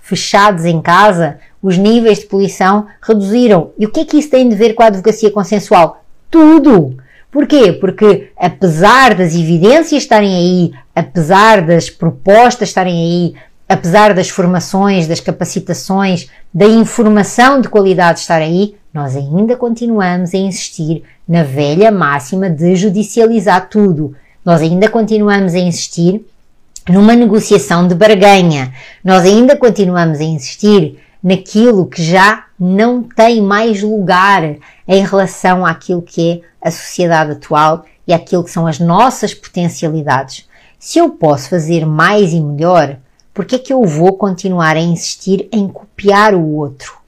fechados 0.01 0.65
em 0.65 0.81
casa, 0.81 1.39
os 1.61 1.77
níveis 1.77 2.19
de 2.19 2.25
poluição 2.25 2.87
reduziram. 3.01 3.71
E 3.79 3.85
o 3.85 3.91
que 3.91 4.01
é 4.01 4.05
que 4.05 4.17
isso 4.17 4.29
tem 4.29 4.47
de 4.47 4.55
ver 4.55 4.73
com 4.73 4.83
a 4.83 4.87
advocacia 4.87 5.31
consensual? 5.31 6.03
Tudo! 6.29 6.97
Porquê? 7.31 7.73
Porque 7.73 8.31
apesar 8.37 9.13
das 9.13 9.33
evidências 9.33 10.03
estarem 10.03 10.35
aí, 10.35 10.71
apesar 10.95 11.61
das 11.61 11.89
propostas 11.89 12.69
estarem 12.69 12.93
aí, 12.93 13.35
apesar 13.67 14.13
das 14.13 14.29
formações, 14.29 15.07
das 15.07 15.19
capacitações, 15.19 16.29
da 16.53 16.65
informação 16.65 17.59
de 17.59 17.67
qualidade 17.67 18.19
estar 18.19 18.41
aí, 18.41 18.75
nós 18.95 19.13
ainda 19.13 19.57
continuamos 19.57 20.33
a 20.33 20.37
insistir 20.37 21.03
na 21.27 21.43
velha 21.43 21.91
máxima 21.91 22.49
de 22.49 22.77
judicializar 22.77 23.67
tudo. 23.67 24.15
Nós 24.45 24.61
ainda 24.61 24.87
continuamos 24.87 25.53
a 25.53 25.59
insistir 25.59 26.25
numa 26.87 27.13
negociação 27.13 27.89
de 27.89 27.93
barganha. 27.93 28.73
Nós 29.03 29.25
ainda 29.25 29.57
continuamos 29.57 30.21
a 30.21 30.23
insistir 30.23 30.97
naquilo 31.21 31.87
que 31.87 32.01
já 32.01 32.45
não 32.57 33.03
tem 33.03 33.41
mais 33.41 33.83
lugar 33.83 34.55
em 34.87 35.05
relação 35.05 35.65
àquilo 35.65 36.01
que 36.01 36.41
é 36.61 36.67
a 36.69 36.71
sociedade 36.71 37.31
atual 37.33 37.83
e 38.07 38.13
àquilo 38.13 38.45
que 38.45 38.51
são 38.51 38.65
as 38.65 38.79
nossas 38.79 39.33
potencialidades. 39.33 40.47
Se 40.79 40.99
eu 40.99 41.09
posso 41.09 41.49
fazer 41.49 41.85
mais 41.85 42.31
e 42.31 42.39
melhor, 42.39 42.95
por 43.33 43.43
que 43.43 43.55
é 43.55 43.59
que 43.59 43.73
eu 43.73 43.83
vou 43.83 44.13
continuar 44.13 44.77
a 44.77 44.81
insistir 44.81 45.49
em 45.51 45.67
copiar 45.67 46.33
o 46.33 46.53
outro? 46.53 47.03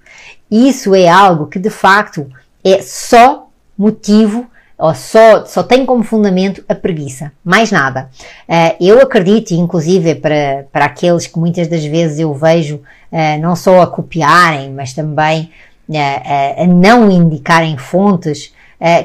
Isso 0.49 0.95
é 0.95 1.07
algo 1.07 1.47
que 1.47 1.59
de 1.59 1.69
facto 1.69 2.27
é 2.63 2.81
só 2.81 3.47
motivo 3.77 4.47
ou 4.77 4.93
só, 4.93 5.43
só 5.45 5.63
tem 5.63 5.85
como 5.85 6.03
fundamento 6.03 6.63
a 6.69 6.75
preguiça, 6.75 7.31
mais 7.43 7.71
nada. 7.71 8.09
Uh, 8.47 8.75
eu 8.79 9.01
acredito, 9.01 9.51
inclusive 9.51 10.15
para, 10.15 10.65
para 10.71 10.85
aqueles 10.85 11.25
que 11.25 11.39
muitas 11.39 11.67
das 11.67 11.83
vezes 11.83 12.19
eu 12.19 12.33
vejo 12.33 12.75
uh, 12.75 13.41
não 13.41 13.55
só 13.55 13.81
a 13.81 13.87
copiarem, 13.87 14.71
mas 14.71 14.93
também 14.93 15.49
uh, 15.89 16.63
a 16.63 16.67
não 16.67 17.09
indicarem 17.09 17.77
fontes, 17.77 18.55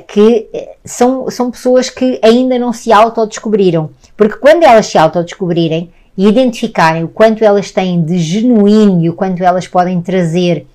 que 0.07 0.51
são, 0.84 1.30
são 1.30 1.51
pessoas 1.51 1.88
que 1.88 2.20
ainda 2.22 2.59
não 2.59 2.74
se 2.74 2.93
autodescobriram. 2.93 3.88
Porque 4.14 4.36
quando 4.36 4.64
elas 4.64 4.84
se 4.84 4.99
autodescobrirem 4.99 5.90
e 6.14 6.28
identificarem 6.28 7.05
o 7.05 7.09
quanto 7.09 7.43
elas 7.43 7.70
têm 7.70 8.05
de 8.05 8.18
genuíno 8.18 9.03
e 9.03 9.09
o 9.09 9.14
quanto 9.14 9.43
elas 9.43 9.66
podem 9.66 10.03
trazer 10.03 10.66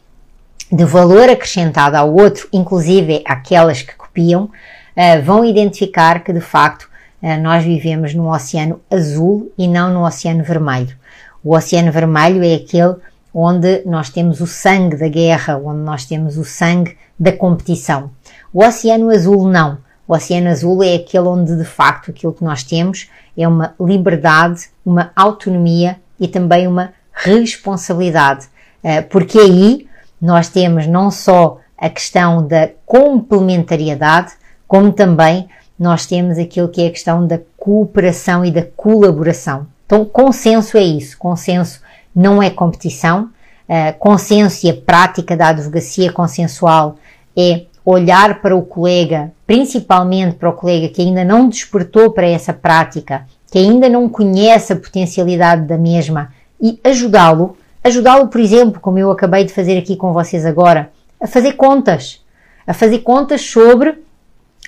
de 0.71 0.83
valor 0.85 1.29
acrescentado 1.29 1.95
ao 1.95 2.13
outro, 2.13 2.47
inclusive 2.51 3.23
aquelas 3.25 3.81
que 3.81 3.95
copiam, 3.95 4.43
uh, 4.45 5.21
vão 5.23 5.45
identificar 5.45 6.23
que 6.23 6.33
de 6.33 6.41
facto 6.41 6.89
uh, 7.21 7.41
nós 7.41 7.63
vivemos 7.63 8.13
num 8.13 8.29
oceano 8.29 8.81
azul 8.91 9.51
e 9.57 9.67
não 9.67 9.93
num 9.93 10.03
oceano 10.03 10.43
vermelho. 10.43 10.95
O 11.43 11.55
oceano 11.55 11.91
vermelho 11.91 12.43
é 12.43 12.55
aquele 12.55 12.95
onde 13.33 13.83
nós 13.85 14.09
temos 14.09 14.41
o 14.41 14.47
sangue 14.47 14.97
da 14.97 15.07
guerra, 15.07 15.57
onde 15.57 15.79
nós 15.79 16.05
temos 16.05 16.37
o 16.37 16.43
sangue 16.43 16.97
da 17.19 17.31
competição. 17.31 18.11
O 18.51 18.63
oceano 18.63 19.09
azul 19.09 19.47
não. 19.47 19.77
O 20.07 20.13
oceano 20.13 20.49
azul 20.49 20.83
é 20.83 20.95
aquele 20.95 21.27
onde 21.27 21.55
de 21.55 21.65
facto 21.65 22.11
aquilo 22.11 22.33
que 22.33 22.43
nós 22.43 22.63
temos 22.63 23.09
é 23.37 23.47
uma 23.47 23.75
liberdade, 23.79 24.69
uma 24.85 25.11
autonomia 25.15 25.97
e 26.19 26.27
também 26.27 26.67
uma 26.67 26.93
responsabilidade. 27.13 28.47
Eh, 28.83 29.01
porque 29.01 29.37
aí 29.37 29.86
nós 30.21 30.49
temos 30.49 30.87
não 30.87 31.11
só 31.11 31.59
a 31.77 31.89
questão 31.89 32.45
da 32.45 32.69
complementariedade, 32.85 34.33
como 34.67 34.91
também 34.91 35.47
nós 35.79 36.05
temos 36.05 36.37
aquilo 36.37 36.69
que 36.69 36.81
é 36.81 36.87
a 36.87 36.91
questão 36.91 37.25
da 37.25 37.39
cooperação 37.55 38.43
e 38.43 38.51
da 38.51 38.63
colaboração. 38.63 39.67
Então, 39.85 40.03
consenso 40.03 40.77
é 40.77 40.83
isso. 40.83 41.17
Consenso 41.17 41.81
não 42.15 42.41
é 42.41 42.49
competição. 42.49 43.29
Uh, 43.69 43.97
consenso 43.99 44.65
e 44.65 44.69
a 44.69 44.73
prática 44.73 45.35
da 45.35 45.49
advocacia 45.49 46.11
consensual 46.11 46.95
é 47.35 47.65
olhar 47.85 48.41
para 48.41 48.55
o 48.55 48.63
colega, 48.63 49.31
principalmente 49.45 50.35
para 50.35 50.49
o 50.49 50.53
colega 50.53 50.89
que 50.89 51.01
ainda 51.01 51.23
não 51.23 51.47
despertou 51.47 52.11
para 52.11 52.27
essa 52.27 52.53
prática, 52.53 53.25
que 53.51 53.57
ainda 53.57 53.87
não 53.87 54.09
conhece 54.09 54.73
a 54.73 54.75
potencialidade 54.75 55.65
da 55.65 55.77
mesma 55.77 56.33
e 56.59 56.79
ajudá-lo 56.83 57.55
Ajudá-lo, 57.87 58.27
por 58.27 58.41
exemplo, 58.41 58.81
como 58.81 58.99
eu 58.99 59.09
acabei 59.09 59.45
de 59.45 59.53
fazer 59.53 59.77
aqui 59.77 59.95
com 59.95 60.11
vocês 60.11 60.45
agora, 60.45 60.91
a 61.21 61.25
fazer 61.25 61.53
contas, 61.53 62.21
a 62.67 62.73
fazer 62.73 62.99
contas 62.99 63.39
sobre 63.39 63.97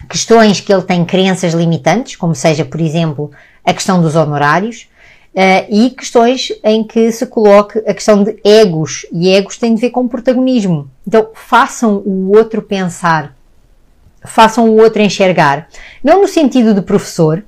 questões 0.09 0.61
que 0.61 0.72
ele 0.72 0.84
tem 0.84 1.03
crenças 1.03 1.53
limitantes, 1.53 2.15
como 2.15 2.34
seja, 2.34 2.63
por 2.63 2.80
exemplo, 2.80 3.30
a 3.65 3.74
questão 3.74 4.01
dos 4.01 4.15
honorários, 4.15 4.88
uh, 5.36 5.67
e 5.70 5.89
questões 5.89 6.53
em 6.63 6.82
que 6.82 7.11
se 7.11 7.26
coloque 7.26 7.80
a 7.80 7.93
questão 7.93 8.24
de 8.24 8.39
egos, 8.41 9.05
e 9.11 9.28
egos 9.36 9.57
têm 9.57 9.76
de 9.76 9.82
ver 9.82 9.89
com 9.89 10.07
protagonismo. 10.07 10.89
Então, 11.05 11.28
façam 11.34 11.97
o 12.05 12.34
outro 12.34 12.61
pensar, 12.61 13.36
façam 14.24 14.70
o 14.70 14.78
outro 14.82 15.01
enxergar. 15.01 15.67
Não 16.01 16.22
no 16.22 16.28
sentido 16.30 16.74
de 16.74 16.82
professor, 16.82 17.43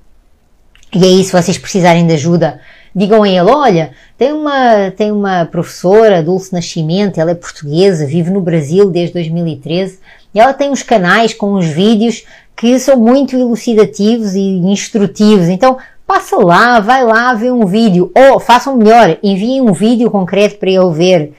e 0.93 1.01
aí, 1.01 1.23
se 1.23 1.31
vocês 1.31 1.57
precisarem 1.57 2.05
de 2.05 2.13
ajuda, 2.15 2.59
digam 2.95 3.23
a 3.23 3.29
ele: 3.29 3.49
olha, 3.49 3.91
tem 4.17 4.33
uma, 4.33 4.91
tem 4.91 5.11
uma 5.11 5.45
professora, 5.45 6.23
Dulce 6.23 6.53
Nascimento, 6.53 7.19
ela 7.19 7.31
é 7.31 7.35
portuguesa, 7.35 8.05
vive 8.05 8.29
no 8.29 8.41
Brasil 8.41 8.89
desde 8.89 9.13
2013, 9.13 9.99
e 10.33 10.39
ela 10.39 10.53
tem 10.53 10.69
uns 10.69 10.83
canais 10.83 11.33
com 11.33 11.53
uns 11.53 11.67
vídeos 11.67 12.23
que 12.55 12.77
são 12.79 12.97
muito 12.97 13.35
elucidativos 13.35 14.35
e 14.35 14.39
instrutivos. 14.39 15.47
Então, 15.47 15.77
passa 16.05 16.37
lá, 16.37 16.79
vai 16.79 17.03
lá 17.03 17.33
ver 17.33 17.51
um 17.51 17.65
vídeo, 17.65 18.11
ou 18.13 18.39
façam 18.39 18.77
melhor, 18.77 19.17
enviem 19.23 19.61
um 19.61 19.73
vídeo 19.73 20.11
concreto 20.11 20.57
para 20.57 20.69
ele 20.69 20.91
ver. 20.91 21.33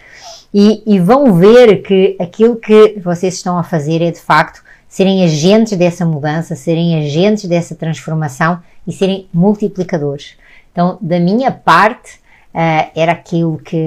E, 0.54 0.82
e 0.84 0.98
vão 0.98 1.32
ver 1.32 1.82
que 1.82 2.16
aquilo 2.18 2.56
que 2.56 3.00
vocês 3.02 3.34
estão 3.34 3.56
a 3.56 3.62
fazer 3.62 4.02
é 4.02 4.10
de 4.10 4.20
facto 4.20 4.62
serem 4.88 5.24
agentes 5.24 5.78
dessa 5.78 6.04
mudança, 6.04 6.54
serem 6.54 6.98
agentes 7.02 7.46
dessa 7.46 7.74
transformação 7.74 8.60
e 8.86 8.92
serem 8.92 9.26
multiplicadores. 9.32 10.36
Então, 10.72 10.98
da 11.00 11.20
minha 11.20 11.50
parte, 11.50 12.22
uh, 12.54 12.90
era 12.94 13.12
aquilo 13.12 13.58
que, 13.58 13.78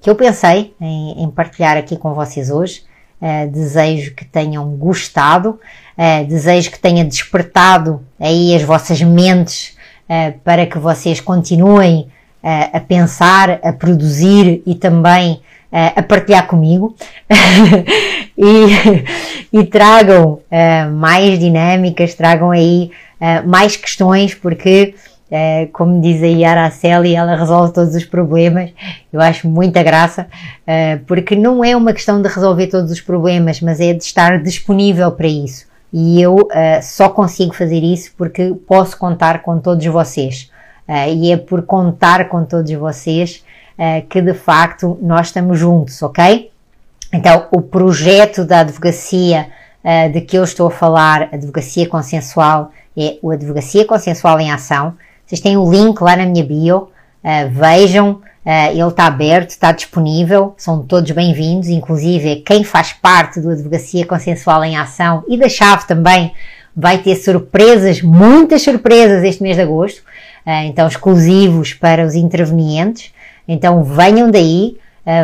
que 0.00 0.08
eu 0.08 0.14
pensei 0.14 0.74
em, 0.80 1.22
em, 1.22 1.30
partilhar 1.30 1.76
aqui 1.76 1.96
com 1.96 2.14
vocês 2.14 2.50
hoje. 2.50 2.82
Uh, 3.20 3.50
desejo 3.50 4.14
que 4.14 4.24
tenham 4.24 4.68
gostado, 4.76 5.58
uh, 5.96 6.26
desejo 6.26 6.70
que 6.70 6.78
tenha 6.78 7.04
despertado 7.04 8.04
aí 8.20 8.54
as 8.54 8.62
vossas 8.62 9.00
mentes 9.02 9.74
para 10.44 10.66
que 10.66 10.78
vocês 10.78 11.18
continuem 11.18 12.08
a 12.42 12.78
pensar, 12.78 13.58
a 13.62 13.72
produzir 13.72 14.62
e 14.66 14.74
também 14.74 15.40
a 15.72 16.02
partilhar 16.02 16.46
comigo 16.46 16.94
e, 18.36 19.58
e, 19.60 19.64
tragam 19.64 20.40
mais 20.94 21.38
dinâmicas, 21.38 22.14
tragam 22.14 22.50
aí 22.50 22.90
mais 23.46 23.78
questões, 23.78 24.34
porque 24.34 24.94
Uh, 25.30 25.66
como 25.72 26.00
diz 26.02 26.22
a 26.22 26.26
Yara 26.26 26.60
Araceli, 26.62 27.16
ela 27.16 27.34
resolve 27.34 27.72
todos 27.72 27.94
os 27.94 28.04
problemas. 28.04 28.70
Eu 29.12 29.20
acho 29.20 29.48
muita 29.48 29.82
graça, 29.82 30.26
uh, 30.62 31.02
porque 31.06 31.34
não 31.34 31.64
é 31.64 31.74
uma 31.74 31.92
questão 31.92 32.20
de 32.20 32.28
resolver 32.28 32.66
todos 32.66 32.90
os 32.90 33.00
problemas, 33.00 33.60
mas 33.60 33.80
é 33.80 33.92
de 33.94 34.04
estar 34.04 34.42
disponível 34.42 35.10
para 35.12 35.26
isso. 35.26 35.66
E 35.92 36.20
eu 36.20 36.34
uh, 36.36 36.50
só 36.82 37.08
consigo 37.08 37.54
fazer 37.54 37.82
isso 37.82 38.12
porque 38.18 38.54
posso 38.68 38.98
contar 38.98 39.42
com 39.42 39.58
todos 39.58 39.84
vocês. 39.86 40.50
e 41.16 41.32
é 41.32 41.36
por 41.38 41.62
contar 41.62 42.28
com 42.28 42.44
todos 42.44 42.70
vocês 42.72 43.42
que 44.10 44.20
de 44.20 44.34
facto 44.34 44.98
nós 45.00 45.28
estamos 45.28 45.58
juntos, 45.58 46.02
ok? 46.02 46.50
Então, 47.12 47.46
o 47.50 47.62
projeto 47.62 48.44
da 48.44 48.60
advocacia 48.60 49.48
de 50.12 50.20
que 50.20 50.36
eu 50.36 50.44
estou 50.44 50.68
a 50.68 50.70
falar, 50.70 51.28
advocacia 51.32 51.88
consensual, 51.88 52.70
é 52.96 53.18
o 53.22 53.30
Advocacia 53.30 53.84
Consensual 53.84 54.38
em 54.40 54.52
Ação. 54.52 54.94
Vocês 55.26 55.40
têm 55.40 55.56
o 55.56 55.70
link 55.70 56.02
lá 56.02 56.16
na 56.16 56.26
minha 56.26 56.44
bio, 56.44 56.82
uh, 56.82 57.50
vejam, 57.50 58.20
uh, 58.44 58.70
ele 58.70 58.86
está 58.86 59.06
aberto, 59.06 59.50
está 59.50 59.72
disponível, 59.72 60.52
são 60.58 60.82
todos 60.82 61.10
bem-vindos, 61.12 61.68
inclusive 61.68 62.36
quem 62.36 62.62
faz 62.62 62.92
parte 62.92 63.40
do 63.40 63.48
Advocacia 63.48 64.04
Consensual 64.04 64.62
em 64.64 64.76
Ação 64.76 65.24
e 65.26 65.38
da 65.38 65.48
Chave 65.48 65.86
também 65.86 66.34
vai 66.76 66.98
ter 66.98 67.16
surpresas, 67.16 68.02
muitas 68.02 68.60
surpresas 68.60 69.24
este 69.24 69.42
mês 69.42 69.56
de 69.56 69.62
agosto, 69.62 70.00
uh, 70.00 70.50
então 70.66 70.86
exclusivos 70.86 71.72
para 71.72 72.04
os 72.04 72.14
intervenientes. 72.14 73.10
Então 73.48 73.82
venham 73.82 74.30
daí, 74.30 74.78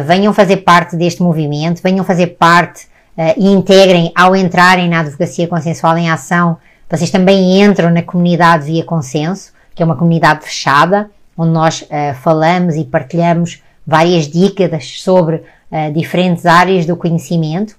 venham 0.07 0.35
fazer 0.35 0.59
parte 0.59 0.95
deste 0.95 1.23
movimento, 1.23 1.81
venham 1.83 2.05
fazer 2.05 2.37
parte 2.39 2.87
e 3.35 3.51
integrem 3.51 4.13
ao 4.15 4.37
entrarem 4.37 4.91
na 4.91 5.01
Advocacia 5.01 5.49
Consensual 5.49 5.97
em 5.97 6.11
Ação. 6.11 6.59
Vocês 6.87 7.11
também 7.11 7.63
entram 7.63 7.89
na 7.89 8.03
comunidade 8.03 8.67
via 8.67 8.85
consenso 8.85 9.53
que 9.81 9.83
é 9.83 9.87
uma 9.87 9.97
comunidade 9.97 10.45
fechada, 10.45 11.11
onde 11.35 11.53
nós 11.53 11.81
uh, 11.81 12.15
falamos 12.21 12.77
e 12.77 12.85
partilhamos 12.85 13.63
várias 13.87 14.29
dicas 14.29 15.01
sobre 15.01 15.37
uh, 15.37 15.91
diferentes 15.95 16.45
áreas 16.45 16.85
do 16.85 16.95
conhecimento. 16.95 17.77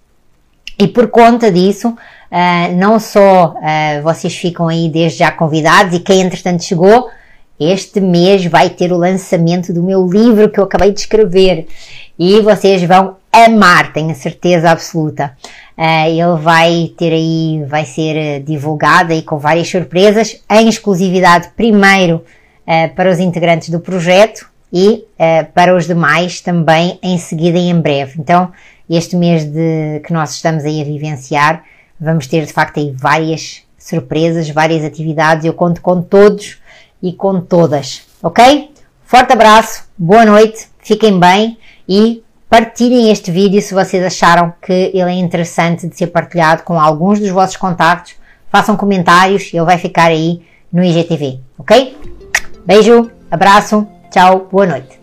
E 0.80 0.88
por 0.88 1.10
conta 1.10 1.52
disso, 1.52 1.90
uh, 1.90 2.76
não 2.76 3.00
só 3.00 3.54
vocês 4.04 4.36
ficam 4.36 4.68
aí 4.68 4.90
desde 4.90 5.20
já 5.20 5.32
convidados 5.32 5.94
e 5.94 6.00
quem 6.00 6.22
entretanto 6.22 6.64
chegou, 6.64 7.12
este 7.60 8.02
mês 8.02 8.48
vai 8.48 8.72
ter 8.72 8.92
o 8.92 8.98
lançamento 8.98 9.72
do 9.72 9.84
meu 9.84 10.04
livro 10.08 10.50
que 10.50 10.60
eu 10.60 10.64
acabei 10.64 10.92
de 10.92 11.02
escrever 11.02 11.68
e 12.18 12.42
vocês 12.42 12.82
vão 12.82 13.18
amar, 13.32 13.94
tenho 13.94 14.12
a 14.12 14.16
certeza 14.16 14.72
absoluta. 14.72 15.36
Uh, 15.78 16.08
ele 16.08 16.42
vai 16.42 16.92
ter 16.98 17.14
aí, 17.14 17.64
vai 17.68 17.86
ser 17.86 18.16
eh, 18.16 18.40
divulgado 18.40 19.14
aí 19.14 19.22
com 19.22 19.40
várias 19.40 19.70
surpresas, 19.70 20.44
em 20.50 20.68
exclusividade 20.68 21.50
primeiro 21.56 22.18
uh, 22.68 22.94
para 22.96 23.10
os 23.10 23.20
integrantes 23.20 23.70
do 23.70 23.80
projeto 23.80 24.48
e 24.72 25.06
uh, 25.18 25.52
para 25.54 25.76
os 25.76 25.88
demais 25.88 26.42
também 26.42 27.00
em 27.02 27.18
seguida 27.18 27.58
e 27.58 27.70
em 27.70 27.80
breve. 27.80 28.20
Então, 28.20 28.52
este 28.90 29.16
mês 29.16 29.46
de, 29.46 30.02
que 30.06 30.14
nós 30.14 30.36
estamos 30.36 30.64
aí 30.66 30.82
a 30.82 30.86
vivenciar, 30.86 31.64
vamos 32.00 32.28
ter 32.28 32.46
de 32.46 32.54
facto 32.54 32.80
aí 32.80 32.92
várias 32.92 33.64
surpresas, 33.78 34.50
várias 34.50 34.84
atividades. 34.84 35.46
Eu 35.46 35.54
conto 35.54 35.82
com 35.82 36.02
todos 36.02 36.60
e 37.02 37.14
com 37.14 37.42
todas, 37.42 38.04
ok? 38.22 38.70
Forte 39.04 39.34
abraço, 39.34 39.86
boa 39.98 40.26
noite, 40.26 40.68
fiquem 40.80 41.20
bem 41.20 41.58
e 41.88 42.24
Partilhem 42.52 43.10
este 43.10 43.32
vídeo 43.32 43.62
se 43.62 43.74
vocês 43.74 44.04
acharam 44.04 44.54
que 44.62 44.74
ele 44.94 45.10
é 45.10 45.14
interessante 45.14 45.88
de 45.88 45.96
ser 45.96 46.08
partilhado 46.08 46.64
com 46.64 46.78
alguns 46.78 47.18
dos 47.18 47.30
vossos 47.30 47.56
contactos. 47.56 48.16
Façam 48.50 48.76
comentários, 48.76 49.54
ele 49.54 49.64
vai 49.64 49.78
ficar 49.78 50.08
aí 50.08 50.42
no 50.70 50.84
IGTV, 50.84 51.40
ok? 51.58 51.98
Beijo, 52.66 53.10
abraço, 53.32 53.88
tchau, 54.12 54.50
boa 54.52 54.66
noite. 54.66 55.01